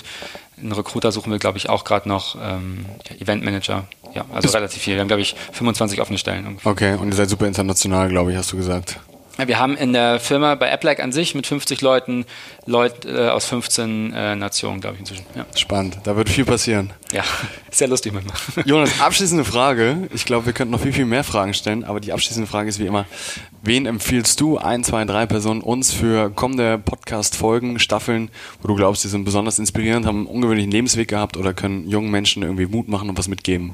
Einen 0.60 0.72
Recruiter 0.72 1.12
suchen 1.12 1.32
wir, 1.32 1.40
glaube 1.40 1.58
ich, 1.58 1.70
auch 1.70 1.84
gerade 1.84 2.08
noch. 2.08 2.36
Ähm, 2.42 2.86
Event 3.20 3.44
Manager. 3.44 3.88
Ja, 4.14 4.26
also 4.34 4.50
relativ 4.50 4.82
viel. 4.82 4.94
Wir 4.94 5.02
haben, 5.02 5.08
glaube 5.08 5.22
ich, 5.22 5.36
25 5.54 6.00
offene 6.00 6.20
Stellen. 6.20 6.46
Ungefähr. 6.46 6.72
Okay, 6.72 6.94
und 6.96 7.08
ihr 7.10 7.16
seid 7.16 7.30
super 7.30 7.48
international, 7.48 8.10
glaube 8.10 8.32
ich, 8.32 8.38
hast 8.38 8.52
du 8.52 8.58
gesagt. 8.58 9.00
Wir 9.38 9.58
haben 9.58 9.76
in 9.76 9.94
der 9.94 10.20
Firma 10.20 10.54
bei 10.54 10.72
AppLike 10.72 11.02
an 11.02 11.12
sich 11.12 11.34
mit 11.34 11.48
50 11.48 11.82
Leuten 11.82 12.26
Leute 12.68 13.10
äh, 13.10 13.30
aus 13.30 13.46
15 13.46 14.14
äh, 14.14 14.36
Nationen, 14.36 14.80
glaube 14.80 14.96
ich, 14.96 15.00
inzwischen. 15.02 15.26
Ja. 15.36 15.46
Spannend, 15.56 15.98
da 16.04 16.16
wird 16.16 16.30
viel 16.30 16.46
passieren. 16.46 16.92
Ja, 17.12 17.24
sehr 17.72 17.88
lustig 17.88 18.14
manchmal. 18.14 18.38
Jonas, 18.66 19.02
abschließende 19.02 19.44
Frage. 19.44 20.08
Ich 20.14 20.26
glaube, 20.26 20.46
wir 20.46 20.54
könnten 20.54 20.72
noch 20.72 20.82
viel, 20.82 20.94
viel 20.94 21.06
mehr 21.06 21.24
Fragen 21.24 21.56
stellen, 21.56 21.84
aber 21.84 22.00
die 22.00 22.14
abschließende 22.14 22.48
Frage 22.48 22.70
ist 22.70 22.78
wie 22.78 22.86
immer: 22.86 23.08
Wen 23.64 23.88
empfiehlst 23.88 24.40
du, 24.40 24.60
ein, 24.60 24.84
zwei, 24.84 25.04
drei 25.06 25.26
Personen, 25.26 25.62
uns 25.62 25.92
für 25.92 26.30
kommende 26.30 26.78
Podcast-Folgen, 26.78 27.80
Staffeln, 27.80 28.30
wo 28.62 28.68
du 28.68 28.76
glaubst, 28.76 29.04
die 29.04 29.08
sind 29.08 29.26
besonders 29.26 29.58
inspirierend, 29.58 30.06
haben 30.06 30.20
einen 30.20 30.28
ungewöhnlichen 30.28 30.72
Lebensweg 30.72 31.08
gehabt 31.08 31.38
oder 31.38 31.56
können 31.56 31.90
jungen 31.90 32.12
Menschen 32.12 32.44
irgendwie 32.44 32.68
Mut 32.68 32.88
machen 32.88 33.10
und 33.10 33.18
was 33.18 33.28
mitgeben? 33.28 33.74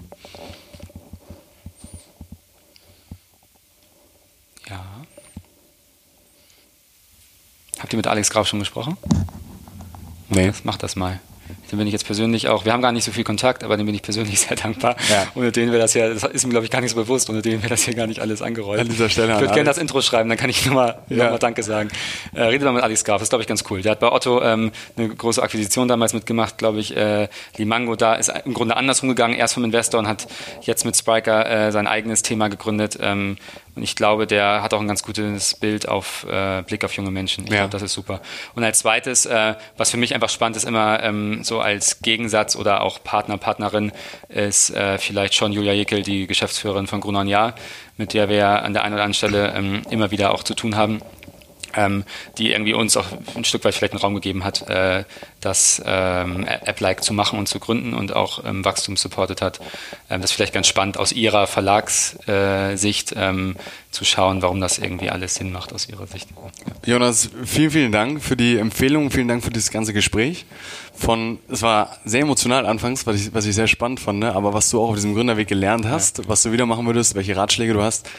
Habt 7.79 7.93
ihr 7.93 7.97
mit 7.97 8.07
Alex 8.07 8.29
Graf 8.29 8.47
schon 8.47 8.59
gesprochen? 8.59 8.97
Nee. 10.29 10.51
Mach 10.63 10.77
das 10.77 10.95
mal. 10.95 11.19
Den 11.71 11.77
bin 11.77 11.87
ich 11.87 11.93
jetzt 11.93 12.05
persönlich 12.05 12.47
auch, 12.47 12.65
wir 12.65 12.73
haben 12.73 12.81
gar 12.81 12.91
nicht 12.91 13.03
so 13.03 13.11
viel 13.11 13.23
Kontakt, 13.23 13.63
aber 13.63 13.77
dem 13.77 13.85
bin 13.85 13.95
ich 13.95 14.01
persönlich 14.01 14.39
sehr 14.47 14.57
dankbar. 14.57 14.95
Ja. 15.09 15.27
Ohne 15.35 15.51
den 15.51 15.71
wäre 15.71 15.81
das 15.81 15.93
ja, 15.93 16.09
das 16.09 16.23
ist 16.23 16.45
mir 16.45 16.51
glaube 16.51 16.65
ich 16.65 16.71
gar 16.71 16.81
nicht 16.81 16.91
so 16.91 16.95
bewusst, 16.95 17.29
ohne 17.29 17.41
den 17.41 17.61
wäre 17.61 17.69
das 17.69 17.83
hier 17.83 17.93
gar 17.93 18.07
nicht 18.07 18.19
alles 18.19 18.41
angerollt. 18.41 18.79
An 18.79 18.89
dieser 18.89 19.09
Stelle 19.09 19.33
ich 19.33 19.39
würde 19.39 19.53
gerne 19.53 19.65
das 19.65 19.77
Intro 19.77 20.01
schreiben, 20.01 20.29
dann 20.29 20.37
kann 20.37 20.49
ich 20.49 20.65
nochmal 20.65 20.99
ja. 21.09 21.31
noch 21.31 21.39
Danke 21.39 21.63
sagen. 21.63 21.89
Äh, 22.33 22.43
redet 22.43 22.65
mal 22.65 22.73
mit 22.73 22.83
Alex 22.83 23.03
Graf, 23.03 23.17
das 23.17 23.23
ist 23.23 23.29
glaube 23.29 23.43
ich 23.43 23.47
ganz 23.47 23.63
cool. 23.69 23.81
Der 23.81 23.91
hat 23.91 23.99
bei 23.99 24.11
Otto 24.11 24.41
ähm, 24.41 24.71
eine 24.97 25.09
große 25.09 25.41
Akquisition 25.41 25.87
damals 25.87 26.13
mitgemacht, 26.13 26.57
glaube 26.57 26.79
ich. 26.79 26.95
Äh, 26.95 27.27
Limango 27.57 27.95
da 27.95 28.15
ist 28.15 28.31
im 28.45 28.53
Grunde 28.53 28.75
andersrum 28.75 29.09
gegangen, 29.09 29.35
erst 29.35 29.53
vom 29.53 29.63
Investor 29.63 29.99
und 29.99 30.07
hat 30.07 30.27
jetzt 30.61 30.85
mit 30.85 30.97
Spriker 30.97 31.67
äh, 31.67 31.71
sein 31.71 31.87
eigenes 31.87 32.23
Thema 32.23 32.47
gegründet. 32.49 32.97
Ähm, 33.01 33.37
und 33.75 33.83
ich 33.83 33.95
glaube, 33.95 34.27
der 34.27 34.61
hat 34.61 34.73
auch 34.73 34.81
ein 34.81 34.87
ganz 34.87 35.03
gutes 35.03 35.55
Bild 35.55 35.87
auf 35.87 36.25
äh, 36.29 36.63
Blick 36.63 36.83
auf 36.83 36.91
junge 36.93 37.11
Menschen. 37.11 37.45
Ich 37.45 37.51
ja. 37.51 37.59
glaube, 37.59 37.71
das 37.71 37.81
ist 37.81 37.93
super. 37.93 38.19
Und 38.55 38.63
als 38.63 38.79
zweites, 38.79 39.25
äh, 39.25 39.55
was 39.77 39.91
für 39.91 39.97
mich 39.97 40.13
einfach 40.13 40.29
spannend 40.29 40.57
ist, 40.57 40.65
immer 40.65 41.01
ähm, 41.01 41.43
so 41.43 41.58
als 41.59 42.01
Gegensatz 42.01 42.55
oder 42.55 42.81
auch 42.81 43.03
Partner, 43.03 43.37
Partnerin, 43.37 43.91
ist 44.27 44.71
äh, 44.71 44.97
vielleicht 44.97 45.35
schon 45.35 45.51
Julia 45.51 45.73
Jekyll, 45.73 46.01
die 46.01 46.27
Geschäftsführerin 46.27 46.87
von 46.87 47.01
Gruner 47.01 47.23
Jahr, 47.23 47.55
mit 47.97 48.13
der 48.13 48.29
wir 48.29 48.63
an 48.63 48.73
der 48.73 48.83
einen 48.83 48.93
oder 48.93 49.03
anderen 49.03 49.13
Stelle 49.13 49.53
ähm, 49.55 49.81
immer 49.89 50.11
wieder 50.11 50.33
auch 50.33 50.43
zu 50.43 50.53
tun 50.55 50.75
haben 50.75 51.01
ähm, 51.75 52.03
die 52.37 52.51
irgendwie 52.51 52.73
uns 52.73 52.97
auch 52.97 53.07
ein 53.35 53.43
Stück 53.43 53.63
weit 53.65 53.75
vielleicht 53.75 53.93
einen 53.93 54.01
Raum 54.01 54.15
gegeben 54.15 54.43
hat, 54.43 54.67
äh, 54.69 55.03
das 55.41 55.81
ähm, 55.85 56.45
App-like 56.45 57.03
zu 57.03 57.13
machen 57.13 57.39
und 57.39 57.47
zu 57.47 57.59
gründen 57.59 57.93
und 57.93 58.15
auch 58.15 58.43
ähm, 58.45 58.65
Wachstum 58.65 58.97
supportet 58.97 59.41
hat. 59.41 59.59
Ähm, 60.09 60.21
das 60.21 60.31
ist 60.31 60.35
vielleicht 60.35 60.53
ganz 60.53 60.67
spannend 60.67 60.97
aus 60.97 61.11
ihrer 61.11 61.47
Verlagssicht 61.47 63.13
ähm, 63.15 63.55
zu 63.91 64.05
schauen, 64.05 64.41
warum 64.41 64.61
das 64.61 64.77
irgendwie 64.77 65.09
alles 65.09 65.35
Sinn 65.35 65.51
macht 65.51 65.73
aus 65.73 65.89
ihrer 65.89 66.05
Sicht. 66.07 66.29
Ja. 66.85 66.93
Jonas, 66.93 67.29
vielen, 67.43 67.71
vielen 67.71 67.91
Dank 67.91 68.21
für 68.23 68.37
die 68.37 68.57
Empfehlung, 68.57 69.09
vielen 69.09 69.27
Dank 69.27 69.43
für 69.43 69.49
das 69.49 69.71
ganze 69.71 69.93
Gespräch. 69.93 70.45
Von, 70.93 71.39
es 71.49 71.61
war 71.61 71.97
sehr 72.03 72.21
emotional 72.21 72.65
anfangs, 72.65 73.07
was 73.07 73.15
ich, 73.15 73.33
was 73.33 73.45
ich 73.45 73.55
sehr 73.55 73.67
spannend 73.67 73.99
fand, 73.99 74.19
ne? 74.19 74.35
aber 74.35 74.53
was 74.53 74.69
du 74.69 74.81
auch 74.81 74.89
auf 74.89 74.95
diesem 74.95 75.15
Gründerweg 75.15 75.47
gelernt 75.47 75.87
hast, 75.87 76.19
ja. 76.19 76.23
was 76.27 76.43
du 76.43 76.51
wieder 76.51 76.65
machen 76.65 76.85
würdest, 76.85 77.15
welche 77.15 77.35
Ratschläge 77.35 77.73
du 77.73 77.81
hast, 77.81 78.09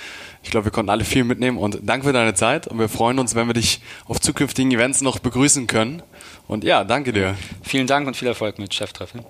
ich 0.43 0.51
glaube, 0.51 0.66
wir 0.66 0.72
konnten 0.72 0.91
alle 0.91 1.05
viel 1.05 1.24
mitnehmen 1.24 1.59
und 1.59 1.80
danke 1.82 2.07
für 2.07 2.12
deine 2.12 2.34
Zeit 2.34 2.66
und 2.66 2.78
wir 2.78 2.88
freuen 2.88 3.18
uns, 3.18 3.34
wenn 3.34 3.47
wir 3.47 3.55
dich 3.55 3.80
auf 4.07 4.20
zukünftigen 4.20 4.72
Events 4.72 5.01
noch 5.01 5.18
begrüßen 5.18 5.66
können. 5.66 6.03
Und 6.49 6.64
ja, 6.64 6.84
danke 6.84 7.12
dir. 7.12 7.36
Vielen 7.62 7.86
Dank 7.86 8.07
und 8.07 8.16
viel 8.16 8.28
Erfolg 8.28 8.59
mit 8.59 8.74
Cheftreffen. 8.74 9.24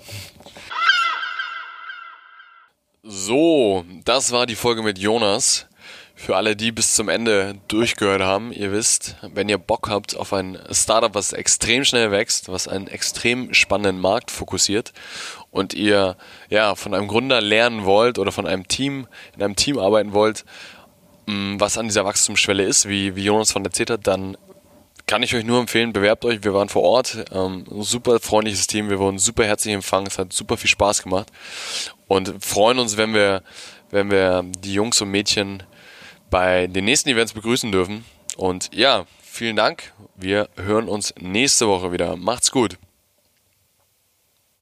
So, 3.03 3.85
das 4.05 4.31
war 4.31 4.47
die 4.47 4.55
Folge 4.55 4.83
mit 4.83 4.99
Jonas. 4.99 5.67
Für 6.15 6.37
alle, 6.37 6.55
die 6.55 6.71
bis 6.71 6.95
zum 6.95 7.09
Ende 7.09 7.59
durchgehört 7.67 8.21
haben, 8.21 8.53
ihr 8.53 8.73
wisst, 8.73 9.17
wenn 9.23 9.49
ihr 9.49 9.57
Bock 9.57 9.89
habt 9.89 10.15
auf 10.15 10.35
ein 10.35 10.59
Startup, 10.71 11.15
was 11.15 11.33
extrem 11.33 11.83
schnell 11.83 12.11
wächst, 12.11 12.51
was 12.51 12.69
einen 12.69 12.89
extrem 12.89 13.55
spannenden 13.55 13.99
Markt 13.99 14.31
fokussiert 14.31 14.93
und 15.51 15.73
ihr 15.73 16.19
ja 16.51 16.75
von 16.75 16.93
einem 16.93 17.09
Gründer 17.09 17.41
lernen 17.41 17.87
wollt 17.87 18.19
oder 18.19 18.33
von 18.33 18.47
einem 18.47 18.69
Team 18.69 19.09
in 19.35 19.43
einem 19.43 19.57
Team 19.57 19.79
arbeiten 19.79 20.13
wollt 20.13 20.45
was 21.59 21.79
an 21.79 21.89
dieser 21.89 22.05
Wachstumsschwelle 22.05 22.63
ist, 22.65 22.89
wie, 22.89 23.17
wie 23.17 23.25
Jonas 23.25 23.53
von 23.53 23.65
erzählt 23.65 23.91
hat, 23.91 24.07
dann 24.07 24.37
kann 25.07 25.23
ich 25.23 25.35
euch 25.35 25.45
nur 25.45 25.59
empfehlen, 25.59 25.93
bewerbt 25.93 26.25
euch. 26.25 26.45
Wir 26.45 26.55
waren 26.55 26.69
vor 26.69 26.83
Ort, 26.83 27.25
ähm, 27.33 27.65
super 27.81 28.21
freundliches 28.21 28.67
Team, 28.67 28.91
wir 28.91 28.99
wurden 28.99 29.19
super 29.19 29.45
herzlich 29.45 29.75
empfangen, 29.75 30.07
es 30.07 30.19
hat 30.19 30.33
super 30.33 30.57
viel 30.57 30.71
Spaß 30.71 31.03
gemacht 31.03 31.29
und 32.07 32.45
freuen 32.45 32.79
uns, 32.79 32.97
wenn 32.97 33.13
wir, 33.13 33.43
wenn 33.91 34.11
wir 34.11 34.45
die 34.61 34.73
Jungs 34.73 35.01
und 35.01 35.11
Mädchen 35.11 35.63
bei 36.31 36.69
den 36.69 36.85
nächsten 36.85 37.09
Events 37.09 37.33
begrüßen 37.33 37.73
dürfen. 37.73 38.05
Und 38.37 38.71
ja, 38.73 39.05
vielen 39.23 39.57
Dank. 39.57 39.93
Wir 40.17 40.49
hören 40.57 40.89
uns 40.89 41.13
nächste 41.19 41.67
Woche 41.67 41.93
wieder. 41.93 42.17
Macht's 42.17 42.51
gut. 42.51 42.79